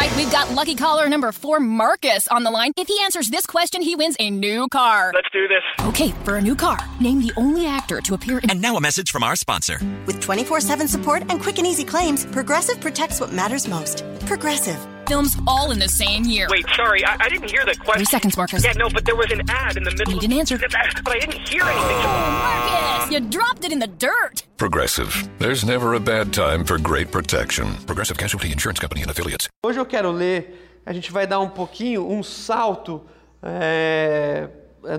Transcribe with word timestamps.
right, 0.00 0.16
we've 0.16 0.30
got 0.32 0.50
lucky 0.52 0.74
caller 0.74 1.08
number 1.08 1.32
four, 1.32 1.60
Marcus, 1.60 2.26
on 2.28 2.42
the 2.42 2.50
line. 2.50 2.72
If 2.76 2.88
he 2.88 2.98
answers 3.02 3.30
this 3.30 3.46
question, 3.46 3.82
he 3.82 3.94
wins 3.96 4.16
a 4.18 4.30
new 4.30 4.68
car. 4.68 5.12
Let's 5.14 5.28
do 5.32 5.46
this. 5.48 5.62
Okay, 5.86 6.10
for 6.24 6.36
a 6.36 6.40
new 6.40 6.56
car, 6.56 6.78
name 7.00 7.20
the 7.20 7.32
only 7.36 7.66
actor 7.66 8.00
to 8.00 8.14
appear 8.14 8.38
in. 8.38 8.50
And 8.50 8.60
now 8.60 8.76
a 8.76 8.80
message 8.80 9.10
from 9.10 9.22
our 9.22 9.36
sponsor. 9.36 9.78
With 10.06 10.20
24 10.20 10.60
7 10.60 10.88
support 10.88 11.22
and 11.28 11.40
quick 11.40 11.58
and 11.58 11.66
easy 11.66 11.84
claims, 11.84 12.24
Progressive 12.26 12.80
protects 12.80 13.20
what 13.20 13.32
matters 13.32 13.68
most. 13.68 14.04
Progressive. 14.26 14.99
Films 15.10 15.36
all 15.44 15.72
in 15.72 15.80
the 15.80 15.88
same 15.88 16.22
year. 16.22 16.46
Wait, 16.48 16.64
sorry, 16.76 17.04
I, 17.04 17.16
I 17.18 17.28
didn't 17.28 17.50
hear 17.50 17.64
the 17.64 17.74
question. 17.74 17.94
Three 17.94 18.04
seconds, 18.04 18.36
Marcus. 18.36 18.64
Yeah, 18.64 18.74
no, 18.74 18.88
but 18.88 19.04
there 19.04 19.16
was 19.16 19.32
an 19.32 19.42
ad 19.48 19.76
in 19.76 19.82
the 19.82 19.90
middle. 19.90 20.14
You 20.14 20.20
didn't 20.20 20.38
answer. 20.38 20.56
But 20.56 21.16
I 21.16 21.18
didn't 21.18 21.48
hear 21.48 21.64
anything. 21.64 21.98
Marcus, 22.46 23.10
you 23.10 23.18
dropped 23.18 23.64
it 23.64 23.72
in 23.72 23.80
the 23.80 23.88
dirt. 23.88 24.44
Progressive. 24.56 25.28
There's 25.40 25.64
never 25.64 25.94
a 25.94 25.98
bad 25.98 26.32
time 26.32 26.64
for 26.64 26.78
great 26.78 27.10
protection. 27.10 27.74
Progressive 27.86 28.18
Casualty 28.18 28.52
Insurance 28.52 28.78
Company 28.78 29.02
and 29.02 29.10
affiliates. 29.10 29.48
Hoje 29.66 29.80
eu 29.80 29.84
quero 29.84 30.12
ler, 30.12 30.80
a 30.86 30.92
gente 30.92 31.10
vai 31.10 31.26
dar 31.26 31.40
um 31.40 31.50
pouquinho, 31.50 32.08
um 32.08 32.22
salto 32.22 33.04
é, 33.42 34.48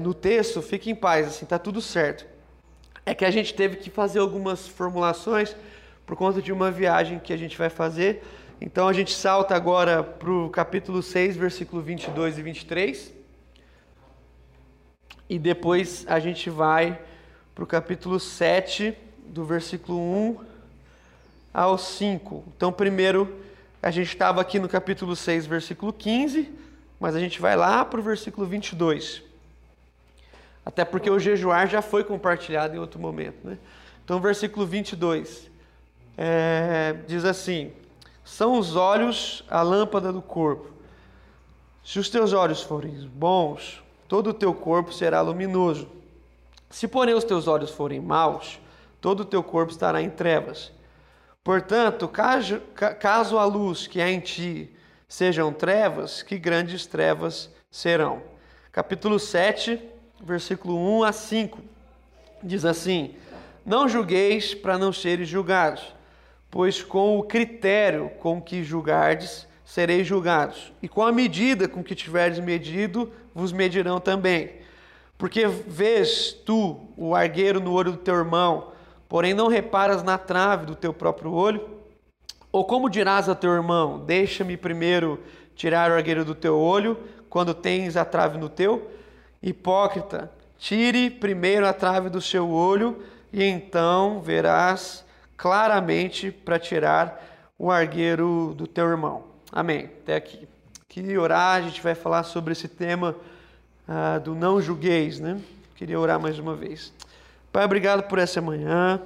no 0.01 0.13
texto, 0.13 0.61
fique 0.61 0.91
em 0.91 0.95
paz, 0.95 1.27
assim, 1.27 1.45
tá 1.45 1.57
tudo 1.57 1.81
certo. 1.81 2.25
É 3.05 3.15
que 3.15 3.23
a 3.23 3.31
gente 3.31 3.53
teve 3.53 3.77
que 3.77 3.89
fazer 3.89 4.19
algumas 4.19 4.67
formulações 4.67 5.55
por 6.05 6.17
conta 6.17 6.41
de 6.41 6.51
uma 6.51 6.69
viagem 6.69 7.17
que 7.17 7.31
a 7.31 7.37
gente 7.37 7.57
vai 7.57 7.69
fazer. 7.69 8.21
Então 8.63 8.87
a 8.87 8.93
gente 8.93 9.11
salta 9.15 9.55
agora 9.55 10.03
para 10.03 10.29
o 10.29 10.47
capítulo 10.47 11.01
6, 11.01 11.35
versículo 11.35 11.81
22 11.81 12.37
e 12.37 12.43
23. 12.43 13.13
E 15.27 15.39
depois 15.39 16.05
a 16.07 16.19
gente 16.19 16.47
vai 16.47 17.01
para 17.55 17.63
o 17.63 17.67
capítulo 17.67 18.19
7, 18.19 18.95
do 19.25 19.43
versículo 19.43 19.97
1 19.97 20.37
ao 21.51 21.75
5. 21.75 22.43
Então, 22.55 22.71
primeiro, 22.71 23.35
a 23.81 23.89
gente 23.89 24.09
estava 24.09 24.39
aqui 24.41 24.59
no 24.59 24.69
capítulo 24.69 25.15
6, 25.15 25.47
versículo 25.47 25.91
15, 25.91 26.47
mas 26.99 27.15
a 27.15 27.19
gente 27.19 27.41
vai 27.41 27.55
lá 27.55 27.83
para 27.83 27.99
o 27.99 28.03
versículo 28.03 28.45
22. 28.45 29.23
Até 30.63 30.85
porque 30.85 31.09
o 31.09 31.17
jejuar 31.17 31.67
já 31.67 31.81
foi 31.81 32.03
compartilhado 32.03 32.75
em 32.75 32.79
outro 32.79 32.99
momento. 32.99 33.37
Né? 33.43 33.57
Então, 34.05 34.19
versículo 34.21 34.67
22 34.67 35.49
é, 36.15 36.95
diz 37.07 37.25
assim: 37.25 37.73
São 38.31 38.57
os 38.57 38.77
olhos 38.77 39.43
a 39.49 39.61
lâmpada 39.61 40.09
do 40.09 40.21
corpo. 40.21 40.71
Se 41.83 41.99
os 41.99 42.09
teus 42.09 42.31
olhos 42.31 42.61
forem 42.63 43.05
bons, 43.13 43.83
todo 44.07 44.29
o 44.29 44.33
teu 44.33 44.53
corpo 44.53 44.93
será 44.93 45.19
luminoso. 45.19 45.89
Se, 46.69 46.87
porém, 46.87 47.13
os 47.13 47.25
teus 47.25 47.45
olhos 47.45 47.71
forem 47.71 47.99
maus, 47.99 48.57
todo 49.01 49.19
o 49.19 49.25
teu 49.25 49.43
corpo 49.43 49.73
estará 49.73 50.01
em 50.01 50.09
trevas. 50.09 50.71
Portanto, 51.43 52.07
caso, 52.07 52.61
caso 53.01 53.37
a 53.37 53.43
luz 53.43 53.85
que 53.85 53.99
há 53.99 54.09
em 54.09 54.21
ti 54.21 54.73
sejam 55.09 55.51
trevas, 55.51 56.23
que 56.23 56.39
grandes 56.39 56.85
trevas 56.85 57.49
serão. 57.69 58.23
Capítulo 58.71 59.19
7, 59.19 59.77
versículo 60.23 60.77
1 60.99 61.03
a 61.03 61.11
5, 61.11 61.59
diz 62.41 62.63
assim: 62.63 63.13
Não 63.65 63.89
julgueis 63.89 64.53
para 64.53 64.77
não 64.77 64.93
seres 64.93 65.27
julgados, 65.27 65.83
pois 66.51 66.83
com 66.83 67.17
o 67.17 67.23
critério 67.23 68.11
com 68.19 68.41
que 68.41 68.61
julgardes, 68.61 69.47
sereis 69.63 70.05
julgados, 70.05 70.73
e 70.83 70.89
com 70.89 71.01
a 71.01 71.11
medida 71.11 71.65
com 71.65 71.81
que 71.81 71.95
tiverdes 71.95 72.39
medido, 72.39 73.09
vos 73.33 73.53
medirão 73.53 74.01
também. 74.01 74.51
Porque 75.17 75.47
vês 75.47 76.33
tu 76.45 76.89
o 76.97 77.15
argueiro 77.15 77.61
no 77.61 77.71
olho 77.71 77.93
do 77.93 77.97
teu 77.97 78.15
irmão, 78.15 78.73
porém 79.07 79.33
não 79.33 79.47
reparas 79.47 80.03
na 80.03 80.17
trave 80.17 80.65
do 80.65 80.75
teu 80.75 80.93
próprio 80.93 81.31
olho? 81.31 81.69
Ou 82.51 82.65
como 82.65 82.89
dirás 82.89 83.29
a 83.29 83.35
teu 83.35 83.53
irmão: 83.53 83.99
Deixa-me 83.99 84.57
primeiro 84.57 85.19
tirar 85.55 85.89
o 85.89 85.93
argueiro 85.93 86.25
do 86.25 86.35
teu 86.35 86.59
olho, 86.59 86.97
quando 87.29 87.53
tens 87.53 87.95
a 87.95 88.03
trave 88.03 88.37
no 88.37 88.49
teu? 88.49 88.91
Hipócrita, 89.41 90.29
tire 90.57 91.09
primeiro 91.09 91.65
a 91.65 91.71
trave 91.71 92.09
do 92.09 92.19
seu 92.19 92.49
olho, 92.49 93.01
e 93.31 93.41
então 93.43 94.19
verás 94.19 95.05
claramente 95.41 96.31
para 96.31 96.59
tirar 96.59 97.51
o 97.57 97.71
argueiro 97.71 98.53
do 98.55 98.67
teu 98.67 98.87
irmão. 98.87 99.23
Amém. 99.51 99.85
Até 99.85 100.15
aqui. 100.15 100.47
Queria 100.87 101.19
orar, 101.19 101.55
a 101.55 101.61
gente 101.63 101.81
vai 101.81 101.95
falar 101.95 102.21
sobre 102.21 102.51
esse 102.51 102.67
tema 102.67 103.15
ah, 103.87 104.19
do 104.19 104.35
não 104.35 104.61
julgueis, 104.61 105.19
né? 105.19 105.41
Queria 105.75 105.99
orar 105.99 106.19
mais 106.19 106.37
uma 106.37 106.55
vez. 106.55 106.93
Pai, 107.51 107.65
obrigado 107.65 108.03
por 108.03 108.19
essa 108.19 108.39
manhã. 108.39 109.01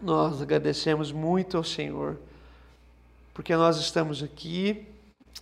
Nós 0.00 0.40
agradecemos 0.40 1.10
muito 1.10 1.56
ao 1.56 1.64
Senhor, 1.64 2.16
porque 3.34 3.56
nós 3.56 3.76
estamos 3.80 4.22
aqui 4.22 4.86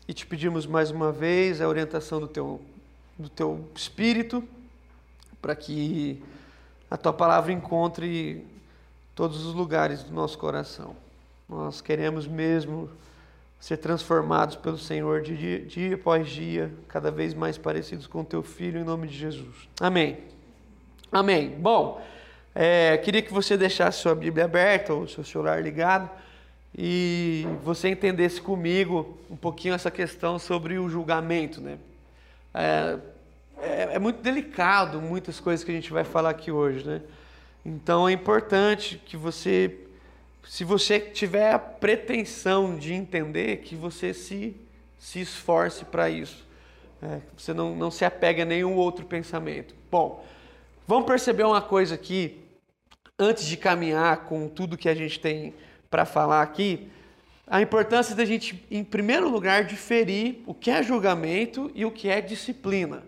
e 0.09 0.15
te 0.15 0.25
pedimos 0.25 0.65
mais 0.65 0.91
uma 0.91 1.13
vez 1.13 1.61
a 1.61 1.69
orientação 1.69 2.19
do 2.19 2.29
teu, 2.29 2.63
do 3.19 3.29
teu 3.29 3.63
Espírito, 3.75 4.43
para 5.43 5.55
que 5.55 6.23
a 6.91 6.97
tua 6.97 7.13
palavra 7.13 7.53
encontre 7.53 8.58
todos 9.19 9.45
os 9.45 9.53
lugares 9.53 10.05
do 10.05 10.15
nosso 10.15 10.39
coração. 10.39 10.95
Nós 11.49 11.81
queremos 11.81 12.29
mesmo 12.29 12.89
ser 13.59 13.79
transformados 13.79 14.55
pelo 14.55 14.79
Senhor 14.79 15.23
dia, 15.23 15.59
dia 15.59 15.97
após 15.97 16.29
dia, 16.29 16.71
cada 16.87 17.11
vez 17.11 17.35
mais 17.35 17.59
parecidos 17.59 18.07
com 18.07 18.21
o 18.21 18.25
teu 18.25 18.45
Filho, 18.45 18.79
em 18.79 18.85
nome 18.85 19.09
de 19.09 19.19
Jesus. 19.19 19.69
Amém. 19.81 20.19
Amém. 21.11 21.51
Bom, 21.51 22.01
é, 22.55 22.97
queria 22.99 23.21
que 23.21 23.33
você 23.33 23.57
deixasse 23.57 23.99
sua 23.99 24.15
Bíblia 24.15 24.45
aberta 24.45 24.95
ou 24.95 25.09
seu 25.09 25.25
celular 25.25 25.61
ligado 25.61 26.09
e 26.73 27.45
você 27.65 27.89
entendesse 27.89 28.41
comigo 28.41 29.19
um 29.29 29.37
pouquinho 29.37 29.75
essa 29.75 29.91
questão 29.91 30.39
sobre 30.39 30.79
o 30.79 30.89
julgamento, 30.89 31.61
né? 31.61 31.77
É, 32.55 32.99
é, 33.61 33.89
é, 33.95 33.99
muito 33.99 34.23
delicado 34.23 35.03
muitas 35.03 35.41
coisas 35.41 35.65
que 35.65 35.73
a 35.73 35.75
gente 35.75 35.93
vai 35.93 36.05
falar 36.05 36.31
aqui 36.31 36.53
hoje, 36.53 36.87
né? 36.87 37.03
Então 37.69 38.09
é 38.09 38.13
importante 38.13 39.01
que 39.05 39.17
você, 39.17 39.79
se 40.47 40.65
você 40.65 40.99
tiver 41.01 41.53
a 41.53 41.59
pretensão 41.59 42.77
de 42.77 42.93
entender, 42.93 43.59
que 43.59 43.77
você 43.77 44.15
se, 44.15 44.57
se 44.99 45.21
esforce 45.21 45.85
para 45.85 46.09
isso. 46.09 46.47
É, 47.03 47.21
você 47.37 47.53
não, 47.53 47.77
não 47.77 47.91
se 47.91 48.05
apega 48.05 48.43
a 48.43 48.47
nenhum 48.47 48.75
outro 48.75 49.07
pensamento. 49.07 49.75
Bom, 49.91 50.25
Vamos 50.89 51.07
perceber 51.07 51.43
uma 51.43 51.61
coisa 51.61 51.97
aqui, 51.97 52.41
antes 53.19 53.45
de 53.45 53.59
caminhar 53.59 54.25
com 54.25 54.49
tudo 54.49 54.75
que 54.75 54.89
a 54.89 54.95
gente 54.95 55.21
tem 55.21 55.53
para 55.91 56.07
falar 56.07 56.41
aqui, 56.41 56.89
a 57.47 57.61
importância 57.61 58.17
da 58.17 58.25
gente, 58.25 58.67
em 58.71 58.83
primeiro 58.83 59.29
lugar, 59.29 59.65
diferir 59.65 60.43
o 60.47 60.55
que 60.55 60.71
é 60.71 60.83
julgamento 60.83 61.71
e 61.75 61.85
o 61.85 61.91
que 61.91 62.09
é 62.09 62.23
disciplina. 62.23 63.03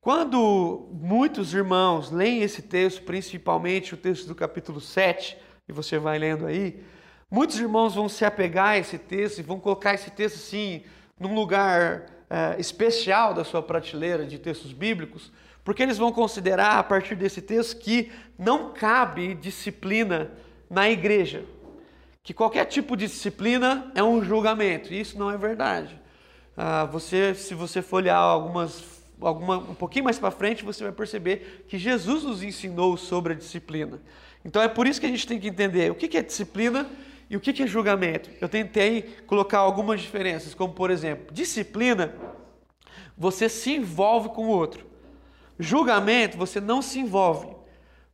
Quando 0.00 0.88
muitos 0.92 1.52
irmãos 1.52 2.10
leem 2.10 2.40
esse 2.40 2.62
texto, 2.62 3.02
principalmente 3.02 3.92
o 3.92 3.98
texto 3.98 4.26
do 4.26 4.34
capítulo 4.34 4.80
7, 4.80 5.36
e 5.68 5.72
você 5.72 5.98
vai 5.98 6.18
lendo 6.18 6.46
aí, 6.46 6.82
muitos 7.30 7.60
irmãos 7.60 7.94
vão 7.94 8.08
se 8.08 8.24
apegar 8.24 8.68
a 8.68 8.78
esse 8.78 8.96
texto 8.96 9.40
e 9.40 9.42
vão 9.42 9.60
colocar 9.60 9.92
esse 9.92 10.10
texto 10.10 10.36
assim, 10.36 10.84
num 11.18 11.34
lugar 11.34 12.06
é, 12.30 12.58
especial 12.58 13.34
da 13.34 13.44
sua 13.44 13.62
prateleira 13.62 14.24
de 14.24 14.38
textos 14.38 14.72
bíblicos, 14.72 15.30
porque 15.62 15.82
eles 15.82 15.98
vão 15.98 16.10
considerar, 16.10 16.78
a 16.78 16.82
partir 16.82 17.14
desse 17.14 17.42
texto, 17.42 17.78
que 17.78 18.10
não 18.38 18.72
cabe 18.72 19.34
disciplina 19.34 20.30
na 20.70 20.88
igreja. 20.88 21.44
Que 22.22 22.32
qualquer 22.32 22.64
tipo 22.64 22.96
de 22.96 23.06
disciplina 23.06 23.92
é 23.94 24.02
um 24.02 24.24
julgamento. 24.24 24.94
E 24.94 25.00
isso 25.00 25.18
não 25.18 25.30
é 25.30 25.36
verdade. 25.36 26.00
Ah, 26.56 26.86
você, 26.86 27.34
se 27.34 27.54
você 27.54 27.82
for 27.82 27.96
olhar 27.96 28.16
algumas, 28.16 28.99
alguma, 29.20 29.58
um 29.58 29.74
pouquinho 29.74 30.04
mais 30.04 30.18
para 30.18 30.30
frente, 30.30 30.64
você 30.64 30.82
vai 30.82 30.92
perceber 30.92 31.64
que 31.68 31.78
Jesus 31.78 32.24
nos 32.24 32.42
ensinou 32.42 32.96
sobre 32.96 33.32
a 33.32 33.36
disciplina. 33.36 34.00
Então 34.44 34.62
é 34.62 34.68
por 34.68 34.86
isso 34.86 35.00
que 35.00 35.06
a 35.06 35.10
gente 35.10 35.26
tem 35.26 35.38
que 35.38 35.48
entender 35.48 35.90
o 35.90 35.94
que 35.94 36.16
é 36.16 36.22
disciplina 36.22 36.88
e 37.28 37.36
o 37.36 37.40
que 37.40 37.62
é 37.62 37.66
julgamento. 37.66 38.30
Eu 38.40 38.48
tentei 38.48 39.02
colocar 39.26 39.58
algumas 39.58 40.00
diferenças, 40.00 40.54
como 40.54 40.72
por 40.72 40.90
exemplo, 40.90 41.32
disciplina, 41.32 42.14
você 43.16 43.48
se 43.48 43.70
envolve 43.72 44.30
com 44.30 44.46
o 44.46 44.48
outro. 44.48 44.86
Julgamento, 45.58 46.38
você 46.38 46.60
não 46.60 46.80
se 46.80 46.98
envolve, 46.98 47.54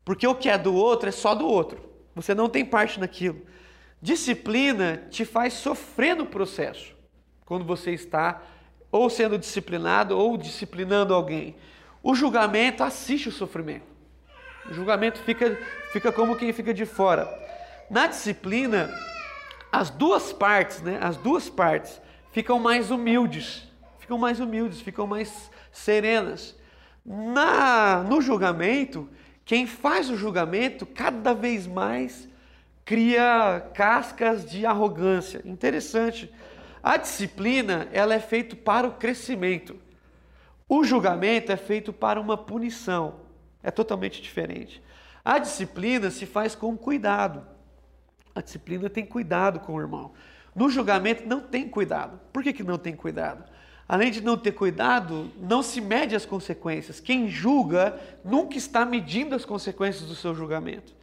porque 0.04 0.26
o 0.26 0.34
que 0.34 0.48
é 0.48 0.58
do 0.58 0.74
outro 0.74 1.08
é 1.08 1.12
só 1.12 1.34
do 1.34 1.46
outro. 1.46 1.80
Você 2.14 2.34
não 2.34 2.48
tem 2.48 2.64
parte 2.64 2.98
naquilo. 2.98 3.40
Disciplina 4.02 5.06
te 5.10 5.24
faz 5.24 5.54
sofrer 5.54 6.14
no 6.16 6.26
processo, 6.26 6.94
quando 7.44 7.64
você 7.64 7.92
está 7.92 8.42
ou 8.90 9.10
sendo 9.10 9.38
disciplinado 9.38 10.16
ou 10.16 10.36
disciplinando 10.36 11.14
alguém. 11.14 11.56
O 12.02 12.14
julgamento 12.14 12.82
assiste 12.82 13.28
o 13.28 13.32
sofrimento. 13.32 13.86
O 14.68 14.74
julgamento 14.74 15.18
fica, 15.20 15.58
fica 15.92 16.12
como 16.12 16.36
quem 16.36 16.52
fica 16.52 16.72
de 16.72 16.84
fora. 16.84 17.28
Na 17.90 18.06
disciplina, 18.06 18.90
as 19.70 19.90
duas 19.90 20.32
partes, 20.32 20.82
né, 20.82 20.98
as 21.00 21.16
duas 21.16 21.48
partes 21.48 22.00
ficam 22.32 22.58
mais 22.58 22.90
humildes, 22.90 23.68
ficam 23.98 24.18
mais 24.18 24.40
humildes, 24.40 24.80
ficam 24.80 25.06
mais 25.06 25.50
serenas. 25.70 26.56
Na, 27.04 28.04
no 28.08 28.20
julgamento, 28.20 29.08
quem 29.44 29.66
faz 29.66 30.10
o 30.10 30.16
julgamento 30.16 30.84
cada 30.84 31.32
vez 31.32 31.66
mais 31.66 32.28
cria 32.84 33.68
cascas 33.74 34.48
de 34.48 34.64
arrogância. 34.64 35.42
Interessante. 35.44 36.32
A 36.82 36.96
disciplina 36.96 37.88
ela 37.92 38.14
é 38.14 38.20
feita 38.20 38.56
para 38.56 38.86
o 38.86 38.92
crescimento. 38.92 39.76
O 40.68 40.84
julgamento 40.84 41.52
é 41.52 41.56
feito 41.56 41.92
para 41.92 42.20
uma 42.20 42.36
punição. 42.36 43.20
É 43.62 43.70
totalmente 43.70 44.20
diferente. 44.20 44.82
A 45.24 45.38
disciplina 45.38 46.10
se 46.10 46.26
faz 46.26 46.54
com 46.54 46.76
cuidado. 46.76 47.46
A 48.34 48.40
disciplina 48.40 48.88
tem 48.88 49.04
cuidado 49.04 49.60
com 49.60 49.74
o 49.74 49.80
irmão. 49.80 50.12
No 50.54 50.70
julgamento 50.70 51.26
não 51.26 51.40
tem 51.40 51.68
cuidado. 51.68 52.20
Por 52.32 52.42
que, 52.42 52.52
que 52.52 52.62
não 52.62 52.78
tem 52.78 52.96
cuidado? 52.96 53.44
Além 53.88 54.10
de 54.10 54.20
não 54.20 54.36
ter 54.36 54.52
cuidado, 54.52 55.30
não 55.38 55.62
se 55.62 55.80
mede 55.80 56.16
as 56.16 56.26
consequências. 56.26 56.98
Quem 56.98 57.28
julga 57.28 58.00
nunca 58.24 58.56
está 58.56 58.84
medindo 58.84 59.34
as 59.34 59.44
consequências 59.44 60.08
do 60.08 60.14
seu 60.14 60.34
julgamento. 60.34 60.95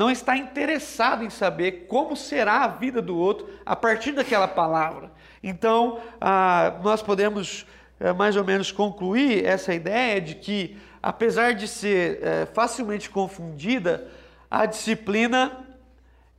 Não 0.00 0.10
está 0.10 0.34
interessado 0.34 1.22
em 1.22 1.28
saber 1.28 1.84
como 1.86 2.16
será 2.16 2.64
a 2.64 2.68
vida 2.68 3.02
do 3.02 3.18
outro 3.18 3.50
a 3.66 3.76
partir 3.76 4.12
daquela 4.12 4.48
palavra. 4.48 5.12
Então, 5.42 6.00
ah, 6.18 6.80
nós 6.82 7.02
podemos 7.02 7.66
eh, 8.00 8.10
mais 8.14 8.34
ou 8.34 8.42
menos 8.42 8.72
concluir 8.72 9.44
essa 9.44 9.74
ideia 9.74 10.18
de 10.18 10.36
que 10.36 10.78
apesar 11.02 11.52
de 11.52 11.68
ser 11.68 12.18
é, 12.22 12.46
facilmente 12.46 13.10
confundida, 13.10 14.08
a 14.50 14.64
disciplina 14.64 15.66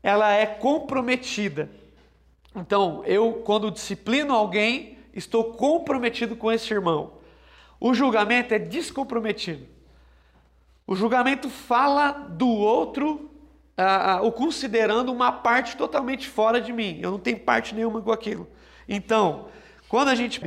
ela 0.01 0.31
é 0.31 0.47
comprometida. 0.47 1.69
Então, 2.55 3.03
eu 3.05 3.43
quando 3.45 3.69
disciplino 3.69 4.33
alguém, 4.33 4.97
estou 5.13 5.53
comprometido 5.53 6.35
com 6.35 6.51
esse 6.51 6.73
irmão. 6.73 7.13
O 7.79 7.93
julgamento 7.93 8.55
é 8.55 8.57
descomprometido. 8.57 9.67
O 10.87 10.95
julgamento 10.95 11.47
fala 11.47 12.11
do 12.11 12.47
outro, 12.47 13.30
ah, 13.83 14.21
o 14.21 14.31
considerando 14.31 15.11
uma 15.11 15.31
parte 15.31 15.77
totalmente 15.77 16.27
fora 16.27 16.59
de 16.59 16.73
mim. 16.73 16.99
Eu 17.01 17.11
não 17.11 17.19
tenho 17.19 17.39
parte 17.39 17.73
nenhuma 17.73 18.01
com 18.01 18.11
aquilo. 18.11 18.47
Então, 18.87 19.47
quando 19.87 20.09
a 20.09 20.15
gente 20.15 20.41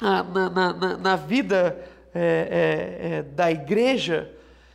na, 0.00 0.22
na, 0.22 0.50
na, 0.50 0.96
na 0.96 1.16
vida 1.16 1.78
é, 2.14 2.20
é, 2.20 3.08
é, 3.16 3.22
da 3.22 3.50
igreja, 3.50 4.32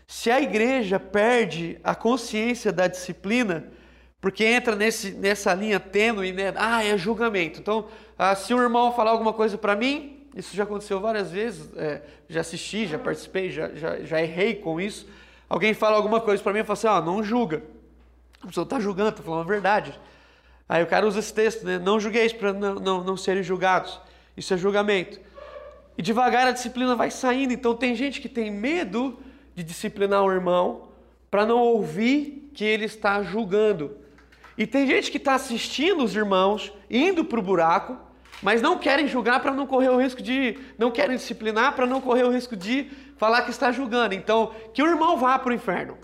se 0.08 0.32
a 0.32 0.42
igreja 0.42 1.00
perde 1.00 1.80
a 1.84 1.94
consciência 1.94 2.72
da 2.72 2.88
disciplina, 2.88 3.72
porque 4.20 4.44
entra 4.44 4.76
nesse, 4.76 5.12
nessa 5.12 5.54
linha 5.54 5.80
tênue, 5.80 6.32
né? 6.34 6.54
Ah, 6.58 6.84
é 6.84 6.98
julgamento. 6.98 7.60
Então, 7.60 7.88
ah, 8.18 8.36
se 8.36 8.54
um 8.54 8.62
irmão 8.62 8.94
falar 8.94 9.12
alguma 9.12 9.32
coisa 9.32 9.58
para 9.58 9.76
mim, 9.76 10.28
isso 10.36 10.56
já 10.56 10.64
aconteceu 10.64 11.00
várias 11.00 11.32
vezes, 11.32 11.70
é, 11.78 12.02
já 12.28 12.42
assisti, 12.42 12.86
já 12.86 13.00
participei, 13.00 13.50
já, 13.50 13.70
já, 13.70 14.00
já 14.02 14.22
errei 14.22 14.56
com 14.56 14.80
isso. 14.80 15.08
Alguém 15.50 15.74
fala 15.74 15.98
alguma 15.98 16.22
coisa 16.22 16.42
para 16.44 16.54
mim 16.54 16.60
e 16.60 16.64
fala 16.64 16.74
assim: 16.74 16.88
ah, 16.88 17.02
não 17.02 17.24
julga. 17.24 17.64
A 18.42 18.48
pessoa 18.48 18.64
está 18.64 18.80
julgando, 18.80 19.10
está 19.10 19.24
falando 19.24 19.42
a 19.42 19.52
verdade. 19.52 20.00
Aí 20.68 20.84
o 20.84 20.88
cara 20.88 21.08
usa 21.08 21.20
esse 21.20 21.34
texto, 21.34 21.66
né? 21.66 21.80
Não 21.80 22.00
julgueis 22.00 22.32
para 22.32 22.54
não, 22.54 22.76
não, 22.76 23.04
não 23.04 23.18
serem 23.18 23.42
julgados. 23.42 24.00
Isso 24.38 24.54
é 24.54 24.58
julgamento. 24.58 25.20
E 25.98 26.02
devagar 26.02 26.48
a 26.48 26.52
disciplina 26.52 26.96
vai 26.96 27.10
saindo. 27.10 27.52
Então 27.52 27.76
tem 27.76 27.96
gente 27.96 28.22
que 28.22 28.30
tem 28.30 28.52
medo 28.52 29.20
de 29.56 29.64
disciplinar 29.64 30.24
o 30.24 30.32
irmão 30.32 30.90
para 31.30 31.46
não 31.46 31.58
ouvir 31.60 32.52
que 32.54 32.64
ele 32.64 32.86
está 32.86 33.22
julgando. 33.24 33.98
E 34.58 34.68
tem 34.68 34.86
gente 34.86 35.10
que 35.10 35.18
está 35.18 35.34
assistindo 35.34 36.04
os 36.04 36.16
irmãos, 36.16 36.72
indo 36.90 37.26
para 37.26 37.40
o 37.40 37.42
buraco, 37.42 37.98
mas 38.42 38.62
não 38.62 38.78
querem 38.78 39.08
julgar 39.08 39.42
para 39.42 39.52
não 39.52 39.66
correr 39.66 39.90
o 39.90 40.00
risco 40.00 40.22
de. 40.22 40.58
não 40.78 40.92
querem 40.92 41.18
disciplinar 41.18 41.74
para 41.74 41.86
não 41.86 42.00
correr 42.00 42.24
o 42.24 42.32
risco 42.32 42.56
de 42.56 42.90
falar 43.20 43.44
que 43.44 43.52
está 43.52 43.72
julgando. 43.72 44.16
Então, 44.16 44.56
que 44.74 44.82
o 44.82 44.88
irmão 44.88 45.18
vá 45.18 45.38
para 45.38 45.52
o 45.52 45.54
inferno. 45.54 45.98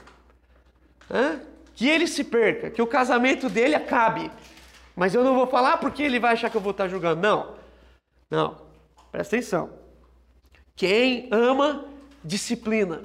Hã? 1.09 1.39
Que 1.73 1.89
ele 1.89 2.05
se 2.05 2.23
perca, 2.23 2.69
que 2.69 2.81
o 2.81 2.87
casamento 2.87 3.49
dele 3.49 3.73
acabe. 3.73 4.29
Mas 4.95 5.15
eu 5.15 5.23
não 5.23 5.33
vou 5.33 5.47
falar 5.47 5.77
porque 5.77 6.03
ele 6.03 6.19
vai 6.19 6.33
achar 6.33 6.49
que 6.49 6.57
eu 6.57 6.61
vou 6.61 6.71
estar 6.71 6.87
julgando. 6.87 7.21
Não. 7.21 7.55
Não. 8.29 8.57
Presta 9.11 9.37
atenção. 9.37 9.69
Quem 10.75 11.29
ama, 11.31 11.85
disciplina. 12.23 13.01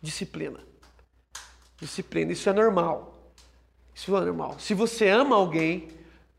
Disciplina. 0.00 0.60
Disciplina. 1.80 2.32
Isso 2.32 2.48
é 2.48 2.52
normal. 2.52 3.32
Isso 3.94 4.14
é 4.16 4.20
normal. 4.20 4.58
Se 4.58 4.74
você 4.74 5.08
ama 5.08 5.36
alguém, 5.36 5.88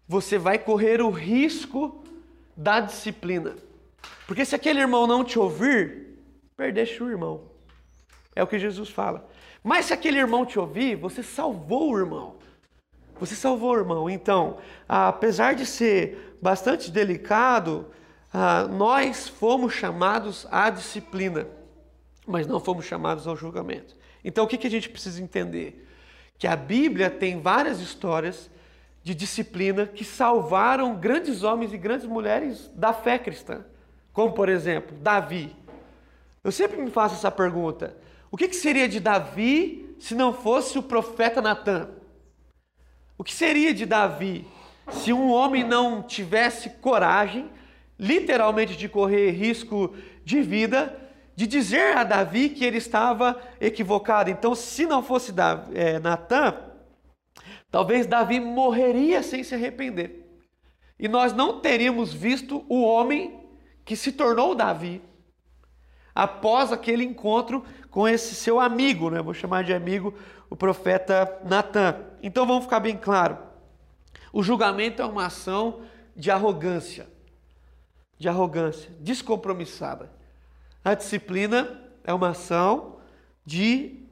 você 0.07 0.37
vai 0.37 0.59
correr 0.59 1.01
o 1.01 1.09
risco 1.09 2.03
da 2.55 2.79
disciplina. 2.79 3.55
Porque 4.27 4.45
se 4.45 4.55
aquele 4.55 4.79
irmão 4.79 5.07
não 5.07 5.23
te 5.23 5.39
ouvir, 5.39 6.08
perdeste 6.59 7.01
o 7.01 7.09
irmão. 7.09 7.43
É 8.35 8.43
o 8.43 8.47
que 8.47 8.59
Jesus 8.59 8.89
fala. 8.89 9.25
Mas 9.63 9.85
se 9.85 9.93
aquele 9.93 10.19
irmão 10.19 10.45
te 10.45 10.59
ouvir, 10.59 10.97
você 10.97 11.23
salvou 11.23 11.93
o 11.93 11.97
irmão. 11.97 12.35
Você 13.17 13.33
salvou 13.33 13.71
o 13.71 13.77
irmão. 13.77 14.09
Então, 14.09 14.57
apesar 14.87 15.55
de 15.55 15.65
ser 15.65 16.37
bastante 16.41 16.91
delicado, 16.91 17.87
ah, 18.33 18.67
nós 18.67 19.29
fomos 19.29 19.73
chamados 19.73 20.45
à 20.51 20.69
disciplina, 20.69 21.47
mas 22.27 22.45
não 22.45 22.59
fomos 22.59 22.83
chamados 22.83 23.25
ao 23.25 23.37
julgamento. 23.37 23.95
Então, 24.21 24.43
o 24.43 24.47
que, 24.47 24.57
que 24.57 24.67
a 24.67 24.71
gente 24.71 24.89
precisa 24.89 25.23
entender? 25.23 25.87
Que 26.37 26.45
a 26.45 26.57
Bíblia 26.57 27.09
tem 27.09 27.39
várias 27.41 27.79
histórias 27.79 28.51
de 29.01 29.15
disciplina 29.15 29.87
que 29.87 30.03
salvaram 30.03 30.97
grandes 30.97 31.41
homens 31.41 31.71
e 31.71 31.77
grandes 31.77 32.05
mulheres 32.05 32.69
da 32.75 32.91
fé 32.91 33.17
cristã. 33.17 33.63
Como, 34.11 34.33
por 34.33 34.49
exemplo, 34.49 34.97
Davi. 34.97 35.55
Eu 36.43 36.51
sempre 36.51 36.77
me 36.77 36.89
faço 36.89 37.15
essa 37.15 37.31
pergunta: 37.31 37.97
o 38.31 38.37
que, 38.37 38.47
que 38.47 38.55
seria 38.55 38.87
de 38.87 38.99
Davi 38.99 39.95
se 39.99 40.15
não 40.15 40.33
fosse 40.33 40.77
o 40.77 40.83
profeta 40.83 41.41
Natan? 41.41 41.89
O 43.17 43.23
que 43.23 43.33
seria 43.33 43.73
de 43.73 43.85
Davi 43.85 44.47
se 44.91 45.11
um 45.11 45.29
homem 45.29 45.63
não 45.63 46.01
tivesse 46.01 46.69
coragem 46.69 47.49
literalmente 47.99 48.77
de 48.77 48.87
correr 48.87 49.31
risco 49.31 49.93
de 50.23 50.41
vida, 50.41 50.97
de 51.35 51.45
dizer 51.45 51.97
a 51.97 52.03
Davi 52.03 52.49
que 52.49 52.63
ele 52.63 52.77
estava 52.77 53.39
equivocado. 53.59 54.29
Então, 54.29 54.55
se 54.55 54.85
não 54.85 55.03
fosse 55.03 55.33
é, 55.73 55.99
Natan, 55.99 56.55
talvez 57.69 58.07
Davi 58.07 58.39
morreria 58.39 59.21
sem 59.21 59.43
se 59.43 59.53
arrepender. 59.53 60.25
E 60.97 61.07
nós 61.07 61.33
não 61.33 61.59
teríamos 61.59 62.13
visto 62.13 62.65
o 62.69 62.81
homem 62.81 63.39
que 63.83 63.95
se 63.95 64.13
tornou 64.13 64.55
Davi 64.55 65.01
após 66.23 66.71
aquele 66.71 67.03
encontro 67.03 67.63
com 67.89 68.07
esse 68.07 68.35
seu 68.35 68.59
amigo, 68.59 69.09
né? 69.09 69.21
vou 69.21 69.33
chamar 69.33 69.63
de 69.63 69.73
amigo, 69.73 70.13
o 70.49 70.55
profeta 70.55 71.39
Natan. 71.45 71.95
Então 72.21 72.45
vamos 72.45 72.63
ficar 72.63 72.79
bem 72.79 72.97
claro: 72.97 73.37
o 74.33 74.43
julgamento 74.43 75.01
é 75.01 75.05
uma 75.05 75.25
ação 75.25 75.81
de 76.15 76.29
arrogância 76.29 77.07
de 78.19 78.27
arrogância, 78.27 78.91
descompromissada. 78.99 80.11
A 80.83 80.93
disciplina 80.93 81.81
é 82.03 82.13
uma 82.13 82.29
ação 82.29 82.97
de 83.45 84.03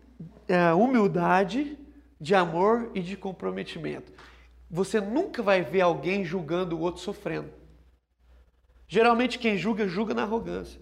é, 0.48 0.74
humildade, 0.74 1.78
de 2.20 2.34
amor 2.34 2.90
e 2.96 3.02
de 3.02 3.18
comprometimento. 3.18 4.12
Você 4.72 5.02
nunca 5.02 5.44
vai 5.44 5.62
ver 5.62 5.82
alguém 5.82 6.24
julgando 6.24 6.78
o 6.78 6.80
outro 6.80 7.02
sofrendo. 7.02 7.52
Geralmente 8.88 9.38
quem 9.38 9.58
julga, 9.58 9.88
julga 9.88 10.14
na 10.14 10.24
arrogância. 10.24 10.80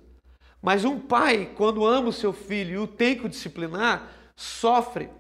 Mas 0.65 0.83
um 0.83 0.99
pai, 0.99 1.51
quando 1.55 1.85
ama 1.85 2.09
o 2.09 2.11
seu 2.11 2.33
filho 2.33 2.73
e 2.73 2.77
o 2.79 2.87
tem 2.87 3.15
que 3.15 3.29
disciplinar, 3.29 4.09
sofre 4.35 5.11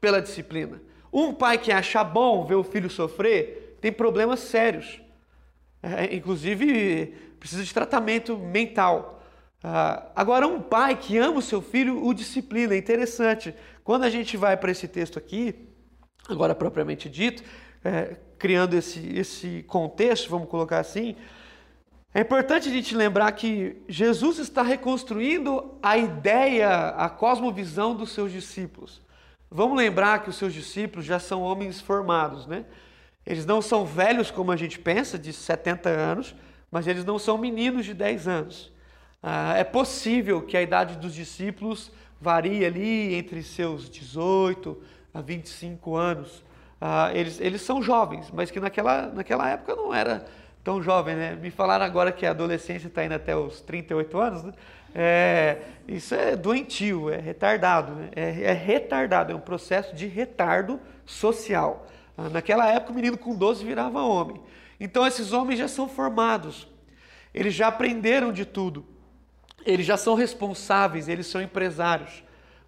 pela 0.00 0.22
disciplina. 0.22 0.80
Um 1.12 1.34
pai 1.34 1.58
que 1.58 1.70
acha 1.70 2.02
bom 2.02 2.42
ver 2.46 2.54
o 2.54 2.64
filho 2.64 2.88
sofrer, 2.88 3.76
tem 3.82 3.92
problemas 3.92 4.40
sérios. 4.40 4.98
É, 5.82 6.16
inclusive, 6.16 7.14
precisa 7.38 7.62
de 7.62 7.74
tratamento 7.74 8.38
mental. 8.38 9.22
Ah, 9.62 10.06
agora, 10.16 10.48
um 10.48 10.62
pai 10.62 10.96
que 10.96 11.18
ama 11.18 11.36
o 11.36 11.42
seu 11.42 11.60
filho 11.60 12.02
o 12.02 12.14
disciplina. 12.14 12.72
É 12.72 12.78
interessante. 12.78 13.54
Quando 13.84 14.04
a 14.04 14.10
gente 14.10 14.38
vai 14.38 14.56
para 14.56 14.70
esse 14.70 14.88
texto 14.88 15.18
aqui, 15.18 15.68
agora 16.30 16.54
propriamente 16.54 17.10
dito, 17.10 17.42
é, 17.84 18.16
criando 18.38 18.72
esse, 18.72 19.06
esse 19.18 19.64
contexto, 19.64 20.30
vamos 20.30 20.48
colocar 20.48 20.78
assim, 20.78 21.14
é 22.16 22.20
importante 22.22 22.70
a 22.70 22.72
gente 22.72 22.96
lembrar 22.96 23.30
que 23.32 23.76
Jesus 23.86 24.38
está 24.38 24.62
reconstruindo 24.62 25.76
a 25.82 25.98
ideia, 25.98 26.88
a 26.96 27.10
cosmovisão 27.10 27.94
dos 27.94 28.10
seus 28.12 28.32
discípulos. 28.32 29.02
Vamos 29.50 29.76
lembrar 29.76 30.22
que 30.22 30.30
os 30.30 30.36
seus 30.36 30.54
discípulos 30.54 31.04
já 31.04 31.18
são 31.18 31.42
homens 31.42 31.78
formados, 31.78 32.46
né? 32.46 32.64
Eles 33.26 33.44
não 33.44 33.60
são 33.60 33.84
velhos 33.84 34.30
como 34.30 34.50
a 34.50 34.56
gente 34.56 34.78
pensa, 34.78 35.18
de 35.18 35.30
70 35.30 35.90
anos, 35.90 36.34
mas 36.70 36.86
eles 36.86 37.04
não 37.04 37.18
são 37.18 37.36
meninos 37.36 37.84
de 37.84 37.92
10 37.92 38.26
anos. 38.26 38.72
Ah, 39.22 39.52
é 39.54 39.62
possível 39.62 40.40
que 40.40 40.56
a 40.56 40.62
idade 40.62 40.96
dos 40.96 41.12
discípulos 41.12 41.92
varie 42.18 42.64
ali 42.64 43.14
entre 43.14 43.42
seus 43.42 43.90
18 43.90 44.82
a 45.12 45.20
25 45.20 45.94
anos. 45.94 46.42
Ah, 46.80 47.10
eles, 47.12 47.38
eles 47.42 47.60
são 47.60 47.82
jovens, 47.82 48.30
mas 48.32 48.50
que 48.50 48.58
naquela, 48.58 49.08
naquela 49.08 49.50
época 49.50 49.76
não 49.76 49.92
era 49.92 50.24
tão 50.66 50.82
jovem, 50.82 51.14
né? 51.14 51.38
Me 51.40 51.48
falaram 51.48 51.84
agora 51.84 52.10
que 52.10 52.26
a 52.26 52.30
adolescência 52.30 52.88
está 52.88 53.04
indo 53.04 53.14
até 53.14 53.36
os 53.36 53.60
38 53.60 54.18
anos, 54.18 54.42
né? 54.42 54.52
É, 54.92 55.58
isso 55.86 56.12
é 56.12 56.34
doentio, 56.34 57.08
é 57.08 57.18
retardado, 57.18 57.92
né? 57.92 58.10
é, 58.16 58.42
é 58.42 58.52
retardado, 58.52 59.30
é 59.30 59.36
um 59.36 59.40
processo 59.40 59.94
de 59.94 60.08
retardo 60.08 60.80
social. 61.04 61.86
Ah, 62.18 62.28
Naquela 62.28 62.66
época, 62.68 62.90
o 62.90 62.96
menino 62.96 63.16
com 63.16 63.32
12 63.32 63.64
virava 63.64 64.02
homem. 64.02 64.40
Então, 64.80 65.06
esses 65.06 65.32
homens 65.32 65.60
já 65.60 65.68
são 65.68 65.88
formados, 65.88 66.66
eles 67.32 67.54
já 67.54 67.68
aprenderam 67.68 68.32
de 68.32 68.44
tudo, 68.44 68.84
eles 69.64 69.86
já 69.86 69.96
são 69.96 70.14
responsáveis, 70.14 71.06
eles 71.06 71.28
são 71.28 71.40
empresários. 71.40 72.24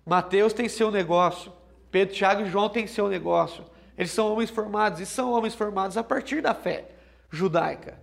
Mateus 0.07 0.53
tem 0.53 0.69
seu 0.69 0.93
negócio, 0.93 1.53
Pedro, 1.91 2.15
Tiago 2.15 2.43
e 2.43 2.49
João 2.49 2.69
têm 2.69 2.87
seu 2.87 3.09
negócio. 3.09 3.65
Eles 3.97 4.13
são 4.13 4.33
homens 4.33 4.51
formados 4.51 5.01
e 5.01 5.07
são 5.07 5.33
homens 5.33 5.57
formados 5.57 5.97
a 5.97 6.05
partir 6.05 6.41
da 6.41 6.55
fé 6.55 6.98
judaica. 7.31 7.99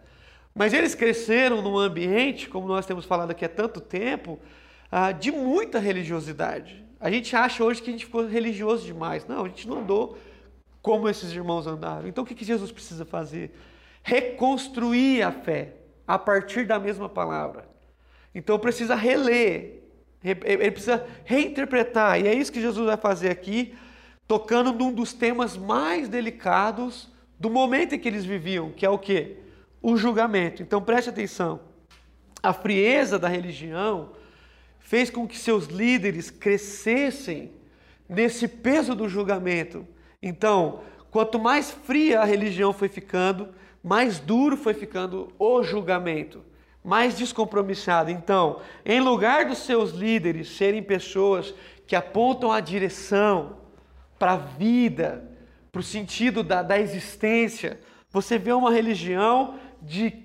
Mas 0.54 0.74
eles 0.74 0.96
cresceram 0.96 1.62
num 1.62 1.78
ambiente, 1.78 2.48
como 2.48 2.68
nós 2.68 2.86
temos 2.86 3.06
falado 3.06 3.32
aqui 3.32 3.44
há 3.44 3.50
tanto 3.50 3.82
tempo, 3.82 4.40
ah, 4.92 5.12
de 5.12 5.32
muita 5.32 5.80
religiosidade. 5.80 6.84
A 7.00 7.12
gente 7.12 7.36
acha 7.36 7.64
hoje 7.64 7.82
que 7.82 7.90
a 7.90 7.94
gente 7.94 8.06
ficou 8.06 8.26
religioso 8.26 8.86
demais. 8.86 9.28
Não, 9.28 9.44
a 9.44 9.48
gente 9.50 9.68
não 9.68 9.80
andou 9.80 10.18
como 10.82 11.10
esses 11.10 11.32
irmãos 11.32 11.68
andaram. 11.68 12.08
Então 12.08 12.24
o 12.24 12.28
que 12.28 12.46
Jesus 12.46 12.72
precisa 12.72 13.04
fazer? 13.04 13.52
Reconstruir 14.02 15.24
a 15.24 15.32
fé 15.32 15.74
a 16.08 16.18
partir 16.18 16.66
da 16.66 16.80
mesma 16.80 17.10
palavra. 17.10 17.68
Então 18.34 18.58
precisa 18.60 18.96
reler, 18.96 19.84
re- 20.22 20.40
ele 20.44 20.72
precisa 20.72 21.06
reinterpretar. 21.26 22.22
E 22.22 22.28
é 22.28 22.34
isso 22.34 22.52
que 22.52 22.62
Jesus 22.62 22.86
vai 22.86 22.98
fazer 22.98 23.30
aqui, 23.30 23.76
tocando 24.28 24.72
num 24.72 24.94
dos 24.94 25.12
temas 25.12 25.58
mais 25.58 26.08
delicados 26.08 27.10
do 27.40 27.50
momento 27.50 27.96
em 27.96 28.00
que 28.00 28.08
eles 28.08 28.26
viviam, 28.26 28.72
que 28.72 28.86
é 28.86 28.90
o 28.90 28.98
quê? 28.98 29.38
O 29.82 29.98
julgamento. 29.98 30.62
Então 30.62 30.82
preste 30.82 31.10
atenção. 31.10 31.60
A 32.42 32.54
frieza 32.54 33.18
da 33.18 33.28
religião 33.28 34.12
fez 34.80 35.10
com 35.10 35.28
que 35.28 35.38
seus 35.38 35.66
líderes 35.66 36.30
crescessem 36.30 37.52
nesse 38.08 38.48
peso 38.48 38.94
do 38.94 39.10
julgamento. 39.10 39.86
Então, 40.22 40.82
quanto 41.10 41.40
mais 41.40 41.72
fria 41.72 42.22
a 42.22 42.26
religião 42.26 42.72
foi 42.72 42.88
ficando, 42.88 43.50
mais 43.84 44.20
duro 44.20 44.56
foi 44.56 44.74
ficando 44.74 45.34
o 45.40 45.64
julgamento, 45.64 46.44
mais 46.84 47.18
descompromissado. 47.18 48.12
Então, 48.12 48.62
em 48.86 49.00
lugar 49.00 49.46
dos 49.46 49.60
seus 49.60 49.92
líderes 49.92 50.50
serem 50.56 50.84
pessoas 50.84 51.54
que 51.88 51.96
apontam 51.96 52.52
a 52.52 52.60
direção 52.60 53.58
para 54.18 54.34
a 54.34 54.38
vida, 54.38 55.35
para 55.76 55.82
o 55.82 55.84
sentido 55.84 56.42
da, 56.42 56.64
da 56.64 56.80
existência, 56.80 57.82
você 58.10 58.38
vê 58.38 58.54
uma 58.54 58.72
religião 58.72 59.60
de, 59.82 60.24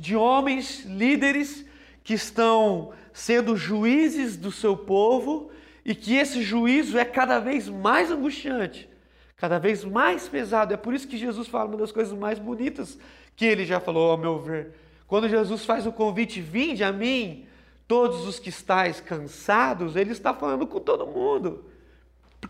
de 0.00 0.16
homens 0.16 0.86
líderes 0.86 1.66
que 2.02 2.14
estão 2.14 2.90
sendo 3.12 3.58
juízes 3.58 4.38
do 4.38 4.50
seu 4.50 4.74
povo 4.74 5.50
e 5.84 5.94
que 5.94 6.14
esse 6.14 6.42
juízo 6.42 6.96
é 6.96 7.04
cada 7.04 7.38
vez 7.38 7.68
mais 7.68 8.10
angustiante, 8.10 8.88
cada 9.36 9.58
vez 9.58 9.84
mais 9.84 10.26
pesado. 10.30 10.72
É 10.72 10.78
por 10.78 10.94
isso 10.94 11.06
que 11.06 11.18
Jesus 11.18 11.46
fala 11.46 11.68
uma 11.68 11.76
das 11.76 11.92
coisas 11.92 12.18
mais 12.18 12.38
bonitas 12.38 12.98
que 13.36 13.44
ele 13.44 13.66
já 13.66 13.80
falou, 13.80 14.12
ao 14.12 14.16
meu 14.16 14.38
ver. 14.38 14.70
Quando 15.06 15.28
Jesus 15.28 15.62
faz 15.62 15.86
o 15.86 15.92
convite, 15.92 16.40
vinde 16.40 16.82
a 16.82 16.90
mim, 16.90 17.44
todos 17.86 18.26
os 18.26 18.38
que 18.38 18.48
estáis 18.48 18.98
cansados, 18.98 19.94
ele 19.94 20.12
está 20.12 20.32
falando 20.32 20.66
com 20.66 20.80
todo 20.80 21.06
mundo. 21.06 21.66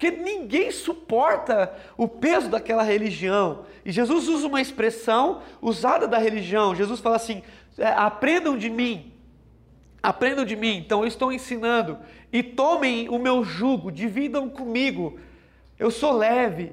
Porque 0.01 0.11
ninguém 0.13 0.71
suporta 0.71 1.77
o 1.95 2.09
peso 2.09 2.49
daquela 2.49 2.83
religião. 2.83 3.67
E 3.85 3.93
Jesus 3.93 4.29
usa 4.29 4.47
uma 4.47 4.59
expressão 4.59 5.43
usada 5.61 6.09
da 6.09 6.17
religião. 6.17 6.75
Jesus 6.75 7.01
fala 7.01 7.17
assim: 7.17 7.43
é, 7.77 7.89
aprendam 7.89 8.57
de 8.57 8.71
mim. 8.71 9.13
Aprendam 10.03 10.47
de 10.47 10.57
mim. 10.57 10.79
Então 10.79 11.03
eu 11.03 11.07
estou 11.07 11.31
ensinando. 11.31 11.99
E 12.33 12.43
tomem 12.43 13.11
o 13.11 13.19
meu 13.19 13.45
jugo, 13.45 13.93
dividam 13.93 14.49
comigo. 14.49 15.21
Eu 15.79 15.91
sou 15.91 16.13
leve. 16.13 16.73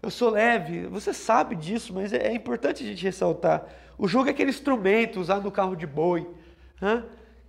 Eu 0.00 0.08
sou 0.08 0.30
leve. 0.30 0.86
Você 0.86 1.12
sabe 1.12 1.56
disso, 1.56 1.92
mas 1.92 2.12
é 2.12 2.28
é 2.28 2.32
importante 2.32 2.84
a 2.84 2.86
gente 2.86 3.02
ressaltar. 3.02 3.66
O 3.98 4.06
jugo 4.06 4.28
é 4.28 4.30
aquele 4.30 4.50
instrumento 4.50 5.18
usado 5.18 5.42
no 5.42 5.50
carro 5.50 5.74
de 5.74 5.86
boi. 5.86 6.30
hã? 6.80 7.04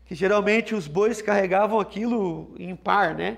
Que 0.08 0.16
geralmente 0.16 0.74
os 0.74 0.88
bois 0.88 1.22
carregavam 1.22 1.80
aquilo 1.80 2.56
em 2.58 2.76
par, 2.76 3.14
né? 3.14 3.38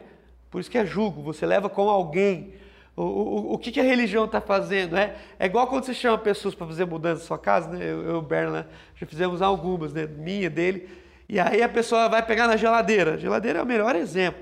Por 0.56 0.62
isso 0.62 0.72
que 0.72 0.78
é 0.78 0.86
jugo, 0.86 1.22
você 1.22 1.46
leva 1.46 1.68
com 1.68 1.90
alguém. 1.90 2.54
O, 2.96 3.04
o, 3.04 3.54
o 3.56 3.58
que, 3.58 3.74
que 3.74 3.80
a 3.82 3.84
religião 3.84 4.24
está 4.24 4.40
fazendo? 4.40 4.96
É, 4.96 5.14
é 5.38 5.48
igual 5.48 5.68
quando 5.68 5.84
você 5.84 5.94
chama 5.94 6.18
pessoas 6.18 6.56
para 6.56 6.66
fazer 6.66 6.86
mudança 6.86 7.20
na 7.20 7.28
sua 7.28 7.38
casa, 7.38 7.68
né? 7.68 7.84
Eu, 7.84 8.04
eu 8.04 8.12
e 8.12 8.18
o 8.20 8.22
Berna 8.22 8.66
já 8.96 9.06
fizemos 9.06 9.42
algumas, 9.42 9.92
né? 9.92 10.06
Minha, 10.08 10.50
dele. 10.50 10.90
E 11.28 11.42
aí 11.42 11.62
a 11.62 11.68
pessoa 11.68 12.08
vai 12.08 12.26
pegar 12.26 12.48
na 12.48 12.56
geladeira. 12.56 13.16
A 13.16 13.18
geladeira 13.18 13.60
é 13.60 13.62
o 13.62 13.66
melhor 13.66 13.98
exemplo. 13.98 14.42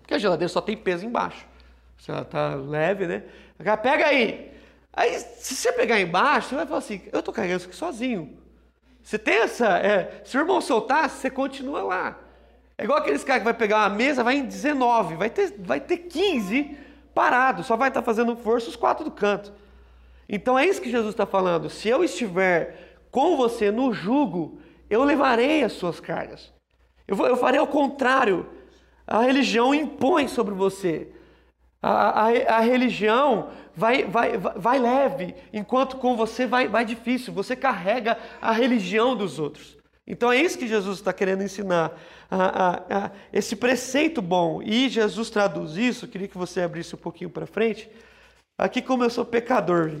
Porque 0.00 0.14
a 0.14 0.18
geladeira 0.18 0.48
só 0.48 0.62
tem 0.62 0.78
peso 0.78 1.04
embaixo. 1.04 1.46
Se 1.98 2.10
ela 2.10 2.24
tá 2.24 2.54
leve, 2.54 3.06
né? 3.06 3.24
Ela, 3.58 3.76
Pega 3.76 4.06
aí. 4.06 4.50
Aí, 4.94 5.18
se 5.18 5.54
você 5.54 5.70
pegar 5.74 6.00
embaixo, 6.00 6.48
você 6.48 6.54
vai 6.54 6.64
falar 6.64 6.78
assim: 6.78 7.02
eu 7.12 7.22
tô 7.22 7.34
carregando 7.34 7.58
isso 7.58 7.68
aqui 7.68 7.76
sozinho. 7.76 8.34
Você 9.02 9.18
tem 9.18 9.40
essa. 9.40 9.76
é, 9.76 10.22
se 10.24 10.38
o 10.38 10.40
irmão 10.40 10.62
soltar, 10.62 11.10
você 11.10 11.28
continua 11.28 11.82
lá. 11.82 12.23
É 12.76 12.84
igual 12.84 12.98
aqueles 12.98 13.22
caras 13.22 13.40
que 13.42 13.44
vai 13.44 13.54
pegar 13.54 13.78
uma 13.78 13.88
mesa, 13.96 14.24
vai 14.24 14.36
em 14.36 14.44
19, 14.44 15.14
vai 15.16 15.30
ter, 15.30 15.54
vai 15.58 15.80
ter 15.80 15.96
15 15.98 16.76
parado, 17.14 17.62
só 17.62 17.76
vai 17.76 17.88
estar 17.88 18.02
fazendo 18.02 18.36
força 18.36 18.68
os 18.68 18.76
quatro 18.76 19.04
do 19.04 19.10
canto. 19.10 19.52
Então 20.28 20.58
é 20.58 20.66
isso 20.66 20.80
que 20.82 20.90
Jesus 20.90 21.10
está 21.10 21.26
falando. 21.26 21.70
Se 21.70 21.88
eu 21.88 22.02
estiver 22.02 22.96
com 23.10 23.36
você 23.36 23.70
no 23.70 23.92
jugo, 23.92 24.58
eu 24.90 25.04
levarei 25.04 25.62
as 25.62 25.72
suas 25.74 26.00
cargas. 26.00 26.52
Eu, 27.06 27.14
vou- 27.14 27.26
eu 27.28 27.36
farei 27.36 27.60
ao 27.60 27.66
contrário. 27.66 28.46
A 29.06 29.20
religião 29.20 29.74
impõe 29.74 30.26
sobre 30.26 30.54
você. 30.54 31.08
A, 31.82 32.22
a- 32.26 32.56
a 32.56 32.60
religião 32.60 33.50
vai, 33.76 34.04
vai, 34.04 34.36
vai, 34.38 34.54
vai 34.56 34.78
leve, 34.78 35.34
enquanto 35.52 35.98
com 35.98 36.16
você 36.16 36.46
vai, 36.46 36.66
vai 36.66 36.84
difícil. 36.84 37.32
Você 37.34 37.54
carrega 37.54 38.18
a 38.40 38.50
religião 38.52 39.14
dos 39.14 39.38
outros. 39.38 39.76
Então 40.06 40.30
é 40.30 40.36
isso 40.40 40.58
que 40.58 40.68
Jesus 40.68 40.98
está 40.98 41.12
querendo 41.12 41.42
ensinar. 41.42 41.98
A- 42.30 42.36
a- 42.68 43.04
a- 43.06 43.10
esse 43.32 43.56
preceito 43.56 44.20
bom. 44.20 44.62
E 44.62 44.88
Jesus 44.88 45.30
traduz 45.30 45.76
isso. 45.76 46.06
Queria 46.08 46.28
que 46.28 46.36
você 46.36 46.60
abrisse 46.60 46.94
um 46.94 46.98
pouquinho 46.98 47.30
para 47.30 47.46
frente. 47.46 47.88
Aqui, 48.58 48.82
como 48.82 49.02
eu 49.02 49.10
sou 49.10 49.24
pecador, 49.24 49.92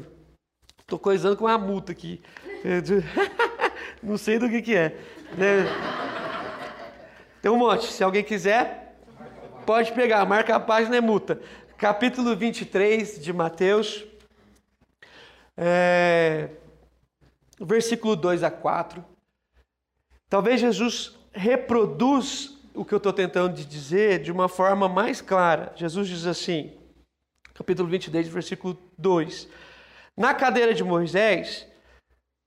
estou 0.80 0.98
coisando 0.98 1.36
com 1.36 1.44
uma 1.46 1.58
multa 1.58 1.92
aqui. 1.92 2.20
Não 4.02 4.18
sei 4.18 4.38
do 4.38 4.48
que, 4.50 4.60
que 4.60 4.74
é. 4.76 4.90
né? 5.38 5.64
Tem 7.40 7.50
um 7.50 7.56
monte. 7.56 7.90
Se 7.90 8.04
alguém 8.04 8.22
quiser, 8.22 8.96
pode 9.64 9.92
pegar. 9.92 10.24
Marca 10.26 10.54
a 10.54 10.60
página 10.60 10.96
é 10.96 11.00
multa. 11.00 11.40
Capítulo 11.78 12.36
23 12.36 13.18
de 13.20 13.32
Mateus. 13.32 14.04
É, 15.56 16.50
versículo 17.60 18.16
2 18.16 18.42
a 18.42 18.50
4. 18.50 19.04
Talvez 20.34 20.60
Jesus 20.60 21.14
reproduz 21.32 22.58
o 22.74 22.84
que 22.84 22.92
eu 22.92 22.96
estou 22.96 23.12
tentando 23.12 23.54
dizer 23.54 24.20
de 24.20 24.32
uma 24.32 24.48
forma 24.48 24.88
mais 24.88 25.20
clara. 25.20 25.72
Jesus 25.76 26.08
diz 26.08 26.26
assim, 26.26 26.76
capítulo 27.54 27.88
23, 27.88 28.26
versículo 28.26 28.76
2. 28.98 29.48
Na 30.16 30.34
cadeira 30.34 30.74
de 30.74 30.82
Moisés 30.82 31.68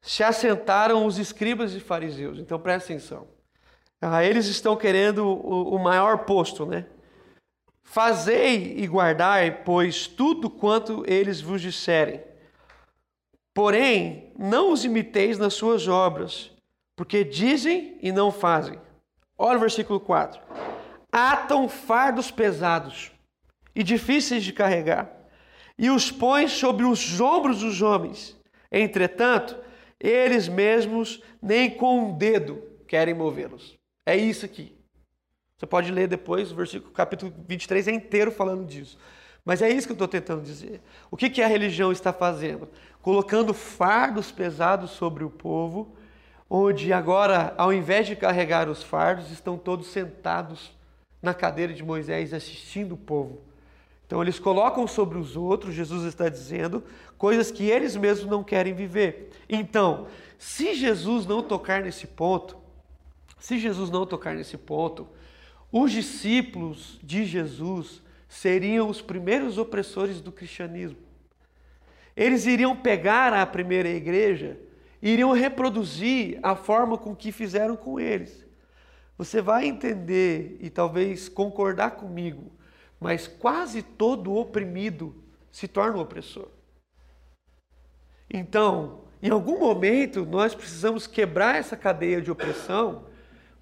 se 0.02 0.22
assentaram 0.22 1.06
os 1.06 1.18
escribas 1.18 1.76
e 1.76 1.80
fariseus. 1.80 2.40
Então 2.40 2.60
presta 2.60 2.92
atenção. 2.92 3.26
Ah, 4.02 4.22
eles 4.22 4.48
estão 4.48 4.76
querendo 4.76 5.26
o, 5.26 5.74
o 5.74 5.80
maior 5.80 6.26
posto, 6.26 6.66
né? 6.66 6.88
Fazei 7.86 8.80
e 8.80 8.86
guardai, 8.86 9.64
pois, 9.64 10.08
tudo 10.08 10.50
quanto 10.50 11.06
eles 11.08 11.40
vos 11.40 11.62
disserem. 11.62 12.22
Porém, 13.56 14.34
não 14.38 14.74
os 14.74 14.84
imiteis 14.84 15.38
nas 15.38 15.54
suas 15.54 15.88
obras, 15.88 16.52
porque 16.98 17.24
dizem 17.24 17.98
e 18.02 18.12
não 18.12 18.32
fazem. 18.32 18.78
Olha 19.38 19.58
o 19.58 19.62
versículo 19.62 20.00
4. 20.00 20.42
Atam 21.12 21.70
fardos 21.70 22.32
pesados 22.32 23.12
e 23.76 23.84
difíceis 23.84 24.44
de 24.44 24.52
carregar, 24.52 25.16
e 25.78 25.92
os 25.92 26.12
põem 26.12 26.48
sobre 26.48 26.84
os 26.84 27.22
ombros 27.22 27.60
dos 27.60 27.82
homens. 27.84 28.36
Entretanto, 28.72 29.56
eles 30.00 30.48
mesmos 30.48 31.22
nem 31.40 31.70
com 31.70 32.00
um 32.00 32.18
dedo 32.18 32.64
querem 32.88 33.14
movê-los. 33.14 33.76
É 34.04 34.18
isso 34.18 34.46
aqui. 34.46 34.76
Você 35.56 35.68
pode 35.68 35.92
ler 35.92 36.08
depois, 36.08 36.52
o 36.52 36.56
versículo, 36.56 36.92
capítulo 36.92 37.34
23 37.48 37.88
é 37.88 37.92
inteiro 37.92 38.32
falando 38.32 38.66
disso. 38.66 38.98
Mas 39.46 39.62
é 39.62 39.70
isso 39.70 39.88
que 39.88 39.92
eu 39.92 39.96
estou 39.96 40.08
tentando 40.08 40.42
dizer. 40.42 40.82
O 41.12 41.16
que, 41.16 41.30
que 41.30 41.42
a 41.42 41.48
religião 41.48 41.92
está 41.92 42.12
fazendo? 42.12 42.68
Colocando 43.02 43.54
fardos 43.54 44.32
pesados 44.32 44.92
sobre 44.92 45.24
o 45.24 45.30
povo, 45.30 45.96
onde 46.50 46.94
agora, 46.94 47.54
ao 47.58 47.74
invés 47.74 48.08
de 48.08 48.16
carregar 48.16 48.70
os 48.70 48.82
fardos, 48.82 49.32
estão 49.32 49.58
todos 49.58 49.88
sentados 49.88 50.72
na 51.22 51.34
cadeira 51.34 51.74
de 51.74 51.84
Moisés 51.84 52.34
assistindo 52.34 52.94
o 52.94 52.98
povo. 52.98 53.42
Então 54.06 54.22
eles 54.22 54.40
colocam 54.40 54.88
sobre 54.88 55.18
os 55.18 55.36
outros, 55.36 55.76
Jesus 55.76 56.06
está 56.06 56.30
dizendo, 56.30 56.82
coisas 57.18 57.52
que 57.52 57.70
eles 57.70 57.96
mesmos 57.96 58.30
não 58.30 58.44
querem 58.44 58.74
viver. 58.74 59.32
Então, 59.50 60.08
se 60.38 60.74
Jesus 60.74 61.26
não 61.26 61.44
tocar 61.44 61.82
nesse 61.84 62.08
ponto, 62.08 62.58
se 63.38 63.60
Jesus 63.60 63.90
não 63.90 64.06
tocar 64.06 64.34
nesse 64.34 64.58
ponto, 64.58 65.08
os 65.70 65.92
discípulos 65.92 66.98
de 67.04 67.26
Jesus 67.26 68.02
seriam 68.30 68.90
os 68.90 69.02
primeiros 69.02 69.58
opressores 69.58 70.22
do 70.22 70.32
cristianismo. 70.32 70.98
eles 72.16 72.46
iriam 72.46 72.76
pegar 72.76 73.34
a 73.34 73.46
primeira 73.46 73.90
igreja 73.90 74.58
iriam 75.02 75.32
reproduzir 75.32 76.40
a 76.42 76.56
forma 76.56 76.98
com 76.98 77.16
que 77.16 77.32
fizeram 77.32 77.76
com 77.76 78.00
eles. 78.00 78.46
Você 79.18 79.42
vai 79.42 79.66
entender 79.66 80.58
e 80.60 80.70
talvez 80.70 81.28
concordar 81.28 81.92
comigo, 81.92 82.52
mas 83.00 83.28
quase 83.28 83.82
todo 83.82 84.36
oprimido 84.36 85.24
se 85.52 85.68
torna 85.68 85.98
um 85.98 86.02
opressor. 86.02 86.50
Então, 88.30 89.06
em 89.22 89.30
algum 89.30 89.60
momento, 89.60 90.26
nós 90.26 90.54
precisamos 90.54 91.08
quebrar 91.08 91.56
essa 91.56 91.76
cadeia 91.76 92.22
de 92.22 92.30
opressão 92.30 93.06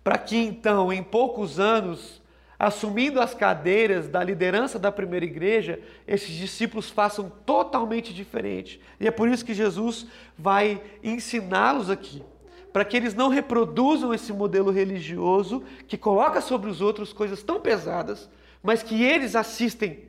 para 0.03 0.17
que 0.17 0.35
então, 0.35 0.91
em 0.91 1.01
poucos 1.01 1.59
anos, 1.59 2.21
assumindo 2.57 3.19
as 3.19 3.33
cadeiras 3.33 4.07
da 4.07 4.23
liderança 4.23 4.79
da 4.79 4.91
primeira 4.91 5.25
igreja, 5.25 5.79
esses 6.07 6.29
discípulos 6.29 6.89
façam 6.89 7.29
totalmente 7.45 8.13
diferente. 8.13 8.79
E 8.99 9.07
é 9.07 9.11
por 9.11 9.27
isso 9.27 9.45
que 9.45 9.53
Jesus 9.53 10.07
vai 10.37 10.81
ensiná-los 11.03 11.89
aqui, 11.89 12.23
para 12.71 12.85
que 12.85 12.95
eles 12.95 13.13
não 13.13 13.29
reproduzam 13.29 14.13
esse 14.13 14.33
modelo 14.33 14.71
religioso 14.71 15.63
que 15.87 15.97
coloca 15.97 16.41
sobre 16.41 16.69
os 16.69 16.81
outros 16.81 17.13
coisas 17.13 17.43
tão 17.43 17.59
pesadas, 17.59 18.29
mas 18.61 18.81
que 18.81 19.03
eles 19.03 19.35
assistem, 19.35 20.03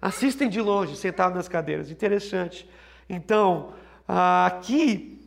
assistem 0.00 0.48
de 0.48 0.60
longe, 0.60 0.96
sentados 0.96 1.36
nas 1.36 1.48
cadeiras. 1.48 1.90
Interessante. 1.90 2.68
Então, 3.08 3.72
aqui 4.06 5.18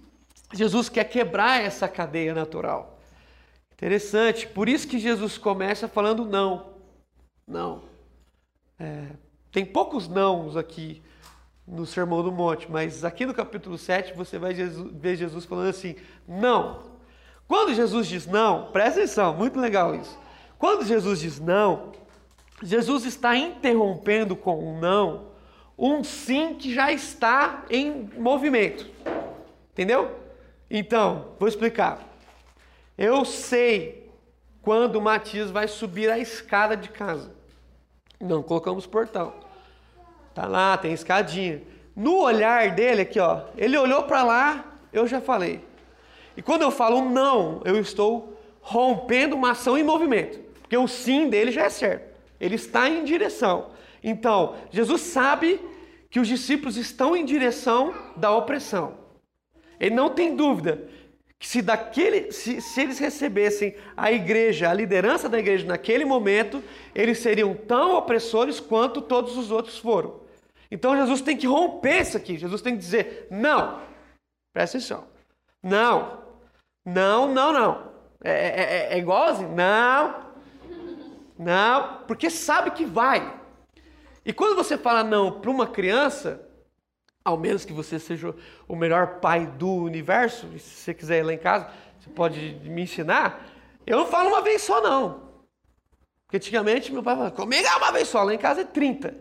Jesus 0.53 0.89
quer 0.89 1.05
quebrar 1.05 1.61
essa 1.61 1.87
cadeia 1.87 2.33
natural. 2.33 2.90
Interessante. 3.81 4.45
Por 4.45 4.69
isso 4.69 4.87
que 4.87 4.99
Jesus 4.99 5.39
começa 5.39 5.87
falando 5.87 6.23
não. 6.23 6.73
Não. 7.47 7.81
É, 8.79 9.07
tem 9.51 9.65
poucos 9.65 10.07
nãos 10.07 10.55
aqui 10.55 11.01
no 11.67 11.87
Sermão 11.87 12.21
do 12.21 12.31
Monte, 12.31 12.69
mas 12.69 13.03
aqui 13.03 13.25
no 13.25 13.33
capítulo 13.33 13.79
7 13.79 14.13
você 14.13 14.37
vai 14.37 14.53
ver 14.53 15.15
Jesus 15.15 15.45
falando 15.45 15.69
assim: 15.69 15.95
não. 16.27 16.91
Quando 17.47 17.73
Jesus 17.73 18.07
diz 18.07 18.27
não, 18.27 18.71
presta 18.71 18.99
atenção, 18.99 19.35
muito 19.35 19.59
legal 19.59 19.95
isso. 19.95 20.15
Quando 20.59 20.85
Jesus 20.85 21.19
diz 21.19 21.39
não, 21.39 21.91
Jesus 22.61 23.03
está 23.03 23.35
interrompendo 23.35 24.35
com 24.35 24.63
um 24.63 24.79
não 24.79 25.31
um 25.75 26.03
sim 26.03 26.53
que 26.53 26.71
já 26.71 26.91
está 26.91 27.65
em 27.67 28.07
movimento. 28.15 28.87
Entendeu? 29.71 30.15
Então, 30.69 31.29
vou 31.39 31.49
explicar. 31.49 32.10
Eu 33.01 33.25
sei 33.25 34.11
quando 34.61 34.97
o 34.97 35.01
Matias 35.01 35.49
vai 35.49 35.67
subir 35.67 36.07
a 36.11 36.19
escada 36.19 36.77
de 36.77 36.87
casa. 36.87 37.33
Não 38.19 38.43
colocamos 38.43 38.85
portão. 38.85 39.33
Tá 40.35 40.45
lá, 40.45 40.77
tem 40.77 40.93
escadinha. 40.93 41.63
No 41.95 42.19
olhar 42.19 42.75
dele 42.75 43.01
aqui, 43.01 43.19
ó, 43.19 43.45
ele 43.57 43.75
olhou 43.75 44.03
para 44.03 44.21
lá, 44.21 44.77
eu 44.93 45.07
já 45.07 45.19
falei. 45.19 45.65
E 46.37 46.43
quando 46.43 46.61
eu 46.61 46.69
falo 46.69 47.09
não, 47.09 47.63
eu 47.65 47.79
estou 47.79 48.39
rompendo 48.61 49.35
uma 49.35 49.53
ação 49.53 49.75
em 49.75 49.83
movimento, 49.83 50.37
porque 50.61 50.77
o 50.77 50.87
sim 50.87 51.27
dele 51.27 51.51
já 51.51 51.63
é 51.63 51.69
certo. 51.71 52.05
Ele 52.39 52.53
está 52.53 52.87
em 52.87 53.03
direção. 53.03 53.71
Então, 54.03 54.57
Jesus 54.69 55.01
sabe 55.01 55.59
que 56.07 56.19
os 56.19 56.27
discípulos 56.27 56.77
estão 56.77 57.17
em 57.17 57.25
direção 57.25 57.95
da 58.15 58.31
opressão. 58.31 58.93
Ele 59.79 59.95
não 59.95 60.11
tem 60.11 60.35
dúvida 60.35 60.87
que 61.41 61.47
se, 61.47 61.59
daquele, 61.59 62.31
se, 62.31 62.61
se 62.61 62.81
eles 62.81 62.99
recebessem 62.99 63.75
a 63.97 64.11
igreja, 64.11 64.69
a 64.69 64.73
liderança 64.75 65.27
da 65.27 65.39
igreja 65.39 65.65
naquele 65.65 66.05
momento, 66.05 66.63
eles 66.93 67.17
seriam 67.17 67.55
tão 67.55 67.95
opressores 67.95 68.59
quanto 68.59 69.01
todos 69.01 69.35
os 69.35 69.49
outros 69.49 69.79
foram. 69.79 70.21
Então 70.69 70.95
Jesus 70.95 71.19
tem 71.19 71.35
que 71.35 71.47
romper 71.47 72.01
isso 72.01 72.15
aqui. 72.15 72.37
Jesus 72.37 72.61
tem 72.61 72.75
que 72.75 72.79
dizer: 72.79 73.25
não, 73.31 73.81
presta 74.53 74.77
atenção. 74.77 75.07
Não, 75.63 76.19
não, 76.85 77.33
não, 77.33 77.51
não. 77.51 77.91
É, 78.23 78.31
é, 78.31 78.61
é, 78.61 78.93
é 78.93 78.97
igualzinho? 78.99 79.49
Não, 79.49 80.27
não, 81.39 82.03
porque 82.05 82.29
sabe 82.29 82.69
que 82.69 82.85
vai. 82.85 83.35
E 84.23 84.31
quando 84.31 84.55
você 84.55 84.77
fala 84.77 85.03
não 85.03 85.41
para 85.41 85.49
uma 85.49 85.65
criança, 85.65 86.47
ao 87.23 87.37
menos 87.37 87.65
que 87.65 87.73
você 87.73 87.99
seja 87.99 88.33
o 88.67 88.75
melhor 88.75 89.19
pai 89.19 89.45
do 89.45 89.69
universo, 89.69 90.47
e 90.55 90.59
se 90.59 90.81
você 90.81 90.93
quiser 90.93 91.19
ir 91.19 91.23
lá 91.23 91.33
em 91.33 91.37
casa, 91.37 91.69
você 91.99 92.09
pode 92.09 92.59
me 92.63 92.81
ensinar. 92.81 93.45
Eu 93.85 93.97
não 93.97 94.07
falo 94.07 94.29
uma 94.29 94.41
vez 94.41 94.61
só, 94.61 94.81
não. 94.81 95.31
Porque 96.25 96.37
antigamente 96.37 96.91
meu 96.91 97.03
pai 97.03 97.15
falava, 97.15 97.35
comigo 97.35 97.67
é 97.67 97.75
uma 97.75 97.91
vez 97.91 98.07
só, 98.07 98.23
lá 98.23 98.33
em 98.33 98.37
casa 98.37 98.61
é 98.61 98.65
30. 98.65 99.13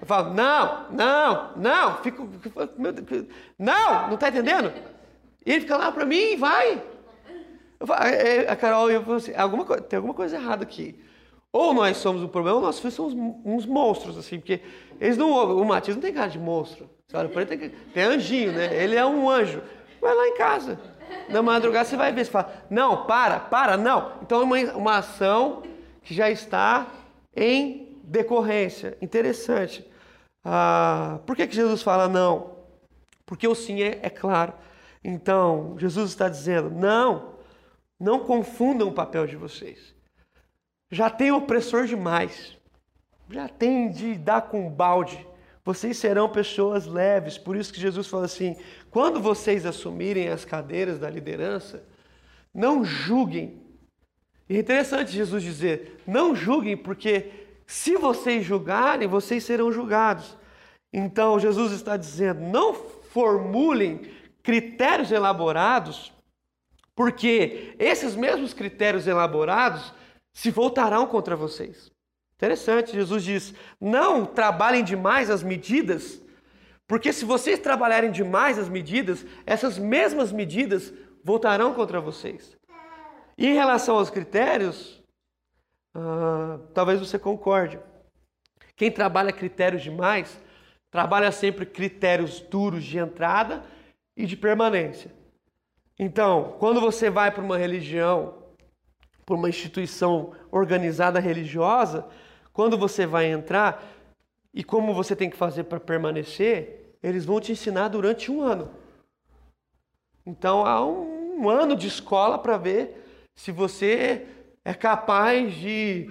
Eu 0.00 0.06
falo, 0.06 0.34
não, 0.34 0.90
não, 0.90 1.56
não, 1.56 2.02
fico, 2.02 2.26
Deus, 2.26 3.26
não, 3.58 4.06
não 4.08 4.14
está 4.14 4.28
entendendo? 4.28 4.72
E 5.46 5.52
ele 5.52 5.60
fica 5.60 5.76
lá 5.76 5.92
para 5.92 6.04
mim 6.04 6.36
vai. 6.36 6.82
Falo, 7.86 8.04
é, 8.04 8.44
é, 8.44 8.50
a 8.50 8.56
Carol, 8.56 8.90
eu 8.90 9.02
falo 9.02 9.16
assim, 9.16 9.34
alguma, 9.34 9.64
tem 9.80 9.96
alguma 9.96 10.14
coisa 10.14 10.36
errada 10.36 10.62
aqui. 10.62 10.98
Ou 11.54 11.72
nós 11.72 11.98
somos 11.98 12.20
o 12.20 12.28
problema, 12.28 12.58
ou 12.58 12.72
filhos 12.72 12.94
são 12.94 13.06
uns 13.44 13.64
monstros, 13.64 14.18
assim, 14.18 14.40
porque 14.40 14.60
eles 15.00 15.16
não 15.16 15.30
O 15.56 15.64
Matias 15.64 15.94
não 15.94 16.02
tem 16.02 16.12
cara 16.12 16.26
de 16.26 16.36
monstro. 16.36 16.90
Olha 17.12 17.30
ele, 17.32 17.46
tem, 17.46 17.68
tem 17.68 18.02
anjinho, 18.02 18.50
né? 18.50 18.74
Ele 18.74 18.96
é 18.96 19.06
um 19.06 19.30
anjo. 19.30 19.62
Vai 20.00 20.12
lá 20.16 20.26
em 20.26 20.34
casa. 20.36 20.80
Na 21.28 21.42
madrugada 21.42 21.84
você 21.84 21.96
vai 21.96 22.12
ver, 22.12 22.24
você 22.24 22.30
fala, 22.32 22.52
não, 22.68 23.06
para, 23.06 23.38
para, 23.38 23.76
não. 23.76 24.14
Então 24.20 24.40
é 24.40 24.42
uma, 24.42 24.72
uma 24.72 24.98
ação 24.98 25.62
que 26.02 26.12
já 26.12 26.28
está 26.28 26.88
em 27.36 28.00
decorrência. 28.02 28.98
Interessante. 29.00 29.88
Ah, 30.44 31.20
por 31.24 31.36
que, 31.36 31.46
que 31.46 31.54
Jesus 31.54 31.84
fala 31.84 32.08
não? 32.08 32.56
Porque 33.24 33.46
o 33.46 33.54
sim 33.54 33.80
é, 33.80 34.00
é 34.02 34.10
claro. 34.10 34.54
Então, 35.04 35.76
Jesus 35.78 36.10
está 36.10 36.28
dizendo, 36.28 36.68
não, 36.68 37.34
não 38.00 38.18
confundam 38.18 38.88
o 38.88 38.92
papel 38.92 39.24
de 39.28 39.36
vocês 39.36 39.93
já 40.94 41.10
tem 41.10 41.32
opressor 41.32 41.86
demais, 41.86 42.56
já 43.28 43.48
tem 43.48 43.90
de 43.90 44.14
dar 44.14 44.42
com 44.42 44.70
balde. 44.70 45.26
Vocês 45.64 45.96
serão 45.96 46.28
pessoas 46.28 46.86
leves, 46.86 47.36
por 47.36 47.56
isso 47.56 47.72
que 47.72 47.80
Jesus 47.80 48.06
fala 48.06 48.26
assim: 48.26 48.56
quando 48.90 49.20
vocês 49.20 49.66
assumirem 49.66 50.28
as 50.28 50.44
cadeiras 50.44 50.98
da 50.98 51.10
liderança, 51.10 51.82
não 52.52 52.84
julguem. 52.84 53.60
E 54.48 54.56
é 54.56 54.60
interessante 54.60 55.10
Jesus 55.10 55.42
dizer: 55.42 56.00
não 56.06 56.34
julguem, 56.34 56.76
porque 56.76 57.30
se 57.66 57.96
vocês 57.96 58.44
julgarem, 58.44 59.08
vocês 59.08 59.42
serão 59.42 59.72
julgados. 59.72 60.36
Então 60.92 61.40
Jesus 61.40 61.72
está 61.72 61.96
dizendo: 61.96 62.40
não 62.40 62.72
formulem 62.74 64.02
critérios 64.44 65.10
elaborados, 65.10 66.12
porque 66.94 67.74
esses 67.80 68.14
mesmos 68.14 68.54
critérios 68.54 69.08
elaborados 69.08 69.92
se 70.34 70.50
voltarão 70.50 71.06
contra 71.06 71.36
vocês. 71.36 71.90
Interessante, 72.36 72.92
Jesus 72.92 73.22
diz: 73.22 73.54
não 73.80 74.26
trabalhem 74.26 74.84
demais 74.84 75.30
as 75.30 75.42
medidas, 75.42 76.20
porque 76.86 77.12
se 77.12 77.24
vocês 77.24 77.58
trabalharem 77.60 78.10
demais 78.10 78.58
as 78.58 78.68
medidas, 78.68 79.24
essas 79.46 79.78
mesmas 79.78 80.32
medidas 80.32 80.92
voltarão 81.22 81.72
contra 81.72 82.00
vocês. 82.00 82.56
E 83.38 83.46
em 83.46 83.54
relação 83.54 83.96
aos 83.96 84.10
critérios, 84.10 85.02
uh, 85.94 86.58
talvez 86.74 87.00
você 87.00 87.18
concorde. 87.18 87.80
Quem 88.76 88.90
trabalha 88.90 89.32
critérios 89.32 89.82
demais, 89.82 90.38
trabalha 90.90 91.32
sempre 91.32 91.64
critérios 91.64 92.40
duros 92.40 92.84
de 92.84 92.98
entrada 92.98 93.64
e 94.16 94.26
de 94.26 94.36
permanência. 94.36 95.12
Então, 95.98 96.56
quando 96.58 96.80
você 96.80 97.08
vai 97.08 97.30
para 97.30 97.42
uma 97.42 97.56
religião 97.56 98.43
por 99.24 99.36
uma 99.36 99.48
instituição 99.48 100.32
organizada 100.50 101.18
religiosa, 101.18 102.06
quando 102.52 102.78
você 102.78 103.06
vai 103.06 103.26
entrar 103.26 103.82
e 104.52 104.62
como 104.62 104.94
você 104.94 105.16
tem 105.16 105.28
que 105.28 105.36
fazer 105.36 105.64
para 105.64 105.80
permanecer, 105.80 106.96
eles 107.02 107.24
vão 107.24 107.40
te 107.40 107.52
ensinar 107.52 107.88
durante 107.88 108.30
um 108.30 108.40
ano. 108.40 108.70
Então 110.24 110.64
há 110.64 110.84
um, 110.84 111.48
ano 111.50 111.76
de 111.76 111.88
escola 111.88 112.38
para 112.38 112.56
ver 112.56 113.04
se 113.34 113.50
você 113.50 114.26
é 114.64 114.72
capaz 114.72 115.52
de, 115.54 116.10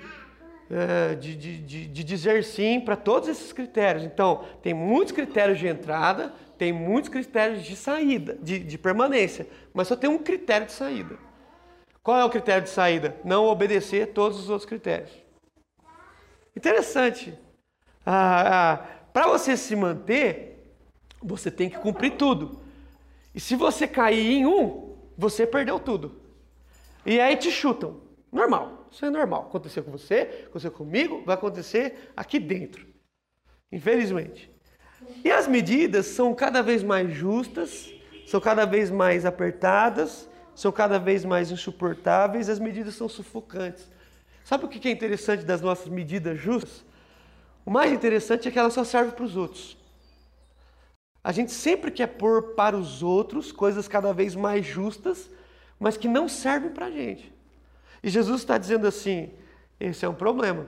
é, 0.69 1.15
de, 1.15 1.35
de, 1.35 1.87
de 1.87 2.03
dizer 2.03 2.43
sim 2.43 2.79
para 2.79 2.95
todos 2.95 3.29
esses 3.29 3.51
critérios. 3.51 4.03
Então, 4.03 4.43
tem 4.61 4.73
muitos 4.73 5.13
critérios 5.13 5.57
de 5.57 5.67
entrada, 5.67 6.33
tem 6.57 6.71
muitos 6.71 7.09
critérios 7.09 7.63
de 7.63 7.75
saída, 7.75 8.37
de, 8.41 8.59
de 8.59 8.77
permanência, 8.77 9.47
mas 9.73 9.87
só 9.87 9.95
tem 9.95 10.09
um 10.09 10.19
critério 10.19 10.67
de 10.67 10.73
saída. 10.73 11.17
Qual 12.03 12.19
é 12.19 12.25
o 12.25 12.29
critério 12.29 12.63
de 12.63 12.69
saída? 12.69 13.15
Não 13.23 13.45
obedecer 13.45 14.07
todos 14.07 14.37
os 14.37 14.49
outros 14.49 14.67
critérios. 14.67 15.11
Interessante. 16.55 17.33
Ah, 18.05 18.73
ah, 18.73 18.77
Para 19.13 19.27
você 19.27 19.55
se 19.55 19.73
manter, 19.73 20.75
você 21.21 21.49
tem 21.49 21.69
que 21.69 21.79
cumprir 21.79 22.17
tudo. 22.17 22.61
E 23.33 23.39
se 23.39 23.55
você 23.55 23.87
cair 23.87 24.33
em 24.33 24.45
um, 24.45 24.97
você 25.17 25.47
perdeu 25.47 25.79
tudo. 25.79 26.21
E 27.05 27.21
aí 27.21 27.37
te 27.37 27.49
chutam. 27.49 28.01
Normal. 28.29 28.87
Isso 28.91 29.05
é 29.05 29.09
normal. 29.09 29.43
Aconteceu 29.43 29.83
com 29.83 29.91
você, 29.91 30.43
aconteceu 30.43 30.71
comigo, 30.71 31.23
vai 31.25 31.35
acontecer 31.35 32.11
aqui 32.17 32.37
dentro. 32.37 32.85
Infelizmente. 33.71 34.51
E 35.23 35.31
as 35.31 35.47
medidas 35.47 36.05
são 36.07 36.35
cada 36.35 36.61
vez 36.61 36.83
mais 36.83 37.11
justas, 37.13 37.91
são 38.27 38.41
cada 38.41 38.65
vez 38.65 38.91
mais 38.91 39.25
apertadas, 39.25 40.29
são 40.55 40.71
cada 40.71 40.99
vez 40.99 41.25
mais 41.25 41.51
insuportáveis, 41.51 42.49
as 42.49 42.59
medidas 42.59 42.95
são 42.95 43.09
sufocantes. 43.09 43.87
Sabe 44.43 44.65
o 44.65 44.67
que 44.67 44.87
é 44.87 44.91
interessante 44.91 45.43
das 45.43 45.61
nossas 45.61 45.87
medidas 45.87 46.39
justas? 46.39 46.83
O 47.65 47.71
mais 47.71 47.91
interessante 47.91 48.47
é 48.47 48.51
que 48.51 48.59
elas 48.59 48.73
só 48.73 48.83
servem 48.83 49.13
para 49.13 49.23
os 49.23 49.37
outros. 49.37 49.77
A 51.23 51.31
gente 51.31 51.53
sempre 51.53 51.89
quer 51.89 52.07
pôr 52.07 52.53
para 52.53 52.77
os 52.77 53.01
outros 53.01 53.51
coisas 53.51 53.87
cada 53.87 54.13
vez 54.13 54.35
mais 54.35 54.65
justas, 54.65 55.29
mas 55.79 55.95
que 55.95 56.07
não 56.07 56.27
servem 56.27 56.71
para 56.71 56.87
a 56.87 56.91
gente. 56.91 57.33
E 58.03 58.09
Jesus 58.09 58.41
está 58.41 58.57
dizendo 58.57 58.85
assim: 58.85 59.31
esse 59.79 60.03
é 60.03 60.09
um 60.09 60.13
problema. 60.13 60.67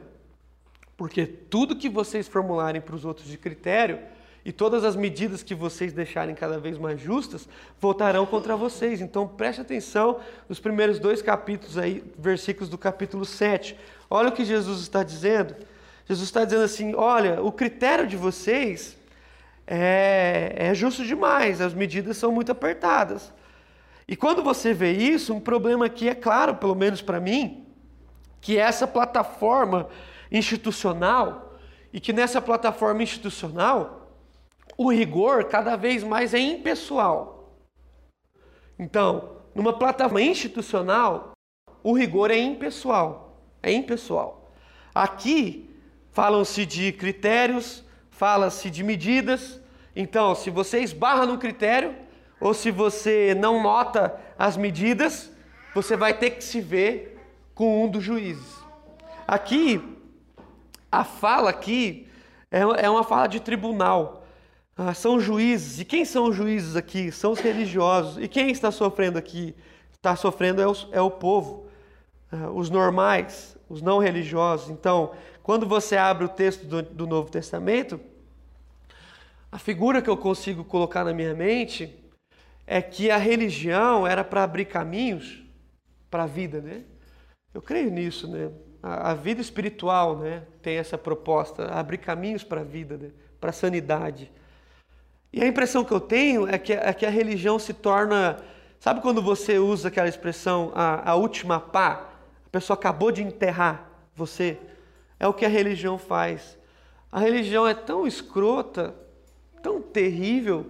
Porque 0.96 1.26
tudo 1.26 1.76
que 1.76 1.90
vocês 1.90 2.28
formularem 2.28 2.80
para 2.80 2.96
os 2.96 3.04
outros 3.04 3.28
de 3.28 3.38
critério 3.38 4.00
e 4.46 4.52
todas 4.52 4.84
as 4.84 4.96
medidas 4.96 5.42
que 5.42 5.56
vocês 5.56 5.92
deixarem 5.92 6.36
cada 6.36 6.60
vez 6.60 6.78
mais 6.78 7.02
justas 7.02 7.50
voltarão 7.82 8.28
contra 8.28 8.56
vocês. 8.56 9.02
Então 9.02 9.28
preste 9.28 9.60
atenção 9.60 10.20
nos 10.48 10.60
primeiros 10.60 11.00
dois 11.00 11.20
capítulos 11.20 11.80
aí, 11.80 12.04
versículos 12.16 12.70
do 12.70 12.78
capítulo 12.78 13.26
7. 13.26 13.76
Olha 14.08 14.30
o 14.30 14.32
que 14.32 14.46
Jesus 14.46 14.82
está 14.82 15.02
dizendo. 15.02 15.56
Jesus 16.08 16.30
está 16.30 16.46
dizendo 16.46 16.64
assim: 16.64 16.94
olha, 16.94 17.42
o 17.42 17.52
critério 17.52 18.06
de 18.06 18.16
vocês 18.16 18.96
é, 19.66 20.54
é 20.56 20.76
justo 20.76 21.04
demais, 21.04 21.60
as 21.60 21.74
medidas 21.74 22.16
são 22.16 22.32
muito 22.32 22.52
apertadas. 22.52 23.34
E 24.08 24.16
quando 24.16 24.44
você 24.44 24.76
vê 24.76 24.92
isso, 24.92 25.34
um 25.34 25.40
problema 25.40 25.88
aqui 25.88 26.08
é 26.08 26.14
claro, 26.14 26.58
pelo 26.58 26.76
menos 26.76 27.02
para 27.02 27.20
mim, 27.20 27.66
que 28.40 28.60
essa 28.60 28.86
plataforma 28.86 29.90
institucional 30.32 31.58
e 31.92 32.00
que 32.00 32.14
nessa 32.14 32.40
plataforma 32.40 33.02
institucional 33.02 34.05
o 34.78 34.92
rigor 34.92 35.46
cada 35.46 35.76
vez 35.76 36.04
mais 36.04 36.34
é 36.34 36.40
impessoal. 36.40 37.54
Então, 38.78 39.38
numa 39.54 39.74
plataforma 39.74 40.22
institucional, 40.22 41.32
o 41.82 41.94
rigor 41.94 42.32
é 42.32 42.38
impessoal, 42.38 43.40
é 43.64 43.72
impessoal. 43.72 44.52
Aqui 44.94 45.70
falam-se 46.12 46.66
de 46.66 46.92
critérios, 46.92 47.84
fala-se 48.10 48.70
de 48.70 48.84
medidas. 48.84 49.60
Então, 49.96 50.36
se 50.36 50.50
você 50.50 50.80
esbarra 50.80 51.26
no 51.26 51.38
critério 51.38 51.96
ou 52.40 52.54
se 52.54 52.72
você 52.72 53.34
não 53.36 53.62
nota 53.62 54.20
as 54.38 54.58
medidas, 54.58 55.32
você 55.74 55.96
vai 55.96 56.14
ter 56.18 56.32
que 56.32 56.44
se 56.44 56.60
ver 56.60 57.18
com 57.54 57.86
um 57.86 57.90
dos 57.90 58.04
juízes. 58.04 58.56
Aqui, 59.28 59.82
a 60.92 61.04
fala 61.04 61.50
aqui 61.50 62.08
é, 62.52 62.62
é 62.86 62.90
uma 62.90 63.04
fala 63.04 63.28
de 63.28 63.40
tribunal. 63.40 64.25
Ah, 64.78 64.94
são 64.94 65.20
juízes. 65.20 65.80
E 65.80 65.86
quem 65.86 66.04
são 66.04 66.26
os 66.26 66.36
juízes 66.36 66.76
aqui? 66.76 67.12
São 67.12 67.32
os 67.32 67.40
religiosos. 67.40 68.22
E 68.22 68.28
quem 68.28 68.52
está 68.52 68.72
sofrendo 68.72 69.18
aqui? 69.18 69.56
Está 69.94 70.16
sofrendo 70.16 70.62
é 70.62 70.68
o, 70.68 70.76
é 70.92 71.02
o 71.02 71.10
povo, 71.10 71.68
ah, 72.32 72.50
os 72.52 72.70
normais, 72.70 73.58
os 73.70 73.82
não 73.82 74.00
religiosos. 74.00 74.70
Então, 74.70 75.14
quando 75.42 75.66
você 75.66 75.96
abre 75.96 76.26
o 76.26 76.30
texto 76.30 76.66
do, 76.66 76.82
do 76.82 77.08
Novo 77.08 77.32
Testamento, 77.32 78.00
a 79.52 79.58
figura 79.58 80.02
que 80.02 80.10
eu 80.10 80.18
consigo 80.18 80.66
colocar 80.66 81.06
na 81.06 81.14
minha 81.14 81.34
mente 81.34 81.96
é 82.68 82.82
que 82.82 83.10
a 83.10 83.18
religião 83.18 84.06
era 84.06 84.24
para 84.24 84.44
abrir 84.44 84.66
caminhos 84.66 85.42
para 86.10 86.24
a 86.24 86.28
vida, 86.28 86.60
né? 86.60 86.84
Eu 87.54 87.62
creio 87.62 87.90
nisso, 87.90 88.28
né? 88.28 88.52
A, 88.84 89.12
a, 89.12 89.14
vida 89.14 89.40
espiritual, 89.40 90.18
né, 90.18 90.44
tem 90.62 90.78
essa 90.78 90.98
proposta, 90.98 91.68
abrir 91.72 92.00
caminhos 92.00 92.44
para 92.44 92.62
a 92.62 92.64
vida, 92.64 92.98
né? 92.98 93.12
para 93.40 93.52
a 93.52 93.54
sanidade. 93.54 94.32
E 95.36 95.44
a 95.44 95.48
impressão 95.48 95.84
que 95.84 95.92
eu 95.92 96.00
tenho 96.00 96.48
é 96.48 96.58
que, 96.58 96.72
é 96.72 96.94
que 96.94 97.06
a 97.06 97.10
religião 97.10 97.60
se 97.60 97.74
torna, 97.74 98.38
sabe 98.80 99.02
quando 99.02 99.22
você 99.22 99.60
usa 99.60 99.90
aquela 99.90 100.08
expressão, 100.08 100.72
a, 100.74 101.12
a 101.12 101.16
última 101.16 101.60
pá? 101.60 102.10
A 102.46 102.50
pessoa 102.50 102.78
acabou 102.78 103.12
de 103.12 103.22
enterrar 103.22 103.86
você. 104.16 104.58
É 105.20 105.28
o 105.28 105.34
que 105.34 105.44
a 105.44 105.50
religião 105.50 105.98
faz. 105.98 106.58
A 107.12 107.20
religião 107.20 107.68
é 107.68 107.74
tão 107.74 108.08
escrota, 108.08 108.96
tão 109.62 109.82
terrível, 109.82 110.68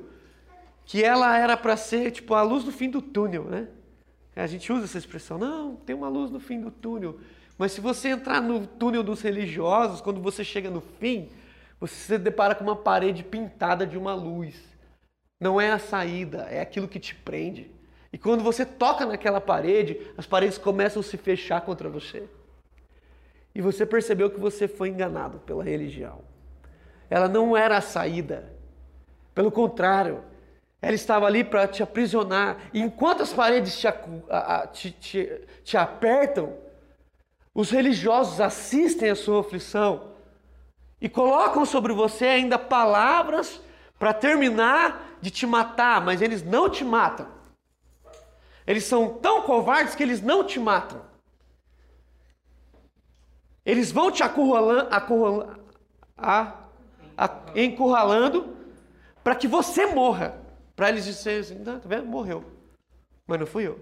que 0.83 1.03
ela 1.03 1.37
era 1.37 1.55
para 1.55 1.77
ser 1.77 2.09
tipo 2.09 2.33
a 2.33 2.41
luz 2.41 2.65
no 2.65 2.71
fim 2.71 2.89
do 2.89 3.03
túnel, 3.03 3.43
né? 3.43 3.67
A 4.35 4.47
gente 4.47 4.73
usa 4.73 4.85
essa 4.85 4.97
expressão, 4.97 5.37
não, 5.37 5.75
tem 5.75 5.95
uma 5.95 6.09
luz 6.09 6.31
no 6.31 6.39
fim 6.39 6.59
do 6.59 6.71
túnel. 6.71 7.19
Mas 7.55 7.71
se 7.71 7.81
você 7.81 8.09
entrar 8.09 8.41
no 8.41 8.65
túnel 8.65 9.03
dos 9.03 9.21
religiosos, 9.21 10.01
quando 10.01 10.19
você 10.19 10.43
chega 10.43 10.71
no 10.71 10.81
fim, 10.81 11.29
você 11.87 11.93
se 11.93 12.17
depara 12.17 12.55
com 12.55 12.63
uma 12.63 12.75
parede 12.75 13.23
pintada 13.23 13.85
de 13.85 13.97
uma 13.97 14.13
luz. 14.13 14.55
Não 15.39 15.59
é 15.59 15.71
a 15.71 15.79
saída, 15.79 16.47
é 16.49 16.59
aquilo 16.59 16.87
que 16.87 16.99
te 16.99 17.13
prende. 17.13 17.69
E 18.11 18.17
quando 18.17 18.43
você 18.43 18.65
toca 18.65 19.05
naquela 19.05 19.39
parede, 19.39 19.99
as 20.17 20.25
paredes 20.25 20.57
começam 20.57 21.01
a 21.01 21.03
se 21.03 21.17
fechar 21.17 21.61
contra 21.61 21.87
você. 21.89 22.27
E 23.53 23.61
você 23.61 23.85
percebeu 23.85 24.29
que 24.29 24.39
você 24.39 24.67
foi 24.67 24.89
enganado 24.89 25.39
pela 25.39 25.63
religião. 25.63 26.21
Ela 27.09 27.27
não 27.27 27.55
era 27.55 27.77
a 27.77 27.81
saída. 27.81 28.51
Pelo 29.33 29.51
contrário, 29.51 30.23
ela 30.81 30.95
estava 30.95 31.25
ali 31.25 31.43
para 31.43 31.67
te 31.67 31.83
aprisionar. 31.83 32.57
E 32.73 32.81
enquanto 32.81 33.21
as 33.21 33.31
paredes 33.31 33.77
te, 33.77 33.87
te, 34.73 34.91
te, 34.91 35.41
te 35.63 35.77
apertam, 35.77 36.57
os 37.53 37.69
religiosos 37.69 38.41
assistem 38.41 39.09
à 39.09 39.15
sua 39.15 39.41
aflição 39.41 40.14
e 40.99 41.09
colocam 41.09 41.65
sobre 41.65 41.93
você 41.93 42.25
ainda 42.25 42.57
palavras 42.57 43.61
para 43.99 44.13
terminar 44.13 45.17
de 45.21 45.29
te 45.31 45.45
matar, 45.45 46.01
mas 46.01 46.21
eles 46.21 46.43
não 46.43 46.69
te 46.69 46.83
matam. 46.83 47.27
Eles 48.65 48.83
são 48.83 49.13
tão 49.15 49.41
covardes 49.43 49.95
que 49.95 50.03
eles 50.03 50.21
não 50.21 50.43
te 50.43 50.59
matam. 50.59 51.01
Eles 53.65 53.91
vão 53.91 54.11
te 54.11 54.23
acurralando, 54.23 54.93
acurralando, 54.93 55.59
encurralando 57.55 58.55
para 59.23 59.35
que 59.35 59.47
você 59.47 59.87
morra. 59.87 60.39
Para 60.75 60.89
eles 60.89 61.05
dizerem 61.05 61.39
assim, 61.39 61.63
tá 61.63 61.79
vendo? 61.85 62.05
Morreu. 62.05 62.43
Mas 63.25 63.39
não 63.39 63.47
fui 63.47 63.65
eu. 63.65 63.79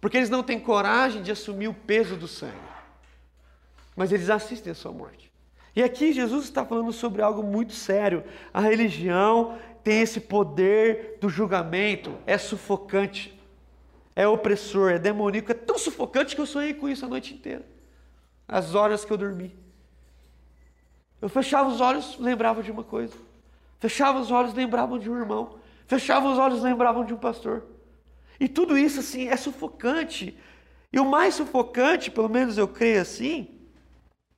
Porque 0.00 0.16
eles 0.16 0.30
não 0.30 0.42
têm 0.42 0.60
coragem 0.60 1.22
de 1.22 1.32
assumir 1.32 1.68
o 1.68 1.74
peso 1.74 2.16
do 2.16 2.28
sangue. 2.28 2.69
Mas 3.96 4.12
eles 4.12 4.30
assistem 4.30 4.72
a 4.72 4.74
sua 4.74 4.92
morte. 4.92 5.30
E 5.74 5.82
aqui 5.82 6.12
Jesus 6.12 6.44
está 6.44 6.64
falando 6.64 6.92
sobre 6.92 7.22
algo 7.22 7.42
muito 7.42 7.72
sério. 7.72 8.24
A 8.52 8.60
religião 8.60 9.58
tem 9.84 10.00
esse 10.00 10.20
poder 10.20 11.18
do 11.20 11.28
julgamento, 11.28 12.16
é 12.26 12.36
sufocante, 12.36 13.38
é 14.16 14.26
opressor, 14.26 14.90
é 14.90 14.98
demoníaco, 14.98 15.52
é 15.52 15.54
tão 15.54 15.78
sufocante 15.78 16.34
que 16.34 16.40
eu 16.40 16.46
sonhei 16.46 16.74
com 16.74 16.88
isso 16.88 17.04
a 17.04 17.08
noite 17.08 17.34
inteira. 17.34 17.64
As 18.46 18.74
horas 18.74 19.04
que 19.04 19.12
eu 19.12 19.16
dormi. 19.16 19.56
Eu 21.22 21.28
fechava 21.28 21.68
os 21.68 21.80
olhos, 21.80 22.18
lembrava 22.18 22.62
de 22.62 22.70
uma 22.70 22.82
coisa. 22.82 23.14
Fechava 23.78 24.18
os 24.18 24.30
olhos, 24.30 24.54
lembravam 24.54 24.98
de 24.98 25.08
um 25.08 25.16
irmão. 25.16 25.58
Fechava 25.86 26.28
os 26.30 26.38
olhos, 26.38 26.62
lembravam 26.62 27.04
de 27.04 27.14
um 27.14 27.16
pastor. 27.16 27.64
E 28.38 28.48
tudo 28.48 28.76
isso, 28.76 29.00
assim, 29.00 29.28
é 29.28 29.36
sufocante. 29.36 30.36
E 30.92 30.98
o 30.98 31.04
mais 31.04 31.34
sufocante, 31.34 32.10
pelo 32.10 32.28
menos 32.28 32.58
eu 32.58 32.66
creio 32.66 33.00
assim, 33.00 33.59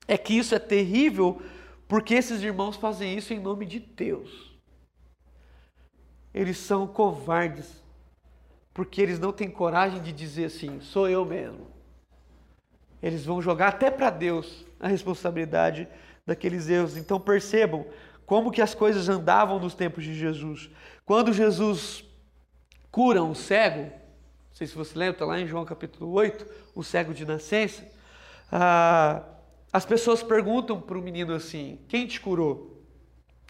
é 0.07 0.19
que 0.19 0.35
isso 0.35 0.55
é 0.55 0.59
terrível 0.59 1.41
porque 1.89 2.15
esses 2.15 2.43
irmãos 2.43 2.77
fazem 2.77 3.17
isso 3.17 3.35
em 3.35 3.41
nome 3.41 3.67
de 3.67 3.79
Deus. 3.79 4.57
Eles 6.33 6.57
são 6.57 6.87
covardes 6.87 7.83
porque 8.73 9.03
eles 9.03 9.19
não 9.19 9.33
têm 9.33 9.51
coragem 9.51 10.01
de 10.01 10.13
dizer 10.13 10.47
assim: 10.47 10.81
sou 10.81 11.09
eu 11.09 11.25
mesmo. 11.25 11.67
Eles 13.03 13.25
vão 13.25 13.43
jogar 13.43 13.69
até 13.69 13.91
para 13.91 14.11
Deus 14.11 14.65
a 14.81 14.89
responsabilidade 14.89 15.89
daqueles 16.25 16.69
erros. 16.69 16.97
Então 16.97 17.21
percebam 17.21 17.85
como 18.25 18.51
que 18.51 18.63
as 18.63 18.75
coisas 18.75 19.09
andavam 19.09 19.59
nos 19.59 19.75
tempos 19.75 20.05
de 20.05 20.15
Jesus. 20.15 20.71
Quando 21.05 21.33
Jesus 21.33 22.05
cura 22.91 23.23
um 23.23 23.35
cego, 23.35 23.83
não 23.83 24.55
sei 24.55 24.67
se 24.67 24.75
você 24.75 24.97
lembra, 24.97 25.15
está 25.15 25.25
lá 25.25 25.41
em 25.41 25.47
João 25.47 25.65
capítulo 25.65 26.11
8, 26.13 26.47
o 26.75 26.83
cego 26.83 27.13
de 27.13 27.27
nascença, 27.27 27.87
ah, 28.51 29.23
as 29.73 29.87
pessoas 29.87 30.23
perguntam 30.23 30.81
para 30.81 30.99
o 30.99 31.03
menino 31.03 31.33
assim, 31.33 31.79
quem 31.89 32.07
te 32.07 32.21
curou? 32.21 32.83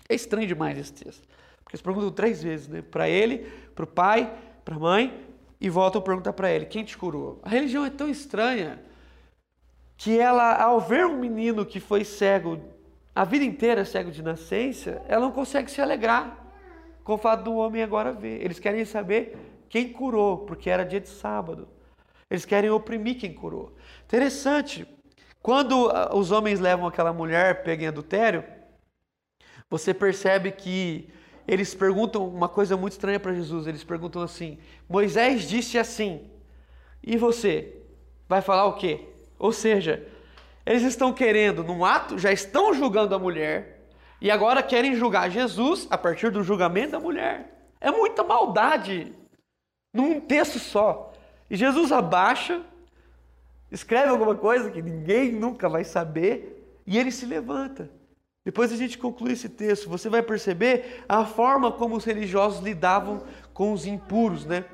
É 0.09 0.15
estranho 0.15 0.47
demais 0.47 0.79
esse 0.79 0.93
texto, 0.93 1.27
porque 1.65 1.75
eles 1.75 1.83
perguntam 1.83 2.11
três 2.11 2.43
vezes, 2.43 2.69
né? 2.69 2.83
Para 2.83 3.09
ele, 3.09 3.39
para 3.75 3.85
o 3.85 3.89
pai, 3.89 4.33
para 4.65 4.77
a 4.77 4.79
mãe, 4.79 5.27
e 5.61 5.69
voltam 5.69 6.01
a 6.01 6.05
perguntar 6.05 6.33
para 6.33 6.51
ele, 6.51 6.67
quem 6.67 6.85
te 6.85 6.97
curou? 6.97 7.41
A 7.43 7.49
religião 7.49 7.85
é 7.85 7.91
tão 7.91 8.09
estranha 8.09 8.83
que 9.97 10.19
ela, 10.19 10.57
ao 10.57 10.81
ver 10.81 11.07
um 11.07 11.19
menino 11.19 11.65
que 11.65 11.79
foi 11.79 12.05
cego 12.05 12.61
a 13.15 13.25
vida 13.25 13.45
inteira 13.45 13.85
cego 13.85 14.11
de 14.11 14.23
nascença, 14.23 15.03
ela 15.07 15.27
não 15.27 15.33
consegue 15.33 15.71
se 15.71 15.81
alegrar 15.81 16.47
com 17.05 17.15
o 17.15 17.19
fato 17.19 17.45
do 17.45 17.55
homem 17.55 17.83
agora 17.83 18.13
ver. 18.13 18.43
Eles 18.43 18.59
querem 18.59 18.85
saber 18.85 19.37
quem 19.69 19.93
curou, 19.93 20.39
porque 20.39 20.71
era 20.71 20.85
dia 20.85 21.01
de 21.01 21.11
sábado. 21.11 21.69
Eles 22.31 22.47
querem 22.47 22.71
oprimir 22.71 23.19
quem 23.19 23.35
curou. 23.35 23.75
Interessante, 24.05 24.87
quando 25.43 25.91
ah, 25.91 26.15
os 26.15 26.31
homens 26.31 26.61
levam 26.61 26.87
aquela 26.87 27.13
mulher 27.13 27.63
pega 27.65 27.85
em 27.85 27.89
adultério, 27.89 28.45
você 29.69 29.93
percebe 29.93 30.53
que 30.53 31.09
eles 31.47 31.75
perguntam 31.75 32.29
uma 32.29 32.49
coisa 32.49 32.77
muito 32.77 32.93
estranha 32.93 33.19
para 33.19 33.35
Jesus. 33.35 33.67
Eles 33.67 33.83
perguntam 33.83 34.23
assim: 34.23 34.59
Moisés 34.89 35.49
disse 35.49 35.79
assim, 35.79 36.31
e 37.03 37.17
você 37.17 37.77
vai 38.29 38.41
falar 38.41 38.67
o 38.67 38.75
quê? 38.75 39.09
Ou 39.39 39.53
seja, 39.53 40.07
eles 40.65 40.83
estão 40.83 41.13
querendo, 41.13 41.65
num 41.65 41.85
ato, 41.85 42.19
já 42.19 42.31
estão 42.31 42.73
julgando 42.73 43.15
a 43.15 43.19
mulher 43.19 43.81
e 44.21 44.31
agora 44.31 44.63
querem 44.63 44.95
julgar 44.95 45.29
Jesus 45.29 45.89
a 45.91 45.99
partir 45.99 46.31
do 46.31 46.45
julgamento 46.45 46.93
da 46.93 47.01
mulher. 47.01 47.67
É 47.81 47.91
muita 47.91 48.23
maldade 48.23 49.13
num 49.93 50.21
texto 50.21 50.61
só. 50.61 51.13
E 51.51 51.57
Jesus 51.57 51.91
abaixa, 51.91 52.63
escreve 53.73 54.09
alguma 54.09 54.35
coisa 54.35 54.71
que 54.71 54.83
ninguém 54.83 55.33
nunca 55.33 55.69
vai 55.69 55.83
saber 55.83 56.81
e 56.87 56.99
ele 56.99 57.11
se 57.11 57.25
levanta. 57.27 57.91
Depois 58.45 58.73
a 58.73 58.77
gente 58.77 58.99
conclui 58.99 59.33
esse 59.33 59.49
texto, 59.49 59.89
você 59.89 60.09
vai 60.09 60.23
perceber 60.23 61.05
a 61.09 61.25
forma 61.25 61.73
como 61.73 61.97
os 61.97 62.05
religiosos 62.05 62.63
lidavam 62.63 63.25
com 63.55 63.73
os 63.73 63.87
impuros, 63.87 64.45
né? 64.45 64.65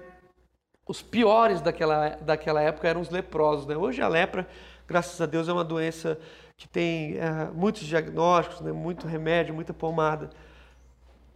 Os 0.86 1.02
piores 1.02 1.60
daquela, 1.60 2.10
daquela 2.16 2.62
época 2.62 2.88
eram 2.88 3.00
os 3.00 3.10
leprosos, 3.10 3.66
né? 3.66 3.76
Hoje 3.76 4.02
a 4.02 4.08
lepra, 4.08 4.48
graças 4.86 5.20
a 5.20 5.26
Deus, 5.26 5.48
é 5.48 5.52
uma 5.52 5.64
doença 5.64 6.18
que 6.56 6.66
tem 6.66 7.18
é, 7.18 7.50
muitos 7.54 7.82
diagnósticos, 7.82 8.62
né? 8.62 8.72
muito 8.72 9.06
remédio, 9.06 9.54
muita 9.54 9.72
pomada. 9.72 10.30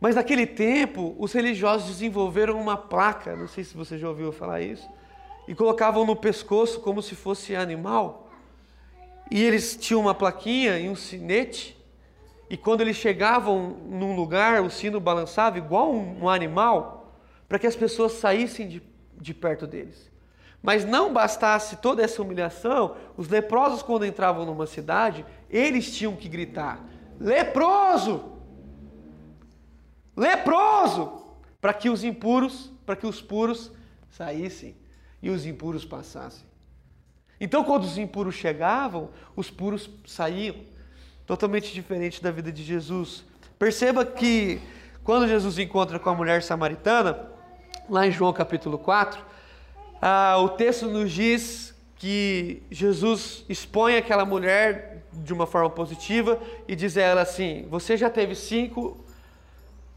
Mas 0.01 0.17
naquele 0.17 0.47
tempo, 0.47 1.15
os 1.17 1.33
religiosos 1.33 1.87
desenvolveram 1.87 2.61
uma 2.61 2.77
placa, 2.77 3.37
não 3.37 3.47
sei 3.47 3.63
se 3.63 3.77
você 3.77 3.97
já 3.97 4.09
ouviu 4.09 4.33
falar 4.33 4.63
isso, 4.63 4.89
e 5.47 5.55
colocavam 5.55 6.05
no 6.05 6.17
pescoço 6.17 6.81
como 6.81 7.03
se 7.03 7.15
fosse 7.15 7.55
animal. 7.55 8.31
E 9.31 9.43
eles 9.43 9.77
tinham 9.77 10.01
uma 10.01 10.15
plaquinha 10.15 10.79
e 10.79 10.89
um 10.89 10.97
sinete 10.97 11.83
e 12.53 12.57
quando 12.59 12.83
eles 12.83 12.99
chegavam 12.99 13.79
num 13.89 14.15
lugar, 14.15 14.61
o 14.61 14.69
sino 14.69 15.01
balançava 15.01 15.57
igual 15.57 15.91
um, 15.91 16.29
animal, 16.29 17.17
para 17.49 17.59
que 17.59 17.67
as 17.67 17.75
pessoas 17.75 18.13
saíssem 18.13 18.69
de, 18.69 18.83
de 19.19 19.33
perto 19.33 19.67
deles. 19.67 20.11
Mas 20.63 20.85
não 20.85 21.15
bastasse 21.15 21.77
toda 21.77 22.03
essa 22.03 22.21
humilhação, 22.21 22.95
os 23.17 23.27
leprosos, 23.27 23.83
quando 23.83 24.05
entravam 24.05 24.45
numa 24.45 24.67
cidade, 24.67 25.25
eles 25.49 25.97
tinham 25.97 26.15
que 26.15 26.29
gritar: 26.29 26.85
leproso! 27.19 28.35
Leproso! 30.15 31.23
Para 31.59 31.73
que 31.73 31.89
os 31.89 32.05
impuros, 32.05 32.71
para 32.85 32.97
que 32.97 33.07
os 33.07 33.23
puros 33.23 33.73
saíssem 34.11 34.77
e 35.23 35.31
os 35.31 35.47
impuros 35.47 35.85
passassem. 35.85 36.45
Então, 37.41 37.65
quando 37.65 37.85
os 37.85 37.97
impuros 37.99 38.35
chegavam, 38.35 39.11
os 39.35 39.51
puros 39.51 39.89
saíam 40.07 40.57
totalmente 41.27 41.73
diferente 41.73 42.23
da 42.23 42.31
vida 42.31 42.53
de 42.53 42.63
Jesus. 42.63 43.25
Perceba 43.59 44.05
que 44.05 44.61
quando 45.05 45.27
Jesus 45.27 45.59
encontra 45.59 45.99
com 45.99 46.11
a 46.11 46.15
mulher 46.15 46.43
samaritana, 46.43 47.31
lá 47.89 48.07
em 48.07 48.11
João 48.11 48.33
capítulo 48.33 48.79
4, 48.79 49.21
ah, 50.01 50.37
o 50.39 50.51
texto 50.51 50.87
nos 50.87 51.11
diz 51.11 51.75
que 51.97 52.63
Jesus 52.71 53.45
expõe 53.49 53.97
aquela 53.97 54.25
mulher 54.25 55.05
de 55.13 55.33
uma 55.33 55.47
forma 55.47 55.71
positiva 55.71 56.41
e 56.67 56.75
diz 56.75 56.97
a 56.97 57.03
ela 57.03 57.23
assim: 57.23 57.67
Você 57.71 57.97
já 57.97 58.11
teve 58.11 58.35
cinco 58.35 59.05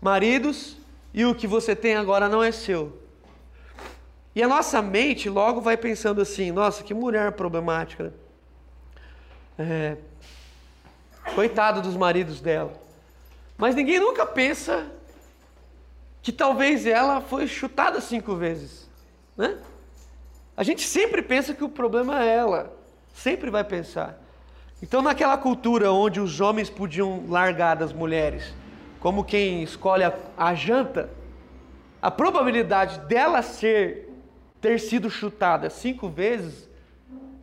maridos 0.01 0.77
e 1.13 1.25
o 1.25 1.33
que 1.33 1.47
você 1.47 1.75
tem 1.75 1.95
agora 1.95 2.29
não 2.29 2.43
é 2.43 2.51
seu. 2.51 3.04
E 4.35 4.43
a 4.43 4.47
nossa 4.47 4.81
mente 4.81 5.29
logo 5.29 5.61
vai 5.61 5.77
pensando 5.77 6.21
assim: 6.21 6.51
Nossa, 6.51 6.83
que 6.83 6.93
mulher 6.93 7.31
problemática. 7.31 8.13
Né? 9.57 9.65
É, 9.67 9.97
Coitado 11.33 11.81
dos 11.81 11.95
maridos 11.95 12.39
dela. 12.39 12.73
Mas 13.57 13.73
ninguém 13.73 13.99
nunca 13.99 14.25
pensa 14.25 14.85
que 16.21 16.31
talvez 16.31 16.85
ela 16.85 17.21
foi 17.21 17.47
chutada 17.47 17.99
cinco 17.99 18.35
vezes, 18.35 18.89
né? 19.35 19.57
A 20.57 20.63
gente 20.63 20.83
sempre 20.87 21.21
pensa 21.21 21.53
que 21.53 21.63
o 21.63 21.69
problema 21.69 22.23
é 22.23 22.35
ela, 22.35 22.73
sempre 23.13 23.49
vai 23.49 23.63
pensar. 23.63 24.17
Então, 24.81 25.01
naquela 25.01 25.37
cultura 25.37 25.91
onde 25.91 26.19
os 26.19 26.39
homens 26.39 26.69
podiam 26.69 27.25
largar 27.27 27.75
das 27.75 27.91
mulheres, 27.91 28.53
como 28.99 29.23
quem 29.23 29.63
escolhe 29.63 30.03
a, 30.03 30.13
a 30.37 30.53
janta, 30.53 31.09
a 32.01 32.11
probabilidade 32.11 32.99
dela 33.01 33.41
ser 33.41 34.04
ter 34.65 34.80
sido 34.80 35.12
chutada 35.12 35.69
cinco 35.69 36.10
vezes 36.10 36.67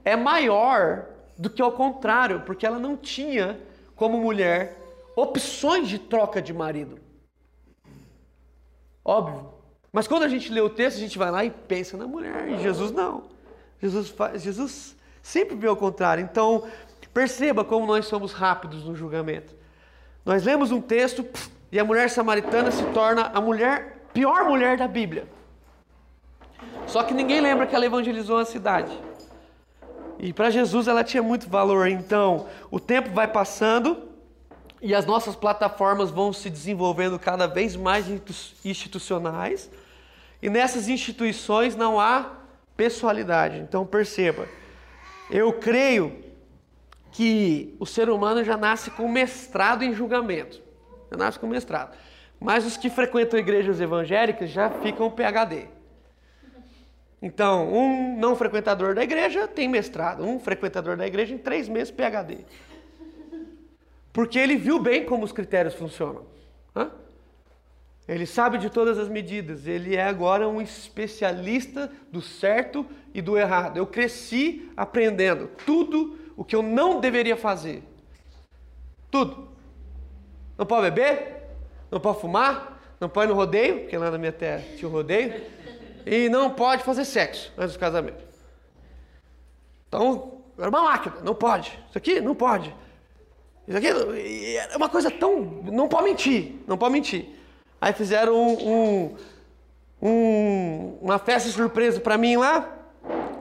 é 0.04 0.16
maior 0.16 1.06
do 1.38 1.48
que 1.48 1.62
ao 1.62 1.70
contrário, 1.70 2.40
porque 2.40 2.66
ela 2.66 2.80
não 2.80 2.96
tinha 2.96 3.60
como 3.94 4.18
mulher, 4.18 4.76
opções 5.14 5.88
de 5.88 6.00
troca 6.00 6.42
de 6.42 6.52
marido. 6.52 6.98
Óbvio. 9.04 9.52
Mas 9.92 10.08
quando 10.08 10.24
a 10.24 10.28
gente 10.28 10.50
lê 10.52 10.60
o 10.60 10.68
texto, 10.68 10.96
a 10.96 11.00
gente 11.00 11.16
vai 11.16 11.30
lá 11.30 11.44
e 11.44 11.50
pensa 11.50 11.96
na 11.96 12.08
mulher. 12.08 12.48
E 12.48 12.60
Jesus 12.60 12.90
não. 12.90 13.28
Jesus, 13.80 14.08
faz, 14.08 14.42
Jesus 14.42 14.96
sempre 15.22 15.54
vê 15.54 15.68
o 15.68 15.76
contrário. 15.76 16.24
Então, 16.24 16.66
perceba 17.14 17.64
como 17.64 17.86
nós 17.86 18.06
somos 18.06 18.32
rápidos 18.32 18.82
no 18.82 18.96
julgamento. 18.96 19.54
Nós 20.24 20.42
lemos 20.42 20.72
um 20.72 20.80
texto 20.80 21.24
e 21.70 21.78
a 21.78 21.84
mulher 21.84 22.10
samaritana 22.10 22.72
se 22.72 22.84
torna 22.86 23.30
a 23.32 23.40
mulher, 23.40 24.08
pior 24.12 24.44
mulher 24.44 24.76
da 24.76 24.88
Bíblia. 24.88 25.28
Só 26.92 27.02
que 27.02 27.14
ninguém 27.14 27.40
lembra 27.40 27.66
que 27.66 27.74
ela 27.74 27.86
evangelizou 27.86 28.36
a 28.36 28.44
cidade. 28.44 28.92
E 30.18 30.30
para 30.30 30.50
Jesus 30.50 30.86
ela 30.86 31.02
tinha 31.02 31.22
muito 31.22 31.48
valor. 31.48 31.88
Então, 31.88 32.46
o 32.70 32.78
tempo 32.78 33.08
vai 33.12 33.26
passando 33.26 34.10
e 34.78 34.94
as 34.94 35.06
nossas 35.06 35.34
plataformas 35.34 36.10
vão 36.10 36.34
se 36.34 36.50
desenvolvendo 36.50 37.18
cada 37.18 37.46
vez 37.46 37.76
mais 37.76 38.04
institucionais. 38.62 39.70
E 40.42 40.50
nessas 40.50 40.86
instituições 40.86 41.74
não 41.74 41.98
há 41.98 42.30
pessoalidade. 42.76 43.56
Então, 43.56 43.86
perceba, 43.86 44.46
eu 45.30 45.50
creio 45.50 46.22
que 47.10 47.74
o 47.80 47.86
ser 47.86 48.10
humano 48.10 48.44
já 48.44 48.58
nasce 48.58 48.90
com 48.90 49.08
mestrado 49.08 49.82
em 49.82 49.94
julgamento. 49.94 50.60
Já 51.10 51.16
nasce 51.16 51.38
com 51.38 51.46
mestrado. 51.46 51.96
Mas 52.38 52.66
os 52.66 52.76
que 52.76 52.90
frequentam 52.90 53.40
igrejas 53.40 53.80
evangélicas 53.80 54.50
já 54.50 54.68
ficam 54.68 55.10
PhD. 55.10 55.68
Então, 57.22 57.72
um 57.72 58.18
não 58.18 58.34
frequentador 58.34 58.96
da 58.96 59.04
igreja 59.04 59.46
tem 59.46 59.68
mestrado, 59.68 60.24
um 60.24 60.40
frequentador 60.40 60.96
da 60.96 61.06
igreja 61.06 61.32
em 61.32 61.38
três 61.38 61.68
meses 61.68 61.92
PhD. 61.92 62.38
Porque 64.12 64.36
ele 64.40 64.56
viu 64.56 64.80
bem 64.80 65.06
como 65.06 65.24
os 65.24 65.30
critérios 65.30 65.74
funcionam. 65.74 66.26
Hã? 66.74 66.90
Ele 68.08 68.26
sabe 68.26 68.58
de 68.58 68.68
todas 68.68 68.98
as 68.98 69.08
medidas. 69.08 69.68
Ele 69.68 69.94
é 69.94 70.02
agora 70.02 70.48
um 70.48 70.60
especialista 70.60 71.90
do 72.10 72.20
certo 72.20 72.84
e 73.14 73.22
do 73.22 73.38
errado. 73.38 73.76
Eu 73.76 73.86
cresci 73.86 74.68
aprendendo 74.76 75.48
tudo 75.64 76.18
o 76.36 76.44
que 76.44 76.56
eu 76.56 76.62
não 76.62 76.98
deveria 77.00 77.36
fazer. 77.36 77.84
Tudo. 79.12 79.48
Não 80.58 80.66
pode 80.66 80.90
beber, 80.90 81.44
não 81.90 82.00
pode 82.00 82.20
fumar, 82.20 82.96
não 83.00 83.08
pode 83.08 83.28
ir 83.28 83.32
no 83.32 83.36
rodeio, 83.36 83.80
porque 83.80 83.96
lá 83.96 84.10
na 84.10 84.18
minha 84.18 84.32
terra 84.32 84.62
tinha 84.76 84.88
o 84.88 84.92
rodeio 84.92 85.61
e 86.06 86.28
não 86.28 86.50
pode 86.50 86.82
fazer 86.82 87.04
sexo 87.04 87.52
antes 87.56 87.74
do 87.74 87.78
casamento. 87.78 88.24
Então, 89.88 90.40
era 90.58 90.68
uma 90.68 90.82
máquina, 90.82 91.16
não 91.22 91.34
pode. 91.34 91.78
Isso 91.88 91.98
aqui 91.98 92.20
não 92.20 92.34
pode. 92.34 92.74
Isso 93.66 93.76
aqui 93.76 93.88
é 93.88 94.76
uma 94.76 94.88
coisa 94.88 95.10
tão. 95.10 95.40
Não 95.40 95.88
pode 95.88 96.04
mentir, 96.04 96.54
não 96.66 96.76
pode 96.76 96.92
mentir. 96.92 97.28
Aí 97.80 97.92
fizeram 97.92 98.34
um, 98.34 98.68
um, 98.68 99.16
um, 100.00 100.98
uma 101.02 101.18
festa 101.18 101.48
surpresa 101.50 102.00
para 102.00 102.16
mim 102.16 102.36
lá. 102.36 102.78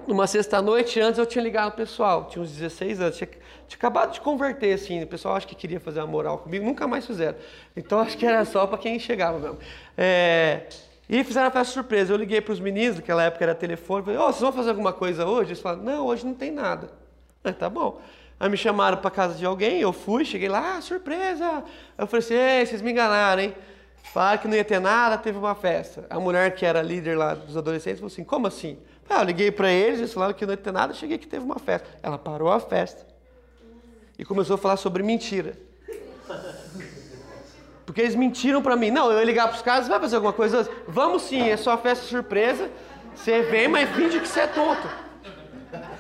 Numa 0.08 0.26
sexta-noite, 0.26 1.00
antes 1.00 1.20
eu 1.20 1.26
tinha 1.26 1.44
ligado 1.44 1.70
o 1.70 1.76
pessoal, 1.76 2.26
tinha 2.26 2.42
uns 2.42 2.52
16 2.52 3.00
anos, 3.00 3.18
tinha, 3.18 3.28
tinha, 3.28 3.78
acabado 3.78 4.12
de 4.12 4.20
converter, 4.20 4.74
assim, 4.74 5.04
o 5.04 5.08
pessoal 5.08 5.36
acho 5.36 5.48
que 5.48 5.54
queria 5.54 5.80
fazer 5.80 6.00
uma 6.00 6.08
moral 6.08 6.40
comigo, 6.40 6.66
nunca 6.66 6.88
mais 6.88 7.06
fizeram. 7.06 7.38
Então 7.78 8.00
acho 8.00 8.18
que 8.18 8.26
era 8.26 8.44
só 8.44 8.66
para 8.66 8.80
quem 8.80 8.98
chegava 8.98 9.38
mesmo. 9.38 9.60
É, 9.96 10.64
e 11.12 11.26
fizeram 11.26 11.50
a 11.50 11.52
festa 11.52 11.74
surpresa. 11.74 12.14
Eu 12.14 12.18
liguei 12.18 12.40
para 12.40 12.54
os 12.54 12.60
meninos, 12.62 12.96
naquela 12.96 13.24
época 13.24 13.44
era 13.44 13.54
telefone, 13.54 14.06
falei, 14.06 14.18
oh, 14.18 14.28
vocês 14.28 14.40
vão 14.40 14.54
fazer 14.54 14.70
alguma 14.70 14.94
coisa 14.94 15.26
hoje? 15.26 15.50
Eles 15.50 15.60
falaram, 15.60 15.84
não, 15.84 16.06
hoje 16.06 16.26
não 16.26 16.34
tem 16.34 16.50
nada. 16.50 16.90
Ah, 17.44 17.52
tá 17.52 17.70
bom. 17.70 18.00
Aí 18.40 18.50
me 18.50 18.56
chamaram 18.56 18.98
para 18.98 19.12
casa 19.12 19.36
de 19.36 19.46
alguém, 19.46 19.82
eu 19.82 19.92
fui, 19.92 20.24
cheguei 20.24 20.48
lá, 20.48 20.78
ah, 20.78 20.82
surpresa. 20.82 21.66
Eu 21.98 22.08
falei 22.08 22.26
assim, 22.26 22.34
ei, 22.34 22.66
vocês 22.66 22.82
me 22.82 22.92
enganaram, 22.92 23.42
hein? 23.42 23.54
Falaram 24.14 24.38
que 24.40 24.48
não 24.48 24.56
ia 24.56 24.64
ter 24.64 24.80
nada, 24.80 25.18
teve 25.18 25.38
uma 25.38 25.54
festa. 25.54 26.06
A 26.10 26.18
mulher 26.18 26.56
que 26.56 26.66
era 26.66 26.82
líder 26.82 27.18
lá 27.18 27.34
dos 27.34 27.58
adolescentes 27.58 28.00
falou 28.00 28.12
assim, 28.12 28.24
como 28.24 28.48
assim? 28.48 28.78
Ah, 29.10 29.20
eu 29.20 29.26
liguei 29.26 29.52
para 29.52 29.70
eles, 29.70 30.00
eles 30.00 30.14
falaram 30.14 30.34
que 30.34 30.46
não 30.46 30.54
ia 30.54 30.58
ter 30.58 30.72
nada, 30.72 30.94
cheguei 30.94 31.18
que 31.18 31.28
teve 31.28 31.44
uma 31.44 31.60
festa. 31.60 31.90
Ela 32.02 32.18
parou 32.18 32.50
a 32.50 32.60
festa 32.62 33.06
e 34.18 34.24
começou 34.24 34.54
a 34.54 34.58
falar 34.58 34.78
sobre 34.78 35.04
mentira. 35.04 35.58
Porque 37.92 38.00
eles 38.00 38.16
mentiram 38.16 38.62
para 38.62 38.78
mim. 38.78 38.90
Não, 38.90 39.12
eu 39.12 39.20
ia 39.20 39.26
ligar 39.26 39.50
para 39.50 39.58
os 39.58 39.62
caras, 39.62 39.86
vai 39.86 40.00
fazer 40.00 40.16
alguma 40.16 40.32
coisa? 40.32 40.66
Vamos 40.88 41.24
sim, 41.24 41.50
é 41.50 41.58
só 41.58 41.78
festa 41.78 42.06
surpresa. 42.06 42.72
Você 43.14 43.42
vem, 43.42 43.68
mas 43.68 43.90
finge 43.90 44.18
que 44.18 44.30
você 44.30 44.40
é 44.40 44.48
tonto. 44.48 44.88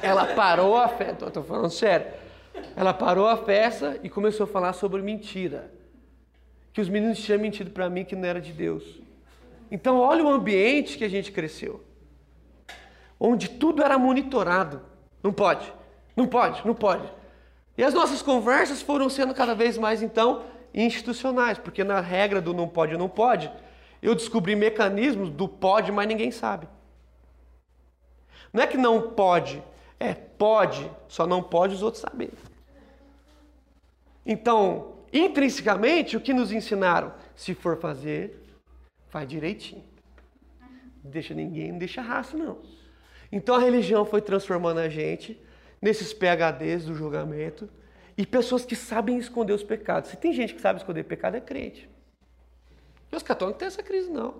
Ela 0.01 0.27
parou 0.27 0.77
a 0.77 0.87
festa, 0.87 1.25
estou 1.25 1.43
falando 1.43 1.69
sério. 1.69 2.07
Ela 2.77 2.93
parou 2.93 3.27
a 3.27 3.35
festa 3.35 3.99
e 4.01 4.09
começou 4.09 4.45
a 4.45 4.47
falar 4.47 4.71
sobre 4.71 5.01
mentira. 5.01 5.69
que 6.71 6.79
os 6.79 6.87
meninos 6.87 7.19
tinham 7.19 7.37
mentido 7.37 7.71
para 7.71 7.89
mim 7.89 8.05
que 8.05 8.15
não 8.15 8.25
era 8.25 8.39
de 8.39 8.53
Deus. 8.53 9.01
Então, 9.69 9.99
olha 9.99 10.23
o 10.23 10.29
ambiente 10.29 10.97
que 10.97 11.03
a 11.03 11.09
gente 11.09 11.29
cresceu. 11.29 11.83
Onde 13.19 13.49
tudo 13.49 13.83
era 13.83 13.97
monitorado. 13.97 14.81
Não 15.21 15.33
pode, 15.33 15.73
não 16.15 16.25
pode, 16.25 16.65
não 16.65 16.73
pode. 16.73 17.11
E 17.77 17.83
as 17.83 17.93
nossas 17.93 18.21
conversas 18.21 18.81
foram 18.81 19.09
sendo 19.09 19.33
cada 19.33 19.53
vez 19.53 19.77
mais, 19.77 20.01
então, 20.01 20.43
institucionais, 20.73 21.57
porque 21.57 21.83
na 21.83 21.99
regra 21.99 22.41
do 22.41 22.53
não 22.53 22.67
pode, 22.67 22.97
não 22.97 23.09
pode, 23.09 23.51
eu 24.01 24.15
descobri 24.15 24.55
mecanismos 24.55 25.29
do 25.29 25.47
pode, 25.47 25.91
mas 25.91 26.07
ninguém 26.07 26.31
sabe. 26.31 26.67
Não 28.51 28.63
é 28.63 28.67
que 28.67 28.77
não 28.77 29.11
pode, 29.11 29.63
é 29.99 30.13
pode, 30.13 30.89
só 31.07 31.27
não 31.27 31.41
pode 31.41 31.75
os 31.75 31.83
outros 31.83 32.01
saberem. 32.01 32.33
Então, 34.25 34.95
intrinsecamente, 35.13 36.17
o 36.17 36.21
que 36.21 36.33
nos 36.33 36.51
ensinaram? 36.51 37.13
Se 37.35 37.53
for 37.53 37.77
fazer, 37.77 38.41
faz 39.09 39.27
direitinho. 39.27 39.83
Não 41.03 41.11
deixa 41.11 41.33
ninguém, 41.33 41.71
não 41.71 41.79
deixa 41.79 42.01
raça, 42.01 42.37
não. 42.37 42.59
Então 43.31 43.55
a 43.55 43.59
religião 43.59 44.05
foi 44.05 44.21
transformando 44.21 44.79
a 44.79 44.89
gente 44.89 45.39
nesses 45.81 46.13
PHDs 46.13 46.85
do 46.85 46.93
julgamento 46.93 47.69
e 48.17 48.25
pessoas 48.25 48.65
que 48.65 48.75
sabem 48.75 49.17
esconder 49.17 49.53
os 49.53 49.63
pecados. 49.63 50.09
Se 50.09 50.17
tem 50.17 50.33
gente 50.33 50.53
que 50.53 50.61
sabe 50.61 50.79
esconder 50.79 51.03
pecado, 51.03 51.35
é 51.35 51.41
crente. 51.41 51.89
E 53.11 53.15
os 53.15 53.23
católicos 53.23 53.53
não 53.53 53.59
têm 53.59 53.67
essa 53.67 53.83
crise, 53.83 54.09
não. 54.09 54.35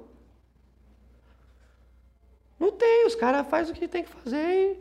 Não 2.59 2.71
tem, 2.71 3.05
os 3.07 3.15
caras 3.15 3.47
fazem 3.47 3.73
o 3.73 3.75
que 3.75 3.87
tem 3.87 4.03
que 4.03 4.09
fazer 4.09 4.37
e, 4.37 4.79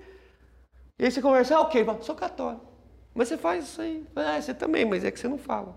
e 0.98 1.05
aí 1.05 1.11
você 1.11 1.22
conversa, 1.22 1.57
ah, 1.57 1.61
ok, 1.62 1.85
sou 2.03 2.14
católico. 2.14 2.66
Mas 3.14 3.29
você 3.29 3.38
faz 3.38 3.64
isso 3.64 3.81
aí. 3.81 4.07
Ah, 4.14 4.40
você 4.40 4.53
também, 4.53 4.85
mas 4.85 5.05
é 5.05 5.11
que 5.11 5.18
você 5.18 5.29
não 5.29 5.38
fala. 5.38 5.74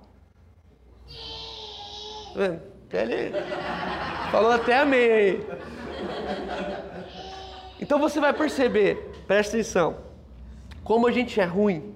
Tá 2.33 2.39
vendo? 2.39 2.61
Ele 2.91 3.31
falou 4.31 4.51
até 4.51 4.77
amém 4.77 5.11
aí. 5.11 5.47
Então 7.79 7.97
você 7.97 8.19
vai 8.19 8.33
perceber, 8.33 8.95
presta 9.25 9.57
atenção, 9.57 9.97
como 10.83 11.07
a 11.07 11.11
gente 11.11 11.39
é 11.39 11.45
ruim. 11.45 11.95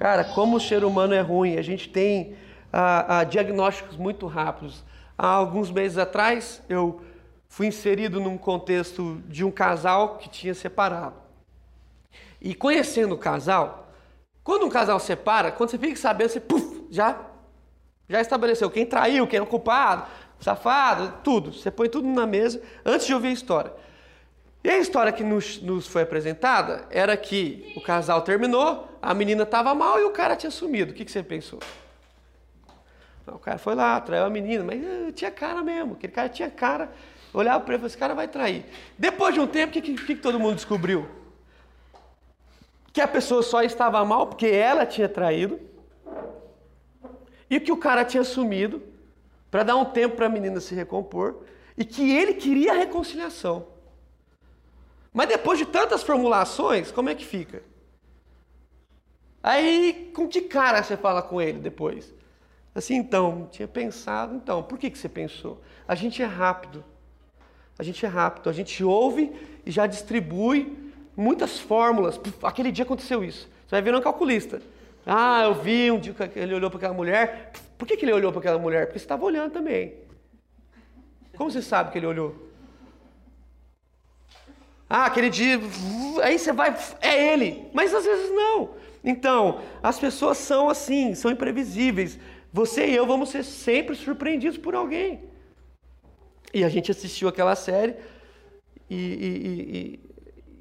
Cara, 0.00 0.24
como 0.24 0.56
o 0.56 0.60
ser 0.60 0.82
humano 0.82 1.12
é 1.12 1.20
ruim. 1.20 1.58
A 1.58 1.62
gente 1.62 1.90
tem 1.90 2.34
ah, 2.72 3.18
ah, 3.18 3.24
diagnósticos 3.24 3.98
muito 3.98 4.26
rápidos. 4.26 4.82
Há 5.16 5.26
alguns 5.26 5.70
meses 5.70 5.98
atrás, 5.98 6.62
eu 6.70 7.02
fui 7.46 7.66
inserido 7.66 8.18
num 8.18 8.38
contexto 8.38 9.22
de 9.28 9.44
um 9.44 9.50
casal 9.50 10.16
que 10.16 10.30
tinha 10.30 10.54
separado. 10.54 11.16
E 12.40 12.54
conhecendo 12.54 13.14
o 13.14 13.18
casal, 13.18 13.92
quando 14.42 14.64
um 14.64 14.70
casal 14.70 14.98
separa, 14.98 15.52
quando 15.52 15.68
você 15.68 15.76
fica 15.76 15.96
sabendo, 15.96 16.30
você 16.30 16.40
puf, 16.40 16.86
já, 16.90 17.20
já 18.08 18.22
estabeleceu 18.22 18.70
quem 18.70 18.86
traiu, 18.86 19.26
quem 19.26 19.38
é 19.38 19.42
o 19.42 19.46
culpado, 19.46 20.06
safado, 20.40 21.12
tudo. 21.22 21.52
Você 21.52 21.70
põe 21.70 21.90
tudo 21.90 22.08
na 22.08 22.26
mesa 22.26 22.62
antes 22.86 23.06
de 23.06 23.12
ouvir 23.12 23.28
a 23.28 23.32
história. 23.32 23.72
E 24.62 24.68
a 24.68 24.78
história 24.78 25.10
que 25.10 25.24
nos, 25.24 25.60
nos 25.62 25.86
foi 25.86 26.02
apresentada 26.02 26.84
era 26.90 27.16
que 27.16 27.72
o 27.76 27.80
casal 27.80 28.20
terminou, 28.22 28.88
a 29.00 29.14
menina 29.14 29.44
estava 29.44 29.74
mal 29.74 29.98
e 29.98 30.04
o 30.04 30.10
cara 30.10 30.36
tinha 30.36 30.50
sumido. 30.50 30.92
O 30.92 30.94
que, 30.94 31.04
que 31.04 31.10
você 31.10 31.22
pensou? 31.22 31.60
O 33.26 33.38
cara 33.38 33.58
foi 33.58 33.74
lá, 33.74 33.98
traiu 34.00 34.24
a 34.24 34.30
menina, 34.30 34.64
mas 34.64 34.82
uh, 34.82 35.12
tinha 35.12 35.30
cara 35.30 35.62
mesmo. 35.62 35.94
Aquele 35.94 36.12
cara 36.12 36.28
tinha 36.28 36.50
cara. 36.50 36.92
Olhava 37.32 37.60
para 37.64 37.74
ele 37.74 37.84
e 37.84 37.86
esse 37.86 37.96
cara 37.96 38.12
vai 38.12 38.28
trair. 38.28 38.64
Depois 38.98 39.32
de 39.32 39.40
um 39.40 39.46
tempo, 39.46 39.70
o 39.70 39.72
que, 39.80 39.94
que, 39.94 40.04
que 40.04 40.16
todo 40.16 40.38
mundo 40.38 40.56
descobriu? 40.56 41.08
Que 42.92 43.00
a 43.00 43.08
pessoa 43.08 43.42
só 43.42 43.62
estava 43.62 44.04
mal 44.04 44.26
porque 44.26 44.46
ela 44.46 44.84
tinha 44.84 45.08
traído 45.08 45.60
e 47.48 47.58
que 47.60 47.70
o 47.70 47.76
cara 47.76 48.04
tinha 48.04 48.24
sumido 48.24 48.82
para 49.50 49.62
dar 49.62 49.76
um 49.76 49.84
tempo 49.84 50.16
para 50.16 50.26
a 50.26 50.28
menina 50.28 50.60
se 50.60 50.74
recompor 50.74 51.44
e 51.78 51.84
que 51.84 52.10
ele 52.10 52.34
queria 52.34 52.72
a 52.72 52.76
reconciliação. 52.76 53.69
Mas 55.12 55.28
depois 55.28 55.58
de 55.58 55.66
tantas 55.66 56.02
formulações, 56.02 56.90
como 56.90 57.08
é 57.08 57.14
que 57.14 57.24
fica? 57.24 57.62
Aí, 59.42 60.12
com 60.14 60.28
que 60.28 60.42
cara 60.42 60.82
você 60.82 60.96
fala 60.96 61.22
com 61.22 61.40
ele 61.40 61.58
depois? 61.58 62.14
Assim, 62.74 62.94
então, 62.94 63.48
tinha 63.50 63.66
pensado, 63.66 64.36
então, 64.36 64.62
por 64.62 64.78
que, 64.78 64.90
que 64.90 64.98
você 64.98 65.08
pensou? 65.08 65.60
A 65.88 65.94
gente 65.94 66.22
é 66.22 66.26
rápido. 66.26 66.84
A 67.78 67.82
gente 67.82 68.04
é 68.04 68.08
rápido, 68.08 68.50
a 68.50 68.52
gente 68.52 68.84
ouve 68.84 69.32
e 69.64 69.70
já 69.70 69.86
distribui 69.86 70.92
muitas 71.16 71.58
fórmulas. 71.58 72.18
Puf, 72.18 72.36
aquele 72.44 72.70
dia 72.70 72.84
aconteceu 72.84 73.24
isso. 73.24 73.48
Você 73.66 73.70
vai 73.70 73.82
virar 73.82 73.98
um 73.98 74.02
calculista. 74.02 74.60
Ah, 75.06 75.42
eu 75.44 75.54
vi 75.54 75.90
um 75.90 75.98
dia 75.98 76.12
que 76.12 76.38
ele 76.38 76.54
olhou 76.54 76.70
para 76.70 76.76
aquela 76.76 76.94
mulher. 76.94 77.52
Por 77.78 77.88
que, 77.88 77.96
que 77.96 78.04
ele 78.04 78.12
olhou 78.12 78.30
para 78.30 78.40
aquela 78.40 78.58
mulher? 78.58 78.86
Porque 78.86 78.98
você 78.98 79.04
estava 79.04 79.24
olhando 79.24 79.52
também. 79.52 79.94
Como 81.36 81.50
você 81.50 81.62
sabe 81.62 81.90
que 81.90 81.98
ele 81.98 82.06
olhou? 82.06 82.49
Ah, 84.92 85.04
aquele 85.04 85.30
dia. 85.30 85.60
Aí 86.20 86.36
você 86.36 86.52
vai. 86.52 86.76
É 87.00 87.32
ele. 87.32 87.70
Mas 87.72 87.94
às 87.94 88.04
vezes 88.04 88.28
não. 88.32 88.70
Então, 89.04 89.60
as 89.80 90.00
pessoas 90.00 90.36
são 90.36 90.68
assim, 90.68 91.14
são 91.14 91.30
imprevisíveis. 91.30 92.18
Você 92.52 92.88
e 92.88 92.96
eu 92.96 93.06
vamos 93.06 93.28
ser 93.28 93.44
sempre 93.44 93.94
surpreendidos 93.94 94.58
por 94.58 94.74
alguém. 94.74 95.22
E 96.52 96.64
a 96.64 96.68
gente 96.68 96.90
assistiu 96.90 97.28
aquela 97.28 97.54
série 97.54 97.94
e, 98.90 98.96
e, 98.96 100.00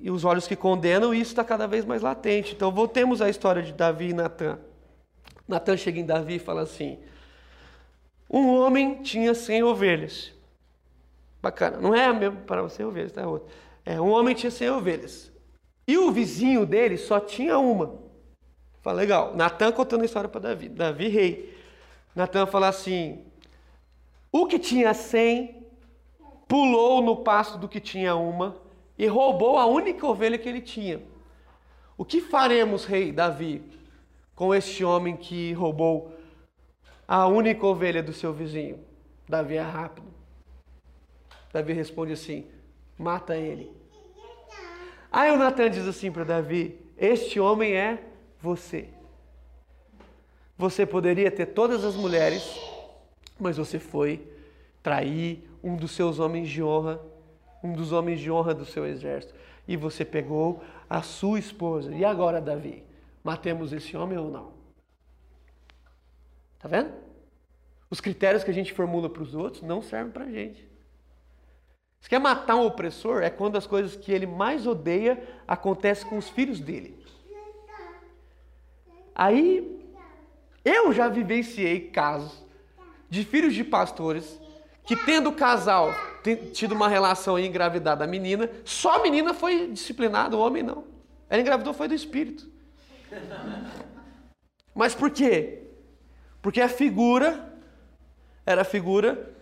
e, 0.03 0.07
e 0.07 0.11
os 0.11 0.23
olhos 0.23 0.47
que 0.47 0.55
condenam, 0.55 1.11
e 1.11 1.19
isso 1.19 1.31
está 1.31 1.43
cada 1.43 1.65
vez 1.65 1.83
mais 1.83 2.03
latente. 2.03 2.53
Então 2.53 2.71
voltemos 2.71 3.23
à 3.23 3.29
história 3.29 3.63
de 3.63 3.73
Davi 3.73 4.09
e 4.09 4.13
Natan. 4.13 4.59
Natan 5.47 5.75
chega 5.75 5.99
em 5.99 6.05
Davi 6.05 6.35
e 6.35 6.39
fala 6.39 6.61
assim: 6.61 6.99
Um 8.29 8.47
homem 8.49 9.01
tinha 9.01 9.33
100 9.33 9.63
ovelhas. 9.63 10.31
Bacana, 11.41 11.77
não 11.77 11.95
é 11.95 12.13
mesmo 12.13 12.41
para 12.41 12.61
você 12.61 12.83
ovelhas, 12.83 13.11
tá 13.11 13.25
outro. 13.27 13.49
É, 13.89 13.99
um 13.99 14.11
homem 14.11 14.35
tinha 14.35 14.51
100 14.51 14.69
ovelhas. 14.69 15.31
E 15.87 15.97
o 15.97 16.11
vizinho 16.11 16.63
dele 16.63 16.95
só 16.95 17.19
tinha 17.19 17.57
uma. 17.57 17.99
Fala, 18.83 18.97
legal. 18.97 19.35
Natan 19.35 19.71
contando 19.71 20.03
a 20.03 20.05
história 20.05 20.29
para 20.29 20.41
Davi. 20.41 20.69
Davi, 20.69 21.07
rei. 21.07 21.57
Natan 22.15 22.45
fala 22.45 22.67
assim: 22.67 23.25
O 24.31 24.45
que 24.45 24.59
tinha 24.59 24.93
100 24.93 25.65
pulou 26.47 27.01
no 27.01 27.15
pasto 27.23 27.57
do 27.57 27.67
que 27.67 27.79
tinha 27.79 28.15
uma 28.15 28.57
e 28.95 29.07
roubou 29.07 29.57
a 29.57 29.65
única 29.65 30.05
ovelha 30.05 30.37
que 30.37 30.47
ele 30.47 30.61
tinha. 30.61 31.01
O 31.97 32.05
que 32.05 32.21
faremos, 32.21 32.85
rei 32.85 33.11
Davi, 33.11 33.63
com 34.35 34.53
este 34.53 34.85
homem 34.85 35.17
que 35.17 35.51
roubou 35.53 36.13
a 37.07 37.25
única 37.25 37.65
ovelha 37.65 38.03
do 38.03 38.13
seu 38.13 38.31
vizinho? 38.31 38.85
Davi 39.27 39.55
é 39.55 39.61
rápido. 39.61 40.13
Davi 41.51 41.73
responde 41.73 42.13
assim: 42.13 42.45
mata 42.95 43.35
ele. 43.35 43.78
Aí 45.11 45.31
o 45.31 45.37
Natan 45.37 45.69
diz 45.69 45.87
assim 45.87 46.11
para 46.11 46.23
Davi: 46.23 46.79
Este 46.97 47.39
homem 47.39 47.73
é 47.73 48.03
você. 48.41 48.89
Você 50.57 50.85
poderia 50.85 51.31
ter 51.31 51.47
todas 51.47 51.83
as 51.83 51.95
mulheres, 51.95 52.43
mas 53.39 53.57
você 53.57 53.79
foi 53.79 54.27
trair 54.83 55.49
um 55.63 55.75
dos 55.75 55.91
seus 55.91 56.19
homens 56.19 56.49
de 56.49 56.61
honra, 56.61 56.99
um 57.63 57.73
dos 57.73 57.91
homens 57.91 58.19
de 58.19 58.29
honra 58.29 58.53
do 58.53 58.65
seu 58.65 58.85
exército, 58.85 59.33
e 59.67 59.77
você 59.77 60.03
pegou 60.03 60.63
a 60.89 61.01
sua 61.01 61.39
esposa. 61.39 61.93
E 61.95 62.03
agora, 62.03 62.41
Davi, 62.41 62.83
matemos 63.23 63.71
esse 63.73 63.95
homem 63.95 64.17
ou 64.17 64.29
não? 64.29 64.51
Tá 66.59 66.67
vendo? 66.67 66.91
Os 67.89 68.01
critérios 68.01 68.43
que 68.43 68.51
a 68.51 68.53
gente 68.53 68.73
formula 68.73 69.09
para 69.09 69.23
os 69.23 69.33
outros 69.33 69.63
não 69.63 69.81
servem 69.81 70.11
para 70.11 70.25
a 70.25 70.31
gente. 70.31 70.68
Se 72.01 72.09
quer 72.09 72.19
matar 72.19 72.55
um 72.55 72.65
opressor, 72.65 73.21
é 73.21 73.29
quando 73.29 73.57
as 73.57 73.67
coisas 73.67 73.95
que 73.95 74.11
ele 74.11 74.25
mais 74.25 74.65
odeia 74.65 75.21
acontecem 75.47 76.07
com 76.07 76.17
os 76.17 76.29
filhos 76.29 76.59
dele. 76.59 76.97
Aí, 79.13 79.85
eu 80.63 80.93
já 80.93 81.09
vivenciei 81.09 81.89
casos 81.89 82.43
de 83.09 83.25
filhos 83.25 83.53
de 83.53 83.63
pastores 83.63 84.39
que, 84.85 84.95
tendo 84.95 85.29
o 85.29 85.35
casal 85.35 85.93
tido 86.53 86.73
uma 86.73 86.87
relação 86.87 87.39
e 87.39 87.47
engravidado 87.47 88.03
a 88.03 88.07
menina, 88.07 88.49
só 88.63 88.95
a 88.95 89.01
menina 89.01 89.33
foi 89.33 89.67
disciplinada, 89.67 90.35
o 90.35 90.39
homem 90.39 90.63
não. 90.63 90.83
Ela 91.29 91.41
engravidou 91.41 91.73
foi 91.73 91.87
do 91.87 91.93
espírito. 91.93 92.49
Mas 94.73 94.93
por 94.93 95.09
quê? 95.11 95.63
Porque 96.41 96.61
a 96.61 96.69
figura 96.69 97.53
era 98.45 98.61
a 98.61 98.65
figura 98.65 99.33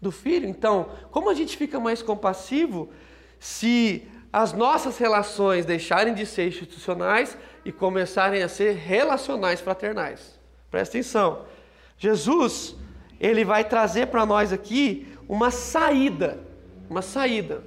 do 0.00 0.10
filho. 0.10 0.48
Então, 0.48 0.90
como 1.10 1.30
a 1.30 1.34
gente 1.34 1.56
fica 1.56 1.78
mais 1.78 2.02
compassivo 2.02 2.90
se 3.38 4.06
as 4.32 4.52
nossas 4.52 4.98
relações 4.98 5.64
deixarem 5.64 6.14
de 6.14 6.26
ser 6.26 6.48
institucionais 6.48 7.36
e 7.64 7.72
começarem 7.72 8.42
a 8.42 8.48
ser 8.48 8.74
relacionais 8.74 9.60
fraternais? 9.60 10.38
Presta 10.70 10.98
atenção. 10.98 11.44
Jesus, 11.96 12.76
ele 13.18 13.44
vai 13.44 13.64
trazer 13.64 14.06
para 14.06 14.24
nós 14.24 14.52
aqui 14.52 15.08
uma 15.28 15.50
saída, 15.50 16.40
uma 16.88 17.02
saída, 17.02 17.64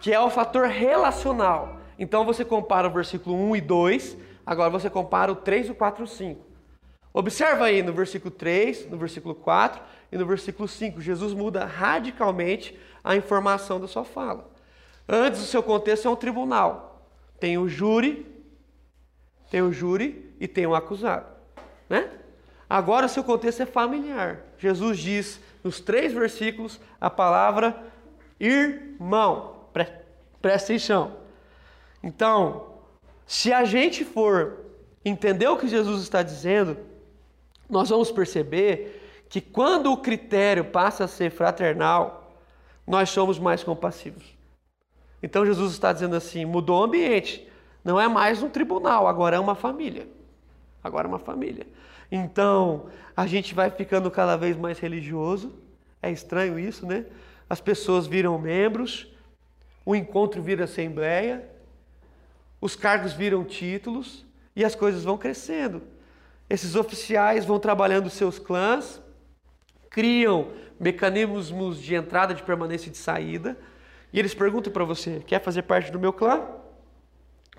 que 0.00 0.12
é 0.12 0.20
o 0.20 0.30
fator 0.30 0.66
relacional. 0.66 1.78
Então 1.98 2.24
você 2.24 2.44
compara 2.44 2.88
o 2.88 2.90
versículo 2.90 3.36
1 3.36 3.56
e 3.56 3.60
2, 3.60 4.16
agora 4.46 4.70
você 4.70 4.88
compara 4.88 5.30
o 5.30 5.36
3, 5.36 5.70
o 5.70 5.74
4 5.74 6.02
e 6.02 6.04
o 6.04 6.06
5. 6.06 6.46
Observa 7.12 7.64
aí 7.64 7.82
no 7.82 7.92
versículo 7.92 8.30
3, 8.30 8.88
no 8.88 8.96
versículo 8.96 9.34
4 9.34 9.82
e 10.10 10.18
no 10.18 10.26
versículo 10.26 10.68
5. 10.68 11.00
Jesus 11.00 11.32
muda 11.32 11.64
radicalmente 11.64 12.78
a 13.02 13.16
informação 13.16 13.80
da 13.80 13.86
sua 13.86 14.04
fala. 14.04 14.50
Antes, 15.08 15.40
o 15.40 15.46
seu 15.46 15.62
contexto 15.62 16.06
é 16.06 16.10
um 16.10 16.16
tribunal. 16.16 17.06
Tem 17.38 17.58
o 17.58 17.68
júri, 17.68 18.26
tem 19.50 19.62
o 19.62 19.72
júri 19.72 20.34
e 20.38 20.46
tem 20.46 20.66
o 20.66 20.74
acusado. 20.74 21.26
Né? 21.88 22.10
Agora, 22.68 23.06
o 23.06 23.08
seu 23.08 23.24
contexto 23.24 23.62
é 23.62 23.66
familiar. 23.66 24.40
Jesus 24.58 24.98
diz 24.98 25.40
nos 25.64 25.80
três 25.80 26.12
versículos 26.12 26.80
a 27.00 27.10
palavra 27.10 27.82
irmão. 28.38 29.56
Pre 29.72 29.86
presta 30.40 30.72
atenção. 30.72 31.16
Então, 32.02 32.78
se 33.26 33.52
a 33.52 33.64
gente 33.64 34.04
for 34.04 34.64
entender 35.04 35.48
o 35.48 35.56
que 35.56 35.68
Jesus 35.68 36.02
está 36.02 36.22
dizendo, 36.22 36.76
nós 37.68 37.90
vamos 37.90 38.10
perceber 38.10 38.99
que 39.30 39.40
quando 39.40 39.92
o 39.92 39.96
critério 39.96 40.64
passa 40.64 41.04
a 41.04 41.08
ser 41.08 41.30
fraternal, 41.30 42.34
nós 42.84 43.10
somos 43.10 43.38
mais 43.38 43.62
compassivos. 43.62 44.24
Então 45.22 45.46
Jesus 45.46 45.72
está 45.72 45.92
dizendo 45.92 46.16
assim: 46.16 46.44
mudou 46.44 46.80
o 46.80 46.84
ambiente. 46.84 47.48
Não 47.84 47.98
é 47.98 48.08
mais 48.08 48.42
um 48.42 48.50
tribunal, 48.50 49.06
agora 49.06 49.36
é 49.36 49.40
uma 49.40 49.54
família. 49.54 50.06
Agora 50.82 51.06
é 51.06 51.08
uma 51.08 51.18
família. 51.18 51.66
Então, 52.10 52.90
a 53.16 53.26
gente 53.26 53.54
vai 53.54 53.70
ficando 53.70 54.10
cada 54.10 54.36
vez 54.36 54.56
mais 54.56 54.78
religioso. 54.78 55.54
É 56.02 56.10
estranho 56.10 56.58
isso, 56.58 56.84
né? 56.84 57.06
As 57.48 57.60
pessoas 57.60 58.06
viram 58.06 58.38
membros, 58.38 59.06
o 59.86 59.94
encontro 59.94 60.42
vira 60.42 60.64
assembleia, 60.64 61.48
os 62.60 62.74
cargos 62.74 63.12
viram 63.12 63.44
títulos 63.44 64.26
e 64.54 64.64
as 64.64 64.74
coisas 64.74 65.04
vão 65.04 65.16
crescendo. 65.16 65.82
Esses 66.48 66.74
oficiais 66.74 67.44
vão 67.44 67.60
trabalhando 67.60 68.10
seus 68.10 68.38
clãs, 68.38 69.00
criam 69.90 70.52
mecanismos 70.78 71.82
de 71.82 71.94
entrada, 71.94 72.32
de 72.32 72.42
permanência 72.42 72.88
e 72.88 72.92
de 72.92 72.96
saída, 72.96 73.58
e 74.12 74.18
eles 74.18 74.32
perguntam 74.32 74.72
para 74.72 74.84
você: 74.84 75.22
quer 75.26 75.42
fazer 75.42 75.62
parte 75.62 75.90
do 75.90 75.98
meu 75.98 76.12
clã? 76.12 76.48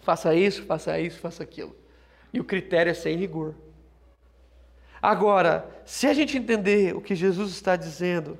Faça 0.01 0.33
isso, 0.33 0.63
faça 0.63 0.99
isso, 0.99 1.19
faça 1.19 1.43
aquilo. 1.43 1.75
E 2.33 2.39
o 2.39 2.43
critério 2.43 2.89
é 2.89 2.93
sem 2.93 3.15
rigor. 3.17 3.53
Agora, 5.01 5.69
se 5.85 6.07
a 6.07 6.13
gente 6.13 6.37
entender 6.37 6.95
o 6.95 7.01
que 7.01 7.15
Jesus 7.15 7.51
está 7.51 7.75
dizendo 7.75 8.37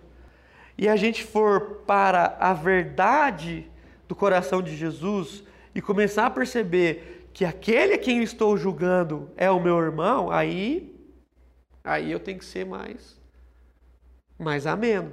e 0.78 0.88
a 0.88 0.96
gente 0.96 1.24
for 1.24 1.82
para 1.88 2.38
a 2.40 2.54
verdade 2.54 3.70
do 4.08 4.16
coração 4.16 4.62
de 4.62 4.76
Jesus 4.76 5.44
e 5.74 5.82
começar 5.82 6.28
a 6.28 6.30
perceber 6.30 7.30
que 7.34 7.46
aquele 7.46 7.94
a 7.94 7.98
quem 7.98 8.18
eu 8.18 8.24
estou 8.24 8.58
julgando 8.58 9.30
é 9.36 9.50
o 9.50 9.60
meu 9.60 9.80
irmão, 9.80 10.30
aí 10.32 10.96
aí 11.84 12.12
eu 12.12 12.20
tenho 12.20 12.38
que 12.38 12.46
ser 12.46 12.66
mais 12.66 13.21
mais 14.44 14.66
ameno. 14.66 15.12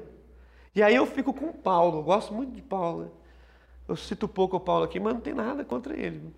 E 0.75 0.83
aí 0.83 0.95
eu 0.95 1.07
fico 1.07 1.33
com 1.33 1.53
Paulo, 1.53 1.99
eu 1.99 2.03
gosto 2.03 2.33
muito 2.33 2.53
de 2.53 2.63
Paulo. 2.63 3.05
Né? 3.05 3.11
Eu 3.89 3.97
cito 3.97 4.29
pouco 4.29 4.57
o 4.57 4.61
Paulo 4.61 4.85
aqui, 4.85 5.01
mas 5.01 5.15
não 5.15 5.21
tem 5.21 5.35
nada 5.35 5.65
contra 5.65 5.99
ele. 5.99 6.33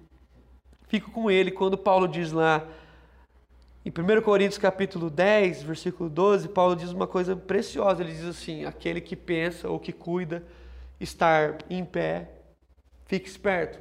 Fico 0.88 1.10
com 1.10 1.30
ele 1.30 1.50
quando 1.50 1.76
Paulo 1.76 2.08
diz 2.08 2.32
lá 2.32 2.66
em 3.82 3.90
1 3.90 4.20
Coríntios 4.20 4.58
capítulo 4.58 5.08
10, 5.08 5.62
versículo 5.62 6.10
12, 6.10 6.48
Paulo 6.48 6.76
diz 6.76 6.90
uma 6.92 7.06
coisa 7.06 7.34
preciosa. 7.34 8.02
Ele 8.02 8.12
diz 8.12 8.26
assim: 8.26 8.66
aquele 8.66 9.00
que 9.00 9.16
pensa 9.16 9.68
ou 9.70 9.78
que 9.78 9.92
cuida 9.92 10.44
estar 11.00 11.58
em 11.70 11.82
pé, 11.84 12.30
fique 13.06 13.26
esperto. 13.26 13.80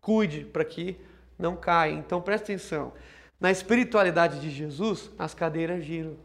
Cuide 0.00 0.44
para 0.44 0.64
que 0.64 0.96
não 1.36 1.56
caia. 1.56 1.94
Então 1.94 2.20
preste 2.22 2.44
atenção. 2.44 2.92
Na 3.40 3.50
espiritualidade 3.50 4.38
de 4.40 4.48
Jesus, 4.48 5.10
as 5.18 5.34
cadeiras 5.34 5.84
giram. 5.84 6.16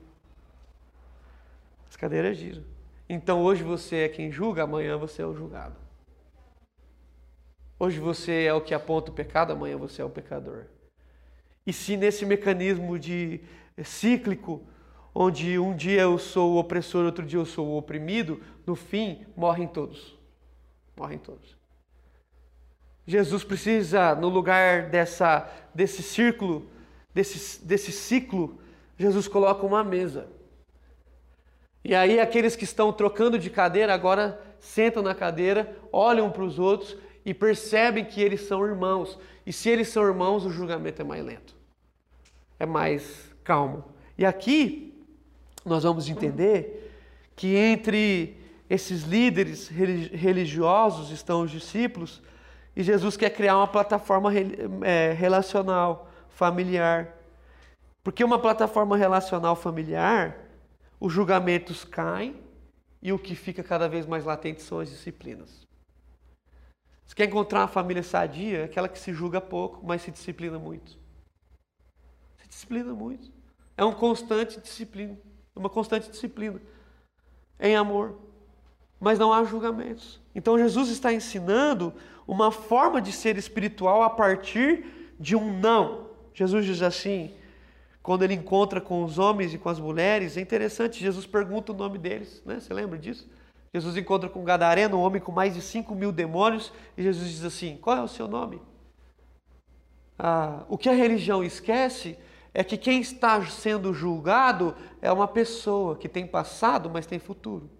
As 1.95 1.97
cadeiras 1.97 2.35
giram. 2.35 2.61
Então 3.07 3.41
hoje 3.41 3.63
você 3.63 3.99
é 3.99 4.09
quem 4.09 4.29
julga, 4.29 4.63
amanhã 4.63 4.97
você 4.97 5.21
é 5.21 5.25
o 5.25 5.33
julgado. 5.33 5.77
Hoje 7.79 8.01
você 8.01 8.43
é 8.43 8.53
o 8.53 8.59
que 8.59 8.73
aponta 8.73 9.11
o 9.11 9.13
pecado, 9.13 9.53
amanhã 9.53 9.77
você 9.77 10.01
é 10.01 10.05
o 10.05 10.09
pecador. 10.09 10.65
E 11.65 11.71
se 11.71 11.95
nesse 11.95 12.25
mecanismo 12.25 12.99
de 12.99 13.39
cíclico, 13.81 14.61
onde 15.13 15.57
um 15.57 15.73
dia 15.73 16.01
eu 16.01 16.19
sou 16.19 16.55
o 16.55 16.57
opressor, 16.57 17.05
outro 17.05 17.25
dia 17.25 17.39
eu 17.39 17.45
sou 17.45 17.65
o 17.65 17.77
oprimido, 17.77 18.41
no 18.67 18.75
fim 18.75 19.25
morrem 19.33 19.65
todos. 19.65 20.19
Morrem 20.97 21.17
todos. 21.17 21.55
Jesus 23.07 23.45
precisa, 23.45 24.13
no 24.15 24.27
lugar 24.27 24.89
dessa, 24.89 25.49
desse 25.73 26.03
círculo, 26.03 26.69
desse, 27.13 27.65
desse 27.65 27.93
ciclo, 27.93 28.59
Jesus 28.97 29.29
coloca 29.29 29.65
uma 29.65 29.81
mesa. 29.81 30.35
E 31.87 31.93
aí 31.93 32.19
aqueles 32.19 32.55
que 32.55 32.63
estão 32.63 32.91
trocando 32.91 33.37
de 33.37 33.47
cadeira 33.47 33.93
agora 33.93 34.41
sentam 34.59 35.03
na 35.03 35.13
cadeira, 35.13 35.77
olham 35.91 36.31
para 36.31 36.41
os 36.41 36.57
outros 36.57 36.97
e 37.23 37.31
percebem 37.31 38.03
que 38.03 38.19
eles 38.19 38.41
são 38.41 38.65
irmãos. 38.65 39.19
E 39.45 39.53
se 39.53 39.69
eles 39.69 39.89
são 39.89 40.03
irmãos, 40.03 40.43
o 40.45 40.49
julgamento 40.49 41.03
é 41.03 41.05
mais 41.05 41.23
lento, 41.23 41.55
é 42.59 42.65
mais 42.65 43.31
calmo. 43.43 43.85
E 44.17 44.25
aqui 44.25 44.95
nós 45.63 45.83
vamos 45.83 46.09
entender 46.09 46.91
que 47.35 47.55
entre 47.55 48.35
esses 48.67 49.03
líderes 49.03 49.67
religiosos 49.67 51.11
estão 51.11 51.41
os 51.41 51.51
discípulos 51.51 52.19
e 52.75 52.81
Jesus 52.81 53.15
quer 53.15 53.29
criar 53.29 53.57
uma 53.57 53.67
plataforma 53.67 54.31
é, 54.81 55.13
relacional, 55.13 56.09
familiar. 56.29 57.13
Porque 58.03 58.23
uma 58.23 58.39
plataforma 58.39 58.97
relacional 58.97 59.55
familiar, 59.55 60.44
os 61.05 61.13
julgamentos 61.13 61.83
caem 61.83 62.35
e 62.99 63.13
o 63.13 63.19
que 63.19 63.35
fica 63.35 63.61
cada 63.61 63.87
vez 63.87 64.07
mais 64.07 64.25
latente 64.25 64.63
são 64.63 64.79
as 64.79 64.89
disciplinas. 64.89 65.67
Você 67.05 67.13
quer 67.13 67.25
encontrar 67.25 67.59
uma 67.59 67.67
família 67.67 68.01
sadia? 68.01 68.61
É 68.61 68.63
aquela 68.63 68.89
que 68.89 68.97
se 68.97 69.13
julga 69.13 69.39
pouco, 69.39 69.85
mas 69.85 70.01
se 70.01 70.09
disciplina 70.09 70.57
muito. 70.57 70.97
Se 72.37 72.47
disciplina 72.47 72.91
muito. 72.91 73.31
É 73.77 73.85
um 73.85 73.93
constante 73.93 74.59
disciplina, 74.59 75.15
uma 75.55 75.69
constante 75.69 76.09
disciplina 76.09 76.59
em 77.59 77.75
amor, 77.75 78.17
mas 78.99 79.19
não 79.19 79.31
há 79.31 79.43
julgamentos. 79.43 80.19
Então 80.33 80.57
Jesus 80.57 80.89
está 80.89 81.13
ensinando 81.13 81.93
uma 82.27 82.51
forma 82.51 82.99
de 82.99 83.11
ser 83.11 83.37
espiritual 83.37 84.01
a 84.01 84.09
partir 84.09 85.13
de 85.19 85.35
um 85.35 85.59
não. 85.59 86.09
Jesus 86.33 86.65
diz 86.65 86.81
assim, 86.81 87.31
quando 88.05 88.21
ele 88.21 88.35
encontra 88.35 88.79
com 88.79 89.03
os 89.03 89.17
homens 89.17 89.51
e 89.51 89.57
com 89.57 89.67
as 89.67 89.79
mulheres, 89.79 90.37
é 90.37 90.41
interessante, 90.41 90.99
Jesus 90.99 91.25
pergunta 91.25 91.71
o 91.71 91.75
nome 91.75 91.97
deles, 91.97 92.39
né? 92.45 92.59
Você 92.59 92.71
lembra 92.71 92.99
disso? 92.99 93.27
Jesus 93.73 93.97
encontra 93.97 94.29
com 94.29 94.43
gadareno, 94.43 94.97
um 94.97 95.01
homem 95.01 95.19
com 95.19 95.31
mais 95.31 95.55
de 95.55 95.61
5 95.61 95.95
mil 95.95 96.11
demônios, 96.11 96.71
e 96.95 97.01
Jesus 97.01 97.27
diz 97.27 97.43
assim: 97.43 97.77
Qual 97.77 97.97
é 97.97 98.01
o 98.03 98.07
seu 98.07 98.27
nome? 98.27 98.61
Ah, 100.19 100.65
o 100.69 100.77
que 100.77 100.87
a 100.87 100.93
religião 100.93 101.43
esquece 101.43 102.15
é 102.53 102.63
que 102.63 102.77
quem 102.77 103.01
está 103.01 103.43
sendo 103.47 103.91
julgado 103.91 104.75
é 105.01 105.11
uma 105.11 105.27
pessoa 105.27 105.95
que 105.95 106.07
tem 106.07 106.27
passado, 106.27 106.91
mas 106.91 107.07
tem 107.07 107.17
futuro. 107.17 107.71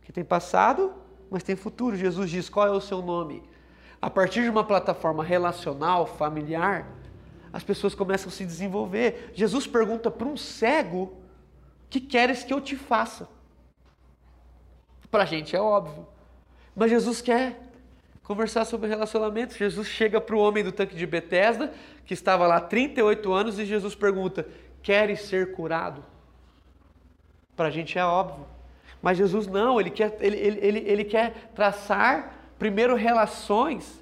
Que 0.00 0.10
tem 0.10 0.24
passado, 0.24 0.94
mas 1.30 1.42
tem 1.42 1.54
futuro. 1.54 1.96
Jesus 1.96 2.30
diz: 2.30 2.48
qual 2.48 2.66
é 2.66 2.70
o 2.70 2.80
seu 2.80 3.02
nome? 3.02 3.42
A 4.00 4.08
partir 4.08 4.42
de 4.42 4.48
uma 4.48 4.64
plataforma 4.64 5.22
relacional, 5.22 6.06
familiar, 6.06 6.98
as 7.52 7.64
pessoas 7.64 7.94
começam 7.94 8.28
a 8.28 8.32
se 8.32 8.44
desenvolver. 8.44 9.30
Jesus 9.34 9.66
pergunta 9.66 10.10
para 10.10 10.26
um 10.26 10.36
cego: 10.36 11.16
que 11.88 12.00
queres 12.00 12.44
que 12.44 12.52
eu 12.52 12.60
te 12.60 12.76
faça? 12.76 13.28
Para 15.10 15.24
a 15.24 15.26
gente 15.26 15.56
é 15.56 15.60
óbvio. 15.60 16.06
Mas 16.74 16.90
Jesus 16.90 17.20
quer 17.20 17.60
conversar 18.22 18.64
sobre 18.64 18.88
relacionamento. 18.88 19.56
Jesus 19.56 19.88
chega 19.88 20.20
para 20.20 20.36
o 20.36 20.38
homem 20.38 20.62
do 20.62 20.70
tanque 20.70 20.94
de 20.94 21.04
Betesda, 21.04 21.72
que 22.06 22.14
estava 22.14 22.46
lá 22.46 22.56
há 22.56 22.60
38 22.60 23.32
anos, 23.32 23.58
e 23.58 23.64
Jesus 23.64 23.94
pergunta: 23.94 24.46
Queres 24.82 25.22
ser 25.22 25.52
curado? 25.52 26.04
Para 27.56 27.68
a 27.68 27.70
gente 27.70 27.98
é 27.98 28.04
óbvio. 28.04 28.46
Mas 29.02 29.18
Jesus 29.18 29.46
não, 29.46 29.80
ele 29.80 29.90
quer, 29.90 30.16
ele, 30.20 30.36
ele, 30.36 30.60
ele, 30.60 30.78
ele 30.78 31.04
quer 31.04 31.50
traçar 31.54 32.52
primeiro 32.58 32.94
relações. 32.94 33.99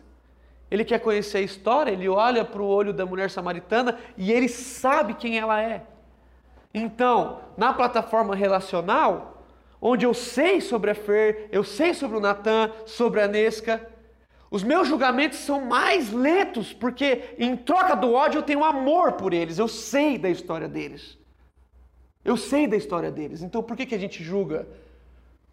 Ele 0.70 0.84
quer 0.84 1.00
conhecer 1.00 1.38
a 1.38 1.42
história, 1.42 1.90
ele 1.90 2.08
olha 2.08 2.44
para 2.44 2.60
o 2.60 2.66
olho 2.66 2.92
da 2.92 3.06
mulher 3.06 3.30
samaritana 3.30 3.98
e 4.16 4.30
ele 4.30 4.48
sabe 4.48 5.14
quem 5.14 5.38
ela 5.38 5.62
é. 5.62 5.82
Então, 6.72 7.40
na 7.56 7.72
plataforma 7.72 8.34
relacional, 8.34 9.42
onde 9.80 10.04
eu 10.04 10.12
sei 10.12 10.60
sobre 10.60 10.90
a 10.90 10.94
Fer, 10.94 11.48
eu 11.50 11.64
sei 11.64 11.94
sobre 11.94 12.18
o 12.18 12.20
Natan, 12.20 12.70
sobre 12.84 13.22
a 13.22 13.28
Nesca, 13.28 13.88
os 14.50 14.62
meus 14.62 14.88
julgamentos 14.88 15.38
são 15.38 15.64
mais 15.64 16.12
lentos, 16.12 16.72
porque 16.72 17.34
em 17.38 17.56
troca 17.56 17.94
do 17.94 18.12
ódio 18.12 18.38
eu 18.38 18.42
tenho 18.42 18.64
amor 18.64 19.12
por 19.12 19.32
eles, 19.34 19.58
eu 19.58 19.68
sei 19.68 20.16
da 20.18 20.28
história 20.28 20.68
deles. 20.68 21.18
Eu 22.24 22.36
sei 22.36 22.66
da 22.66 22.76
história 22.76 23.10
deles. 23.10 23.42
Então 23.42 23.62
por 23.62 23.76
que, 23.76 23.86
que 23.86 23.94
a 23.94 23.98
gente 23.98 24.22
julga? 24.22 24.66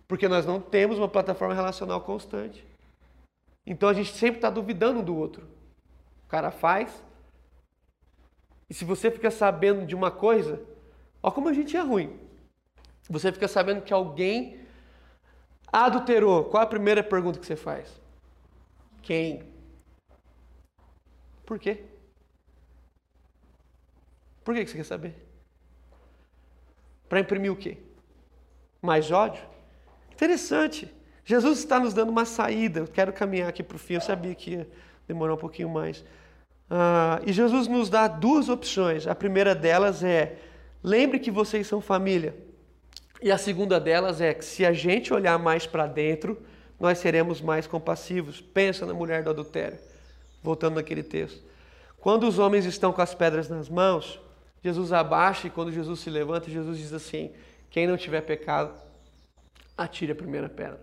Porque 0.07 0.27
nós 0.27 0.45
não 0.45 0.59
temos 0.59 0.97
uma 0.97 1.07
plataforma 1.07 1.53
relacional 1.53 2.01
constante. 2.01 2.65
Então 3.65 3.89
a 3.89 3.93
gente 3.93 4.13
sempre 4.13 4.37
está 4.37 4.49
duvidando 4.49 5.01
do 5.01 5.15
outro. 5.15 5.47
O 6.25 6.27
cara 6.27 6.51
faz, 6.51 7.03
E 8.69 8.73
se 8.73 8.83
você 8.83 9.11
fica 9.11 9.29
sabendo 9.29 9.85
de 9.85 9.95
uma 9.95 10.09
coisa, 10.09 10.59
ó 11.21 11.29
como 11.31 11.49
a 11.49 11.53
gente 11.53 11.77
é 11.77 11.81
ruim. 11.81 12.19
Você 13.09 13.31
fica 13.31 13.47
sabendo 13.47 13.83
que 13.83 13.93
alguém 13.93 14.59
adulterou. 15.71 16.45
Qual 16.45 16.63
a 16.63 16.67
primeira 16.67 17.03
pergunta 17.03 17.39
que 17.39 17.45
você 17.45 17.55
faz? 17.55 18.01
Quem? 19.03 19.43
Por 21.45 21.59
quê? 21.59 21.83
Por 24.43 24.55
que 24.55 24.65
você 24.65 24.77
quer 24.77 24.83
saber? 24.83 25.15
Para 27.07 27.19
imprimir 27.19 27.51
o 27.51 27.55
quê? 27.55 27.77
Mais 28.81 29.11
ódio? 29.11 29.43
Interessante. 30.11 30.94
Jesus 31.25 31.57
está 31.57 31.79
nos 31.79 31.93
dando 31.93 32.09
uma 32.09 32.23
saída. 32.23 32.81
Eu 32.81 32.87
quero 32.87 33.11
caminhar 33.11 33.49
aqui 33.49 33.63
para 33.63 33.75
o 33.75 33.79
fim. 33.79 33.95
Eu 33.95 34.01
sabia 34.01 34.35
que 34.35 34.51
ia 34.51 34.67
demorar 35.07 35.33
um 35.33 35.37
pouquinho 35.37 35.69
mais. 35.69 36.05
Ah, 36.69 37.19
e 37.25 37.33
Jesus 37.33 37.67
nos 37.67 37.89
dá 37.89 38.07
duas 38.07 38.47
opções. 38.47 39.07
A 39.07 39.15
primeira 39.15 39.55
delas 39.55 40.03
é: 40.03 40.37
lembre 40.83 41.17
que 41.17 41.31
vocês 41.31 41.65
são 41.65 41.81
família. 41.81 42.35
E 43.21 43.31
a 43.31 43.37
segunda 43.39 43.79
delas 43.79 44.21
é 44.21 44.33
que 44.35 44.45
se 44.45 44.63
a 44.63 44.71
gente 44.71 45.11
olhar 45.11 45.39
mais 45.39 45.65
para 45.65 45.87
dentro, 45.87 46.37
nós 46.79 46.99
seremos 46.99 47.41
mais 47.41 47.65
compassivos. 47.65 48.39
Pensa 48.39 48.85
na 48.85 48.93
mulher 48.93 49.23
do 49.23 49.31
adultério. 49.31 49.79
Voltando 50.43 50.75
naquele 50.75 51.01
texto. 51.01 51.41
Quando 51.97 52.27
os 52.27 52.37
homens 52.37 52.65
estão 52.65 52.93
com 52.93 53.01
as 53.01 53.15
pedras 53.15 53.49
nas 53.49 53.67
mãos, 53.67 54.19
Jesus 54.63 54.93
abaixa 54.93 55.47
e 55.47 55.49
quando 55.49 55.71
Jesus 55.71 56.01
se 56.01 56.09
levanta, 56.11 56.51
Jesus 56.51 56.77
diz 56.77 56.93
assim: 56.93 57.31
Quem 57.71 57.87
não 57.87 57.97
tiver 57.97 58.21
pecado, 58.21 58.73
atire 59.75 60.11
a 60.11 60.15
primeira 60.15 60.47
pedra. 60.47 60.79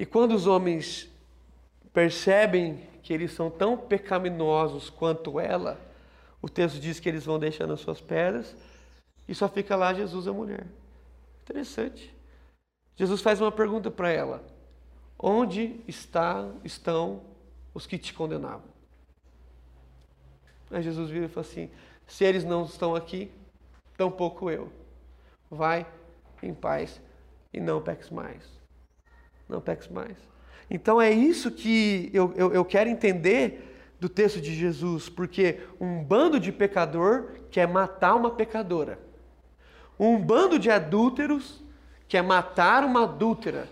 E 0.00 0.06
quando 0.06 0.32
os 0.32 0.46
homens 0.46 1.10
percebem 1.92 2.88
que 3.02 3.12
eles 3.12 3.32
são 3.32 3.50
tão 3.50 3.76
pecaminosos 3.76 4.88
quanto 4.88 5.38
ela, 5.38 5.78
o 6.40 6.48
texto 6.48 6.80
diz 6.80 6.98
que 6.98 7.06
eles 7.06 7.26
vão 7.26 7.38
deixando 7.38 7.74
as 7.74 7.80
suas 7.80 8.00
pedras 8.00 8.56
e 9.28 9.34
só 9.34 9.46
fica 9.46 9.76
lá 9.76 9.92
Jesus 9.92 10.26
a 10.26 10.32
mulher. 10.32 10.66
Interessante. 11.42 12.16
Jesus 12.96 13.20
faz 13.20 13.42
uma 13.42 13.52
pergunta 13.52 13.90
para 13.90 14.08
ela: 14.08 14.42
Onde 15.18 15.78
está, 15.86 16.50
estão 16.64 17.20
os 17.74 17.86
que 17.86 17.98
te 17.98 18.14
condenavam? 18.14 18.70
Aí 20.70 20.82
Jesus 20.82 21.10
vira 21.10 21.26
e 21.26 21.28
fala 21.28 21.46
assim: 21.46 21.70
Se 22.06 22.24
eles 22.24 22.42
não 22.42 22.64
estão 22.64 22.94
aqui, 22.94 23.30
tampouco 23.98 24.50
eu. 24.50 24.72
Vai 25.50 25.86
em 26.42 26.54
paz 26.54 26.98
e 27.52 27.60
não 27.60 27.82
peques 27.82 28.08
mais. 28.08 28.59
Não 29.50 29.60
peques 29.60 29.88
mais. 29.88 30.16
Então 30.70 31.00
é 31.00 31.10
isso 31.10 31.50
que 31.50 32.10
eu, 32.14 32.32
eu, 32.36 32.54
eu 32.54 32.64
quero 32.64 32.88
entender 32.88 33.66
do 33.98 34.08
texto 34.08 34.40
de 34.40 34.54
Jesus, 34.54 35.08
porque 35.08 35.60
um 35.80 36.02
bando 36.02 36.38
de 36.38 36.52
pecador 36.52 37.32
quer 37.50 37.66
matar 37.66 38.14
uma 38.14 38.30
pecadora. 38.30 38.98
Um 39.98 40.16
bando 40.16 40.58
de 40.58 40.70
adúlteros 40.70 41.62
quer 42.08 42.22
matar 42.22 42.84
uma 42.84 43.02
adúltera. 43.02 43.68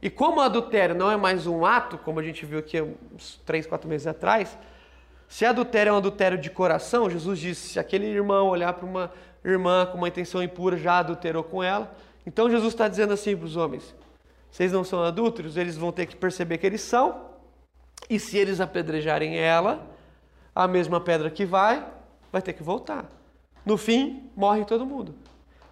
E 0.00 0.10
como 0.10 0.36
o 0.36 0.42
adultério 0.42 0.94
não 0.94 1.10
é 1.10 1.16
mais 1.16 1.46
um 1.46 1.64
ato, 1.64 1.96
como 1.98 2.20
a 2.20 2.22
gente 2.22 2.44
viu 2.44 2.58
aqui 2.58 2.80
uns 2.80 3.40
três, 3.44 3.66
quatro 3.66 3.88
meses 3.88 4.06
atrás, 4.06 4.56
se 5.26 5.44
adultério 5.44 5.90
é 5.90 5.92
um 5.92 5.96
adultério 5.96 6.38
de 6.38 6.50
coração, 6.50 7.08
Jesus 7.10 7.38
disse: 7.38 7.68
se 7.70 7.80
aquele 7.80 8.06
irmão 8.06 8.48
olhar 8.48 8.74
para 8.74 8.86
uma 8.86 9.10
irmã 9.44 9.86
com 9.86 9.98
uma 9.98 10.08
intenção 10.08 10.42
impura, 10.42 10.76
já 10.76 10.98
adulterou 10.98 11.42
com 11.42 11.62
ela. 11.62 11.96
Então 12.26 12.50
Jesus 12.50 12.72
está 12.72 12.86
dizendo 12.86 13.12
assim 13.12 13.36
para 13.36 13.46
os 13.46 13.56
homens: 13.56 13.94
vocês 14.54 14.70
não 14.70 14.84
são 14.84 15.02
adúlteros, 15.02 15.56
eles 15.56 15.76
vão 15.76 15.90
ter 15.90 16.06
que 16.06 16.14
perceber 16.14 16.58
que 16.58 16.66
eles 16.66 16.80
são, 16.80 17.26
e 18.08 18.20
se 18.20 18.38
eles 18.38 18.60
apedrejarem 18.60 19.36
ela, 19.36 19.84
a 20.54 20.68
mesma 20.68 21.00
pedra 21.00 21.28
que 21.28 21.44
vai, 21.44 21.84
vai 22.30 22.40
ter 22.40 22.52
que 22.52 22.62
voltar. 22.62 23.10
No 23.66 23.76
fim, 23.76 24.30
morre 24.36 24.64
todo 24.64 24.86
mundo. 24.86 25.12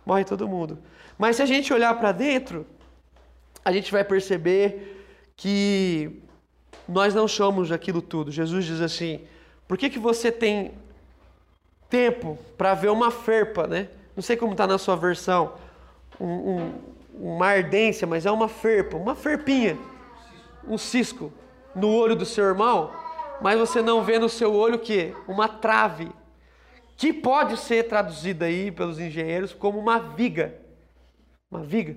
Morre 0.05 0.25
todo 0.25 0.49
mundo. 0.49 0.81
Mas 1.17 1.37
se 1.37 1.43
a 1.43 1.47
gente 1.47 1.73
olhar 1.73 1.97
para 1.97 2.11
dentro, 2.11 2.67
a 3.65 3.71
gente 3.71 3.93
vai 3.93 4.03
perceber 4.03 5.07
que 5.37 6.21
nós 6.89 7.15
não 7.15 7.29
somos 7.29 7.71
aquilo 7.71 8.03
tudo. 8.03 8.33
Jesus 8.33 8.65
diz 8.65 8.81
assim: 8.81 9.21
por 9.69 9.79
que, 9.79 9.89
que 9.89 9.99
você 10.01 10.33
tem 10.33 10.73
tempo 11.89 12.37
para 12.59 12.75
ver 12.75 12.89
uma 12.89 13.13
ferpa, 13.13 13.65
né? 13.65 13.91
Não 14.17 14.25
sei 14.25 14.37
como 14.37 14.51
está 14.51 14.67
na 14.67 14.77
sua 14.77 14.97
versão, 14.97 15.55
um, 16.19 16.27
um, 16.27 16.73
uma 17.15 17.47
ardência, 17.47 18.07
mas 18.07 18.27
é 18.27 18.31
uma 18.31 18.49
ferpa, 18.49 18.97
uma 18.97 19.15
ferpinha, 19.15 19.79
um 20.67 20.79
cisco 20.79 21.33
no 21.75 21.89
olho 21.91 22.17
do 22.17 22.25
seu 22.25 22.45
irmão, 22.45 22.93
mas 23.41 23.59
você 23.59 23.83
não 23.83 24.03
vê 24.03 24.19
no 24.19 24.29
seu 24.29 24.55
olho 24.55 24.79
que? 24.79 25.15
Uma 25.27 25.49
trave, 25.49 26.11
que 26.97 27.13
pode 27.13 27.57
ser 27.57 27.89
traduzida 27.89 28.45
aí 28.45 28.71
pelos 28.71 28.99
engenheiros 28.99 29.53
como 29.53 29.79
uma 29.79 29.99
viga. 29.99 30.61
Uma 31.51 31.63
viga. 31.63 31.97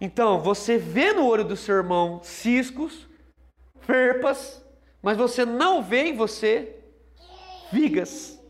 Então, 0.00 0.40
você 0.40 0.78
vê 0.78 1.12
no 1.12 1.26
olho 1.26 1.44
do 1.44 1.56
seu 1.56 1.76
irmão 1.76 2.20
ciscos, 2.22 3.06
ferpas, 3.80 4.64
mas 5.02 5.16
você 5.16 5.44
não 5.44 5.82
vê 5.82 6.04
em 6.04 6.16
você 6.16 6.76
vigas. 7.70 8.40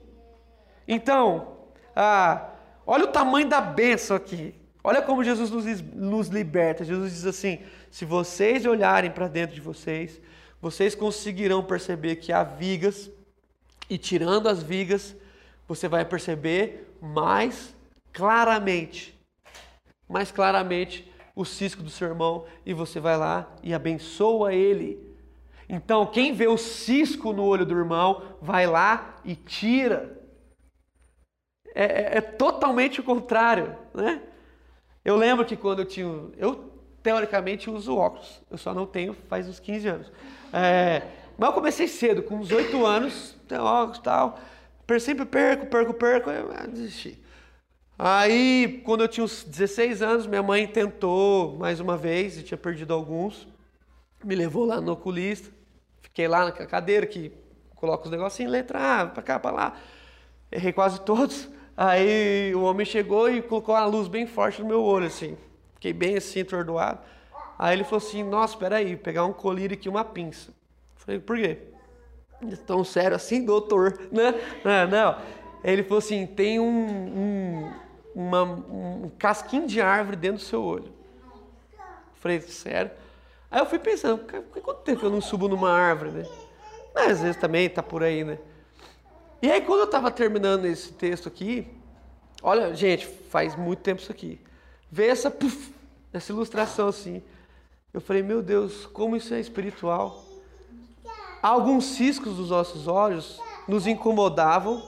Então, 0.86 1.58
ah, 1.94 2.50
olha 2.86 3.04
o 3.04 3.12
tamanho 3.12 3.48
da 3.48 3.60
benção 3.60 4.16
aqui. 4.16 4.54
Olha 4.86 5.00
como 5.00 5.24
Jesus 5.24 5.50
nos, 5.50 5.80
nos 5.80 6.28
liberta. 6.28 6.84
Jesus 6.84 7.12
diz 7.14 7.24
assim: 7.24 7.60
se 7.90 8.04
vocês 8.04 8.66
olharem 8.66 9.10
para 9.10 9.26
dentro 9.26 9.54
de 9.54 9.60
vocês, 9.62 10.20
vocês 10.60 10.94
conseguirão 10.94 11.64
perceber 11.64 12.16
que 12.16 12.30
há 12.30 12.44
vigas, 12.44 13.10
e 13.88 13.96
tirando 13.96 14.46
as 14.46 14.62
vigas, 14.62 15.16
você 15.66 15.88
vai 15.88 16.04
perceber 16.04 16.94
mais 17.00 17.74
claramente, 18.12 19.18
mais 20.06 20.30
claramente 20.30 21.10
o 21.34 21.46
cisco 21.46 21.82
do 21.82 21.90
seu 21.90 22.08
irmão, 22.08 22.44
e 22.64 22.74
você 22.74 23.00
vai 23.00 23.16
lá 23.16 23.50
e 23.62 23.72
abençoa 23.72 24.52
ele. 24.52 25.02
Então, 25.66 26.04
quem 26.06 26.34
vê 26.34 26.46
o 26.46 26.58
cisco 26.58 27.32
no 27.32 27.42
olho 27.44 27.64
do 27.64 27.74
irmão, 27.74 28.22
vai 28.40 28.66
lá 28.66 29.16
e 29.24 29.34
tira. 29.34 30.20
É, 31.74 31.84
é, 31.84 32.18
é 32.18 32.20
totalmente 32.20 33.00
o 33.00 33.04
contrário, 33.04 33.74
né? 33.94 34.20
Eu 35.04 35.16
lembro 35.16 35.44
que 35.44 35.56
quando 35.56 35.80
eu 35.80 35.84
tinha. 35.84 36.06
Eu, 36.38 36.72
teoricamente, 37.02 37.68
uso 37.68 37.96
óculos. 37.96 38.40
Eu 38.50 38.56
só 38.56 38.72
não 38.72 38.86
tenho 38.86 39.14
faz 39.28 39.46
uns 39.46 39.60
15 39.60 39.88
anos. 39.88 40.12
É, 40.52 41.02
mas 41.36 41.48
eu 41.48 41.54
comecei 41.54 41.86
cedo, 41.86 42.22
com 42.22 42.36
uns 42.36 42.50
8 42.50 42.86
anos, 42.86 43.36
tenho 43.46 43.62
óculos 43.62 43.98
e 43.98 44.02
tal. 44.02 44.38
Sempre 45.00 45.24
perco, 45.26 45.66
perco, 45.66 45.94
perco, 45.94 46.30
eu 46.30 46.48
desisti. 46.68 47.22
Aí, 47.98 48.82
quando 48.84 49.02
eu 49.02 49.08
tinha 49.08 49.24
uns 49.24 49.44
16 49.44 50.02
anos, 50.02 50.26
minha 50.26 50.42
mãe 50.42 50.66
tentou 50.66 51.56
mais 51.56 51.80
uma 51.80 51.96
vez, 51.96 52.38
e 52.38 52.42
tinha 52.42 52.58
perdido 52.58 52.92
alguns. 52.92 53.46
Me 54.24 54.34
levou 54.34 54.64
lá 54.64 54.80
no 54.80 54.92
oculista. 54.92 55.50
Fiquei 56.02 56.26
lá 56.26 56.44
na 56.44 56.52
cadeira 56.52 57.06
que 57.06 57.32
coloca 57.74 58.04
os 58.04 58.10
negocinhos, 58.10 58.50
letra 58.50 59.02
A, 59.02 59.06
pra 59.06 59.22
cá, 59.22 59.38
pra 59.38 59.50
lá. 59.50 59.76
Errei 60.50 60.72
quase 60.72 61.00
todos. 61.00 61.48
Aí 61.76 62.54
o 62.54 62.62
homem 62.62 62.86
chegou 62.86 63.28
e 63.28 63.42
colocou 63.42 63.74
uma 63.74 63.84
luz 63.84 64.06
bem 64.06 64.26
forte 64.26 64.62
no 64.62 64.68
meu 64.68 64.82
olho, 64.82 65.06
assim. 65.06 65.36
Fiquei 65.74 65.92
bem 65.92 66.16
assim, 66.16 66.40
atordoado. 66.40 67.00
Aí 67.58 67.76
ele 67.76 67.84
falou 67.84 67.98
assim, 67.98 68.22
nossa, 68.22 68.56
peraí, 68.56 68.96
pegar 68.96 69.24
um 69.24 69.32
colírio 69.32 69.76
aqui 69.76 69.88
uma 69.88 70.04
pinça. 70.04 70.52
Falei, 70.96 71.20
por 71.20 71.36
quê? 71.36 71.58
Tão 72.66 72.84
sério 72.84 73.16
assim, 73.16 73.44
doutor, 73.44 73.98
né? 74.10 74.34
Não, 74.64 74.88
não. 74.88 75.18
Ele 75.62 75.82
falou 75.82 75.98
assim, 75.98 76.26
tem 76.26 76.60
um, 76.60 76.64
um, 76.64 77.72
uma, 78.14 78.42
um 78.42 79.10
casquinho 79.18 79.66
de 79.66 79.80
árvore 79.80 80.16
dentro 80.16 80.38
do 80.38 80.44
seu 80.44 80.62
olho. 80.62 80.92
Falei, 82.14 82.40
sério? 82.40 82.90
Aí 83.50 83.60
eu 83.60 83.66
fui 83.66 83.78
pensando, 83.78 84.18
quanto 84.62 84.80
tempo 84.80 85.06
eu 85.06 85.10
não 85.10 85.20
subo 85.20 85.48
numa 85.48 85.70
árvore, 85.70 86.10
né? 86.10 86.26
Mas 86.94 87.12
às 87.12 87.20
vezes 87.20 87.36
também 87.36 87.68
tá 87.68 87.82
por 87.82 88.02
aí, 88.02 88.24
né? 88.24 88.38
E 89.44 89.52
aí, 89.52 89.60
quando 89.60 89.80
eu 89.80 89.84
estava 89.84 90.10
terminando 90.10 90.64
esse 90.64 90.90
texto 90.94 91.28
aqui, 91.28 91.68
olha, 92.42 92.74
gente, 92.74 93.06
faz 93.06 93.54
muito 93.54 93.80
tempo 93.80 94.00
isso 94.00 94.10
aqui. 94.10 94.40
Veio 94.90 95.12
essa, 95.12 95.30
puff, 95.30 95.70
essa 96.14 96.32
ilustração 96.32 96.88
assim. 96.88 97.22
Eu 97.92 98.00
falei, 98.00 98.22
meu 98.22 98.42
Deus, 98.42 98.86
como 98.86 99.14
isso 99.14 99.34
é 99.34 99.40
espiritual. 99.40 100.24
Alguns 101.42 101.84
ciscos 101.84 102.36
dos 102.36 102.48
nossos 102.48 102.88
olhos 102.88 103.38
nos 103.68 103.86
incomodavam, 103.86 104.82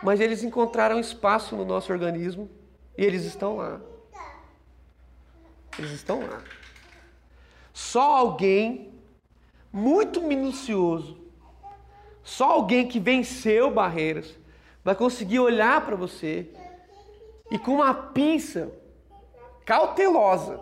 mas 0.00 0.20
eles 0.20 0.44
encontraram 0.44 1.00
espaço 1.00 1.56
no 1.56 1.64
nosso 1.64 1.92
organismo 1.92 2.48
e 2.96 3.04
eles 3.04 3.24
estão 3.24 3.56
lá. 3.56 3.80
Eles 5.76 5.90
estão 5.90 6.20
lá. 6.20 6.40
Só 7.72 8.14
alguém 8.14 8.92
muito 9.72 10.22
minucioso 10.22 11.27
só 12.28 12.50
alguém 12.50 12.86
que 12.86 13.00
venceu 13.00 13.70
barreiras 13.70 14.38
vai 14.84 14.94
conseguir 14.94 15.38
olhar 15.38 15.84
para 15.86 15.96
você 15.96 16.52
e 17.50 17.58
com 17.58 17.76
uma 17.76 17.94
pinça 17.94 18.70
cautelosa 19.64 20.60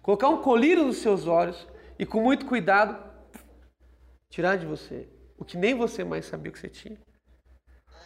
colocar 0.00 0.30
um 0.30 0.40
colírio 0.40 0.86
nos 0.86 0.96
seus 0.96 1.26
olhos 1.26 1.68
e 1.98 2.06
com 2.06 2.22
muito 2.22 2.46
cuidado 2.46 2.98
tirar 4.30 4.56
de 4.56 4.64
você 4.64 5.06
o 5.36 5.44
que 5.44 5.58
nem 5.58 5.74
você 5.74 6.02
mais 6.02 6.24
sabia 6.24 6.50
que 6.50 6.58
você 6.58 6.70
tinha. 6.70 6.98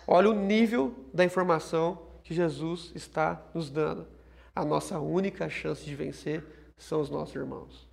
Olha 0.05 0.29
o 0.29 0.35
nível 0.35 1.09
da 1.15 1.25
informação 1.25 2.11
que 2.25 2.35
Jesus 2.35 2.91
está 2.93 3.41
nos 3.55 3.71
dando. 3.71 4.09
A 4.53 4.65
nossa 4.65 4.99
única 4.99 5.49
chance 5.49 5.85
de 5.85 5.95
vencer 5.95 6.45
são 6.77 7.01
os 7.01 7.09
nossos 7.09 7.37
irmãos. 7.37 7.89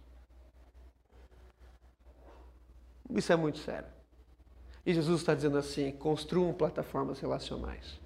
Isso 3.11 3.31
é 3.31 3.35
muito 3.35 3.59
sério. 3.59 3.93
E 4.85 4.93
Jesus 4.93 5.21
está 5.21 5.33
dizendo 5.33 5.57
assim: 5.57 5.91
construam 5.91 6.53
plataformas 6.53 7.19
relacionais. 7.19 7.99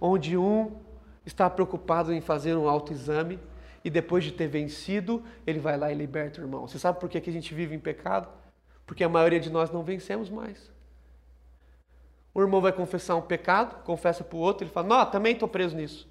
Onde 0.00 0.36
um 0.36 0.76
está 1.24 1.50
preocupado 1.50 2.12
em 2.12 2.20
fazer 2.20 2.54
um 2.54 2.68
autoexame 2.68 3.40
e 3.84 3.90
depois 3.90 4.22
de 4.24 4.32
ter 4.32 4.46
vencido, 4.46 5.24
ele 5.46 5.58
vai 5.58 5.76
lá 5.76 5.90
e 5.90 5.94
liberta 5.94 6.40
o 6.40 6.44
irmão. 6.44 6.68
Você 6.68 6.78
sabe 6.78 7.00
por 7.00 7.08
que 7.08 7.18
a 7.18 7.32
gente 7.32 7.54
vive 7.54 7.74
em 7.74 7.80
pecado? 7.80 8.28
Porque 8.86 9.02
a 9.02 9.08
maioria 9.08 9.40
de 9.40 9.50
nós 9.50 9.70
não 9.70 9.82
vencemos 9.82 10.30
mais. 10.30 10.70
O 12.32 12.40
irmão 12.40 12.60
vai 12.60 12.72
confessar 12.72 13.16
um 13.16 13.22
pecado, 13.22 13.82
confessa 13.82 14.22
para 14.22 14.36
o 14.36 14.40
outro, 14.40 14.64
ele 14.64 14.70
fala: 14.70 14.86
Não, 14.86 15.10
também 15.10 15.32
estou 15.32 15.48
preso 15.48 15.74
nisso. 15.74 16.08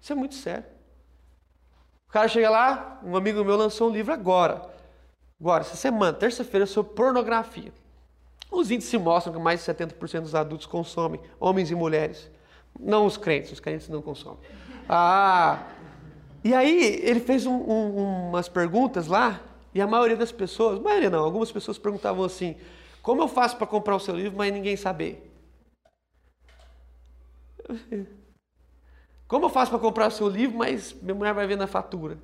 Isso 0.00 0.12
é 0.12 0.16
muito 0.16 0.36
sério. 0.36 0.64
O 2.08 2.12
cara 2.12 2.28
chega 2.28 2.48
lá, 2.48 3.00
um 3.02 3.16
amigo 3.16 3.44
meu 3.44 3.56
lançou 3.56 3.90
um 3.90 3.92
livro 3.92 4.14
agora. 4.14 4.75
Agora, 5.40 5.62
essa 5.62 5.76
semana, 5.76 6.12
terça-feira, 6.12 6.66
sobre 6.66 6.94
pornografia. 6.94 7.72
Os 8.50 8.70
índices 8.70 9.00
mostram 9.00 9.32
que 9.32 9.38
mais 9.38 9.64
de 9.64 9.72
70% 9.72 10.20
dos 10.22 10.34
adultos 10.34 10.66
consomem, 10.66 11.20
homens 11.38 11.70
e 11.70 11.74
mulheres. 11.74 12.30
Não 12.78 13.06
os 13.06 13.16
crentes, 13.16 13.52
os 13.52 13.60
crentes 13.60 13.88
não 13.88 14.00
consomem. 14.00 14.38
Ah! 14.88 15.66
E 16.42 16.54
aí, 16.54 17.00
ele 17.02 17.20
fez 17.20 17.44
um, 17.44 17.54
um, 17.54 18.28
umas 18.28 18.48
perguntas 18.48 19.06
lá, 19.06 19.40
e 19.74 19.80
a 19.80 19.86
maioria 19.86 20.16
das 20.16 20.32
pessoas, 20.32 20.78
maioria 20.78 21.10
não, 21.10 21.22
algumas 21.22 21.52
pessoas 21.52 21.76
perguntavam 21.76 22.24
assim: 22.24 22.56
como 23.02 23.20
eu 23.22 23.28
faço 23.28 23.56
para 23.56 23.66
comprar 23.66 23.96
o 23.96 24.00
seu 24.00 24.16
livro, 24.16 24.38
mas 24.38 24.52
ninguém 24.52 24.76
saber? 24.76 25.32
Como 29.28 29.46
eu 29.46 29.48
faço 29.48 29.72
para 29.72 29.80
comprar 29.80 30.06
o 30.06 30.10
seu 30.10 30.28
livro, 30.28 30.56
mas 30.56 30.92
minha 30.92 31.14
mulher 31.14 31.34
vai 31.34 31.48
ver 31.48 31.56
na 31.56 31.66
fatura? 31.66 32.16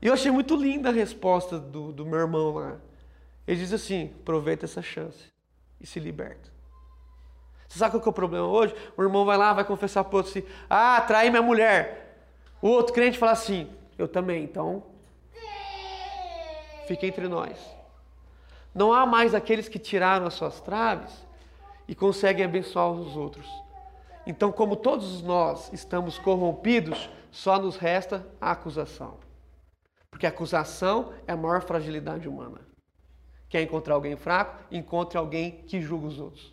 E 0.00 0.06
eu 0.06 0.14
achei 0.14 0.30
muito 0.30 0.54
linda 0.56 0.88
a 0.88 0.92
resposta 0.92 1.58
do, 1.58 1.92
do 1.92 2.06
meu 2.06 2.20
irmão 2.20 2.54
lá. 2.54 2.76
Ele 3.46 3.58
diz 3.58 3.72
assim: 3.72 4.14
aproveita 4.20 4.64
essa 4.64 4.82
chance 4.82 5.32
e 5.80 5.86
se 5.86 5.98
liberta. 5.98 6.50
Você 7.66 7.78
sabe 7.78 7.92
qual 7.92 8.02
que 8.02 8.08
é 8.08 8.10
o 8.10 8.14
problema 8.14 8.46
hoje? 8.46 8.74
O 8.96 9.02
irmão 9.02 9.24
vai 9.24 9.36
lá, 9.36 9.52
vai 9.52 9.64
confessar 9.64 10.04
para 10.04 10.14
o 10.14 10.16
outro 10.18 10.30
assim: 10.30 10.48
ah, 10.70 11.00
traí 11.00 11.30
minha 11.30 11.42
mulher. 11.42 12.16
O 12.62 12.68
outro 12.68 12.94
crente 12.94 13.18
fala 13.18 13.32
assim: 13.32 13.68
eu 13.96 14.06
também, 14.06 14.44
então. 14.44 14.84
Fica 16.86 17.06
entre 17.06 17.28
nós. 17.28 17.58
Não 18.74 18.92
há 18.92 19.04
mais 19.04 19.34
aqueles 19.34 19.68
que 19.68 19.78
tiraram 19.78 20.26
as 20.26 20.34
suas 20.34 20.60
traves 20.60 21.12
e 21.86 21.94
conseguem 21.94 22.44
abençoar 22.44 22.90
os 22.90 23.16
outros. 23.16 23.46
Então, 24.26 24.52
como 24.52 24.76
todos 24.76 25.22
nós 25.22 25.70
estamos 25.72 26.18
corrompidos, 26.18 27.10
só 27.30 27.58
nos 27.58 27.76
resta 27.76 28.26
a 28.40 28.52
acusação. 28.52 29.27
Porque 30.10 30.26
a 30.26 30.30
acusação 30.30 31.12
é 31.26 31.32
a 31.32 31.36
maior 31.36 31.62
fragilidade 31.62 32.28
humana. 32.28 32.60
Quer 33.48 33.62
encontrar 33.62 33.94
alguém 33.94 34.16
fraco? 34.16 34.62
Encontre 34.70 35.16
alguém 35.16 35.62
que 35.66 35.80
julga 35.80 36.06
os 36.06 36.18
outros. 36.18 36.52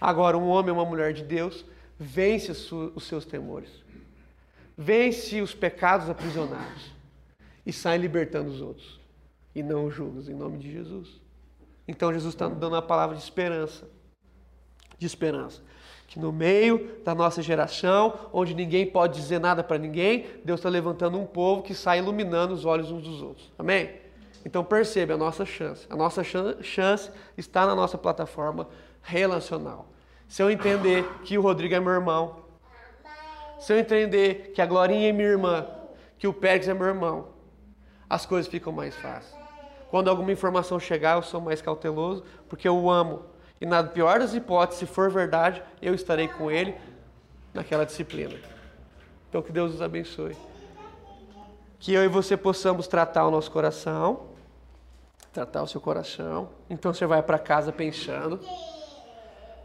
Agora, 0.00 0.36
um 0.36 0.48
homem 0.48 0.70
ou 0.70 0.76
uma 0.76 0.84
mulher 0.84 1.12
de 1.12 1.24
Deus 1.24 1.64
vence 1.98 2.52
os 2.52 3.04
seus 3.04 3.24
temores, 3.24 3.70
vence 4.76 5.42
os 5.42 5.52
pecados 5.52 6.08
aprisionados 6.08 6.92
e 7.66 7.72
sai 7.72 7.98
libertando 7.98 8.50
os 8.50 8.60
outros. 8.60 9.00
E 9.54 9.62
não 9.62 9.86
os 9.86 10.28
em 10.28 10.34
nome 10.34 10.58
de 10.58 10.70
Jesus. 10.70 11.20
Então, 11.88 12.12
Jesus 12.12 12.34
está 12.34 12.48
dando 12.48 12.76
a 12.76 12.82
palavra 12.82 13.16
de 13.16 13.22
esperança. 13.22 13.88
De 14.96 15.06
esperança 15.06 15.62
que 16.08 16.18
no 16.18 16.32
meio 16.32 17.02
da 17.04 17.14
nossa 17.14 17.42
geração, 17.42 18.18
onde 18.32 18.54
ninguém 18.54 18.86
pode 18.86 19.20
dizer 19.20 19.38
nada 19.38 19.62
para 19.62 19.76
ninguém, 19.76 20.26
Deus 20.42 20.58
está 20.58 20.68
levantando 20.70 21.20
um 21.20 21.26
povo 21.26 21.62
que 21.62 21.74
sai 21.74 21.98
iluminando 21.98 22.54
os 22.54 22.64
olhos 22.64 22.90
uns 22.90 23.02
dos 23.02 23.20
outros. 23.20 23.52
Amém? 23.58 23.90
Então 24.44 24.64
perceba 24.64 25.12
a 25.14 25.16
nossa 25.18 25.44
chance. 25.44 25.86
A 25.90 25.94
nossa 25.94 26.22
chance 26.24 27.10
está 27.36 27.66
na 27.66 27.74
nossa 27.74 27.98
plataforma 27.98 28.66
relacional. 29.02 29.86
Se 30.26 30.42
eu 30.42 30.50
entender 30.50 31.04
que 31.24 31.36
o 31.36 31.42
Rodrigo 31.42 31.74
é 31.74 31.80
meu 31.80 31.92
irmão, 31.92 32.36
se 33.58 33.74
eu 33.74 33.78
entender 33.78 34.52
que 34.54 34.62
a 34.62 34.66
Glorinha 34.66 35.10
é 35.10 35.12
minha 35.12 35.28
irmã, 35.28 35.66
que 36.18 36.26
o 36.26 36.32
Pérez 36.32 36.68
é 36.68 36.74
meu 36.74 36.86
irmão, 36.86 37.28
as 38.08 38.24
coisas 38.24 38.50
ficam 38.50 38.72
mais 38.72 38.96
fáceis. 38.96 39.36
Quando 39.90 40.08
alguma 40.08 40.32
informação 40.32 40.80
chegar, 40.80 41.16
eu 41.16 41.22
sou 41.22 41.40
mais 41.40 41.60
cauteloso, 41.60 42.24
porque 42.48 42.66
eu 42.66 42.76
o 42.76 42.90
amo. 42.90 43.24
E 43.60 43.66
na 43.66 43.82
pior 43.82 44.20
das 44.20 44.34
hipóteses, 44.34 44.80
se 44.80 44.86
for 44.86 45.10
verdade, 45.10 45.62
eu 45.82 45.94
estarei 45.94 46.28
com 46.28 46.50
ele 46.50 46.74
naquela 47.52 47.84
disciplina. 47.84 48.34
Então 49.28 49.42
que 49.42 49.52
Deus 49.52 49.72
nos 49.72 49.82
abençoe. 49.82 50.36
Que 51.78 51.92
eu 51.92 52.04
e 52.04 52.08
você 52.08 52.36
possamos 52.36 52.86
tratar 52.86 53.26
o 53.26 53.30
nosso 53.30 53.50
coração, 53.50 54.26
tratar 55.32 55.62
o 55.62 55.66
seu 55.66 55.80
coração. 55.80 56.50
Então 56.68 56.92
você 56.94 57.06
vai 57.06 57.22
para 57.22 57.38
casa 57.38 57.72
pensando. 57.72 58.40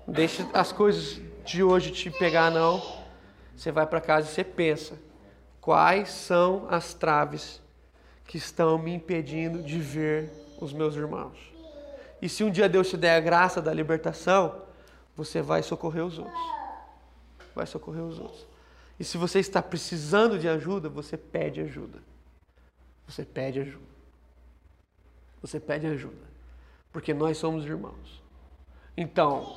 Deixe 0.07 0.45
as 0.53 0.71
coisas 0.71 1.21
de 1.45 1.63
hoje 1.63 1.91
te 1.91 2.09
pegar 2.11 2.51
não. 2.51 2.81
Você 3.55 3.71
vai 3.71 3.85
para 3.85 4.01
casa 4.01 4.27
e 4.27 4.31
você 4.33 4.43
pensa: 4.43 4.99
quais 5.61 6.09
são 6.09 6.67
as 6.69 6.93
traves 6.93 7.61
que 8.25 8.37
estão 8.37 8.77
me 8.77 8.93
impedindo 8.93 9.61
de 9.61 9.79
ver 9.79 10.31
os 10.59 10.73
meus 10.73 10.95
irmãos? 10.95 11.53
E 12.24 12.30
se 12.30 12.41
um 12.41 12.49
dia 12.49 12.69
Deus 12.69 12.89
te 12.89 12.95
der 12.95 13.17
a 13.17 13.19
graça 13.19 13.61
da 13.61 13.74
libertação, 13.74 14.61
você 15.13 15.41
vai 15.41 15.61
socorrer 15.61 16.05
os 16.05 16.17
outros. 16.17 16.41
Vai 17.53 17.67
socorrer 17.67 18.01
os 18.01 18.17
outros. 18.17 18.47
E 18.97 19.03
se 19.03 19.17
você 19.17 19.39
está 19.39 19.61
precisando 19.61 20.39
de 20.39 20.47
ajuda, 20.47 20.88
você 20.88 21.17
pede 21.17 21.59
ajuda. 21.59 21.99
Você 23.05 23.26
pede 23.26 23.59
ajuda. 23.59 23.93
Você 25.41 25.59
pede 25.59 25.86
ajuda. 25.86 26.26
Porque 26.93 27.13
nós 27.13 27.38
somos 27.38 27.65
irmãos. 27.65 28.24
Então, 28.95 29.53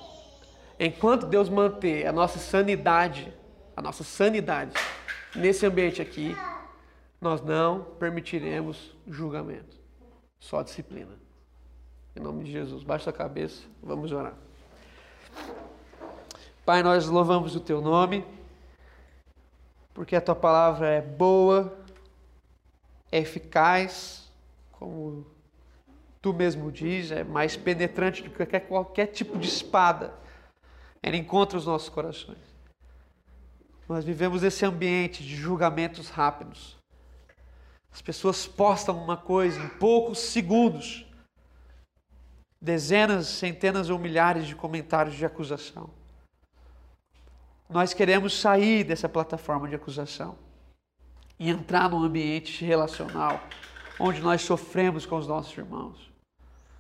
enquanto 0.77 1.25
Deus 1.25 1.49
manter 1.49 2.05
a 2.05 2.11
nossa 2.11 2.41
sanidade, 2.41 3.33
a 3.77 3.81
nossa 3.81 4.03
sanidade 4.03 4.75
nesse 5.37 5.65
ambiente 5.65 6.03
aqui, 6.03 6.37
nós 7.21 7.41
não 7.41 7.85
permitiremos 8.01 8.93
julgamento, 9.07 9.77
só 10.41 10.65
disciplina. 10.65 11.26
Em 12.17 12.21
nome 12.21 12.45
de 12.45 12.51
Jesus, 12.51 12.83
baixa 12.83 13.11
a 13.11 13.13
cabeça, 13.13 13.63
vamos 13.83 14.11
orar. 14.11 14.33
Pai, 16.65 16.83
nós 16.83 17.07
louvamos 17.09 17.55
o 17.55 17.61
teu 17.61 17.83
nome, 17.83 18.25
porque 19.93 20.17
a 20.17 20.21
tua 20.21 20.35
palavra 20.35 20.89
é 20.89 21.03
boa, 21.03 21.77
é 23.13 23.19
eficaz, 23.19 24.33
como 24.73 25.27
tu 26.23 26.33
mesmo 26.33 26.73
diz, 26.73 27.11
é 27.11 27.23
mais 27.23 27.55
penetrante 27.55 28.23
do 28.23 28.31
que 28.31 28.61
qualquer, 28.61 29.09
tipo 29.09 29.39
de 29.39 29.49
espada. 29.49 30.15
Ela 31.03 31.17
encontra 31.17 31.59
os 31.59 31.67
nossos 31.67 31.91
corações. 31.91 32.39
Nós 33.87 34.07
vivemos 34.07 34.43
esse 34.43 34.65
ambiente 34.65 35.23
de 35.23 35.37
julgamentos 35.37 36.09
rápidos. 36.09 36.79
As 37.93 38.01
pessoas 38.01 38.47
postam 38.47 38.97
uma 38.97 39.19
coisa 39.19 39.61
em 39.61 39.69
poucos 39.69 40.19
segundos 40.19 41.06
dezenas, 42.61 43.27
centenas 43.27 43.91
ou 43.91 43.99
milhares 43.99 44.47
de 44.47 44.55
comentários 44.55 45.15
de 45.15 45.25
acusação. 45.25 45.91
Nós 47.69 47.93
queremos 47.93 48.39
sair 48.41 48.85
dessa 48.85 49.09
plataforma 49.09 49.69
de 49.69 49.75
acusação 49.75 50.37
e 51.39 51.51
entrar 51.51 51.91
num 51.91 52.03
ambiente 52.03 52.65
relacional 52.65 53.41
onde 53.99 54.21
nós 54.21 54.43
sofremos 54.43 55.05
com 55.05 55.17
os 55.17 55.27
nossos 55.27 55.57
irmãos. 55.57 56.11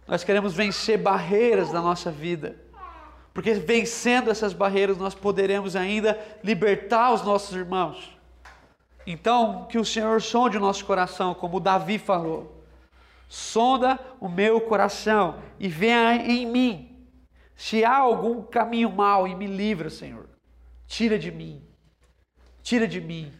Nós 0.06 0.22
queremos 0.22 0.54
vencer 0.54 0.98
barreiras 0.98 1.72
na 1.72 1.80
nossa 1.80 2.10
vida, 2.10 2.56
porque 3.34 3.54
vencendo 3.54 4.30
essas 4.30 4.52
barreiras 4.52 4.96
nós 4.96 5.14
poderemos 5.14 5.74
ainda 5.74 6.18
libertar 6.44 7.12
os 7.12 7.22
nossos 7.22 7.54
irmãos. 7.56 8.16
Então, 9.06 9.66
que 9.66 9.78
o 9.78 9.84
Senhor 9.84 10.22
sonde 10.22 10.56
o 10.56 10.60
nosso 10.60 10.84
coração, 10.84 11.34
como 11.34 11.60
Davi 11.60 11.98
falou 11.98 12.55
sonda 13.28 13.98
o 14.20 14.28
meu 14.28 14.60
coração 14.60 15.42
e 15.58 15.68
venha 15.68 16.16
em 16.16 16.46
mim. 16.46 17.08
Se 17.54 17.84
há 17.84 17.96
algum 17.96 18.42
caminho 18.42 18.90
mau 18.90 19.26
e 19.26 19.34
me 19.34 19.46
livra, 19.46 19.88
Senhor, 19.88 20.28
tira 20.86 21.18
de 21.18 21.30
mim, 21.30 21.62
tira 22.62 22.86
de 22.86 23.00
mim, 23.00 23.32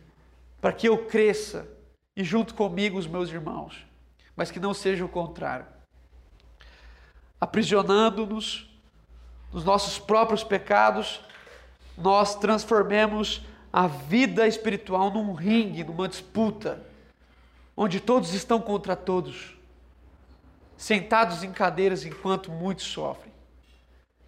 para 0.61 0.73
que 0.73 0.89
eu 0.89 1.07
cresça 1.07 1.69
e 2.17 2.25
junto 2.25 2.55
comigo 2.55 2.99
os 2.99 3.07
meus 3.07 3.31
irmãos, 3.31 3.87
mas 4.35 4.51
que 4.51 4.59
não 4.59 4.73
seja 4.73 5.05
o 5.05 5.09
contrário. 5.09 5.67
Aprisionando-nos 7.41 8.71
nos 9.53 9.65
nossos 9.65 9.99
próprios 9.99 10.43
pecados, 10.43 11.21
nós 11.97 12.35
transformemos 12.35 13.43
a 13.73 13.87
vida 13.87 14.47
espiritual 14.47 15.11
num 15.11 15.35
ringue, 15.35 15.85
numa 15.85 16.09
disputa, 16.09 16.83
onde 17.77 18.01
todos 18.01 18.33
estão 18.33 18.61
contra 18.61 18.97
todos 18.97 19.57
sentados 20.77 21.43
em 21.43 21.53
cadeiras 21.53 22.05
enquanto 22.05 22.51
muitos 22.51 22.85
sofrem. 22.85 23.33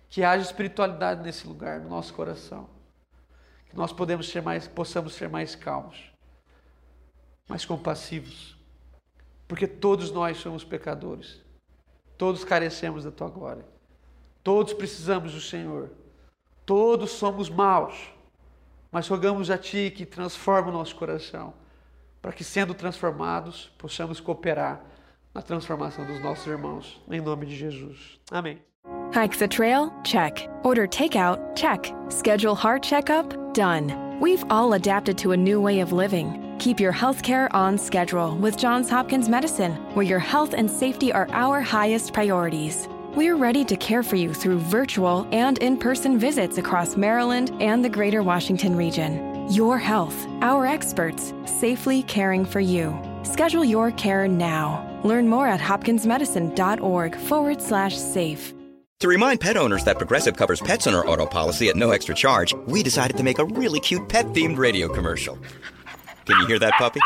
Que 0.09 0.25
haja 0.25 0.43
espiritualidade 0.43 1.23
nesse 1.23 1.47
lugar, 1.47 1.81
no 1.81 1.91
nosso 1.91 2.15
coração. 2.15 2.69
Que 3.69 3.77
nós 3.77 3.93
podemos 3.93 4.29
ser 4.29 4.41
mais, 4.41 4.67
possamos 4.67 5.15
ser 5.15 5.29
mais 5.29 5.55
calmos, 5.55 6.11
mais 7.47 7.65
compassivos. 7.65 8.57
Porque 9.47 9.67
todos 9.67 10.11
nós 10.11 10.39
somos 10.39 10.65
pecadores. 10.65 11.41
Todos 12.17 12.45
carecemos 12.45 13.05
da 13.05 13.11
tua 13.11 13.29
glória. 13.29 13.65
Todos 14.43 14.73
precisamos 14.73 15.35
do 15.35 15.41
Senhor. 15.41 15.91
Todos 16.65 17.11
somos 17.11 17.51
maus. 17.51 18.13
Mas 18.91 19.07
rogamos 19.07 19.51
a 19.51 19.59
Ti 19.59 19.93
que 19.95 20.07
transforma 20.07 20.71
o 20.71 20.73
nosso 20.73 20.97
coração, 20.97 21.53
para 22.23 22.33
que, 22.33 22.43
sendo 22.43 22.73
transformados, 22.73 23.71
possamos 23.77 24.19
cooperar 24.19 24.83
na 25.39 25.43
transformação 25.43 26.05
dos 26.05 26.21
nossos 26.21 26.47
irmãos. 26.49 27.01
Em 27.09 27.21
nome 27.21 27.47
de 27.47 27.55
Jesus. 27.55 28.19
Amém. 28.31 28.59
Hike 29.15 29.39
the 29.39 29.47
trail? 29.47 29.93
Check. 30.03 30.49
Order 30.65 30.89
takeout? 30.89 31.39
Check. 31.55 31.95
Schedule 32.09 32.57
heart 32.57 32.83
checkup? 32.83 33.33
Done. 33.55 34.19
We've 34.21 34.45
all 34.51 34.73
adapted 34.75 35.17
to 35.19 35.31
a 35.31 35.37
new 35.37 35.61
way 35.61 35.81
of 35.81 35.93
living. 35.93 36.57
Keep 36.59 36.81
your 36.81 36.93
healthcare 36.93 37.49
on 37.55 37.79
schedule 37.79 38.37
with 38.37 38.57
Johns 38.57 38.91
Hopkins 38.91 39.29
Medicine, 39.29 39.75
where 39.95 40.05
your 40.05 40.19
health 40.19 40.55
and 40.55 40.69
safety 40.69 41.13
are 41.13 41.29
our 41.31 41.61
highest 41.61 42.13
priorities. 42.13 42.89
We're 43.15 43.37
ready 43.37 43.65
to 43.67 43.77
care 43.77 44.03
for 44.03 44.17
you 44.17 44.35
through 44.35 44.59
virtual 44.59 45.27
and 45.31 45.59
in 45.59 45.77
person 45.77 46.19
visits 46.19 46.59
across 46.59 46.97
Maryland 46.97 47.53
and 47.61 47.85
the 47.85 47.89
greater 47.89 48.25
Washington 48.25 48.75
region. 48.75 49.49
Your 49.53 49.79
health, 49.79 50.27
our 50.43 50.67
experts, 50.67 51.33
safely 51.47 52.03
caring 52.03 52.45
for 52.45 52.61
you. 52.61 52.93
Schedule 53.23 53.65
your 53.65 53.93
care 53.93 54.27
now. 54.27 54.88
Learn 55.05 55.29
more 55.29 55.47
at 55.47 55.61
hopkinsmedicine.org 55.61 57.17
forward 57.17 57.61
slash 57.61 57.97
safe. 57.97 58.53
To 59.01 59.09
remind 59.09 59.41
pet 59.41 59.57
owners 59.57 59.85
that 59.85 59.99
Progressive 59.99 60.37
covers 60.37 60.61
pets 60.61 60.87
on 60.87 60.95
our 60.95 61.07
auto 61.07 61.25
policy 61.25 61.69
at 61.69 61.77
no 61.77 61.93
extra 61.93 62.15
charge, 62.15 62.53
we 62.67 62.83
decided 62.83 63.17
to 63.17 63.23
make 63.23 63.39
a 63.39 63.45
really 63.45 63.79
cute 63.79 64.09
pet 64.09 64.27
themed 64.27 64.59
radio 64.59 64.89
commercial. 64.89 65.39
Can 66.25 66.41
you 66.41 66.47
hear 66.47 66.59
that 66.59 66.73
puppy? 66.75 67.01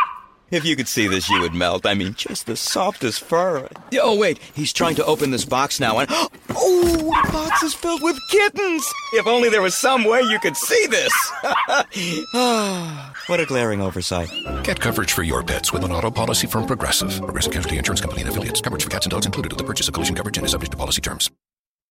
If 0.52 0.66
you 0.66 0.76
could 0.76 0.86
see 0.86 1.08
this, 1.08 1.30
you 1.30 1.40
would 1.40 1.54
melt. 1.54 1.86
I 1.86 1.94
mean, 1.94 2.12
just 2.12 2.44
the 2.44 2.56
softest 2.56 3.24
fur. 3.24 3.68
Oh, 3.94 4.14
wait, 4.14 4.38
he's 4.54 4.70
trying 4.70 4.94
to 4.96 5.04
open 5.06 5.30
this 5.30 5.46
box 5.46 5.80
now, 5.80 5.98
and 5.98 6.10
oh, 6.50 7.22
the 7.24 7.32
box 7.32 7.62
is 7.62 7.72
filled 7.72 8.02
with 8.02 8.18
kittens! 8.28 8.84
If 9.14 9.26
only 9.26 9.48
there 9.48 9.62
was 9.62 9.74
some 9.74 10.04
way 10.04 10.20
you 10.20 10.38
could 10.40 10.56
see 10.56 10.86
this! 10.88 11.12
What 13.28 13.40
a 13.40 13.46
glaring 13.46 13.80
oversight. 13.80 14.30
Get 14.64 14.80
coverage 14.80 15.12
for 15.12 15.22
your 15.22 15.42
pets 15.42 15.72
with 15.72 15.84
an 15.84 15.92
auto 15.92 16.10
policy 16.10 16.46
from 16.46 16.66
Progressive. 16.66 17.16
Progressive 17.18 17.52
Casualty 17.52 17.78
Insurance 17.78 18.00
Company 18.00 18.22
and 18.22 18.30
affiliates. 18.30 18.60
Coverage 18.60 18.82
for 18.82 18.90
cats 18.90 19.06
and 19.06 19.12
dogs 19.12 19.26
included 19.26 19.52
with 19.52 19.58
the 19.58 19.64
purchase 19.64 19.86
of 19.86 19.94
collision 19.94 20.16
coverage 20.16 20.36
and 20.36 20.44
is 20.44 20.52
subject 20.52 20.72
to 20.72 20.76
policy 20.76 21.00
terms. 21.00 21.30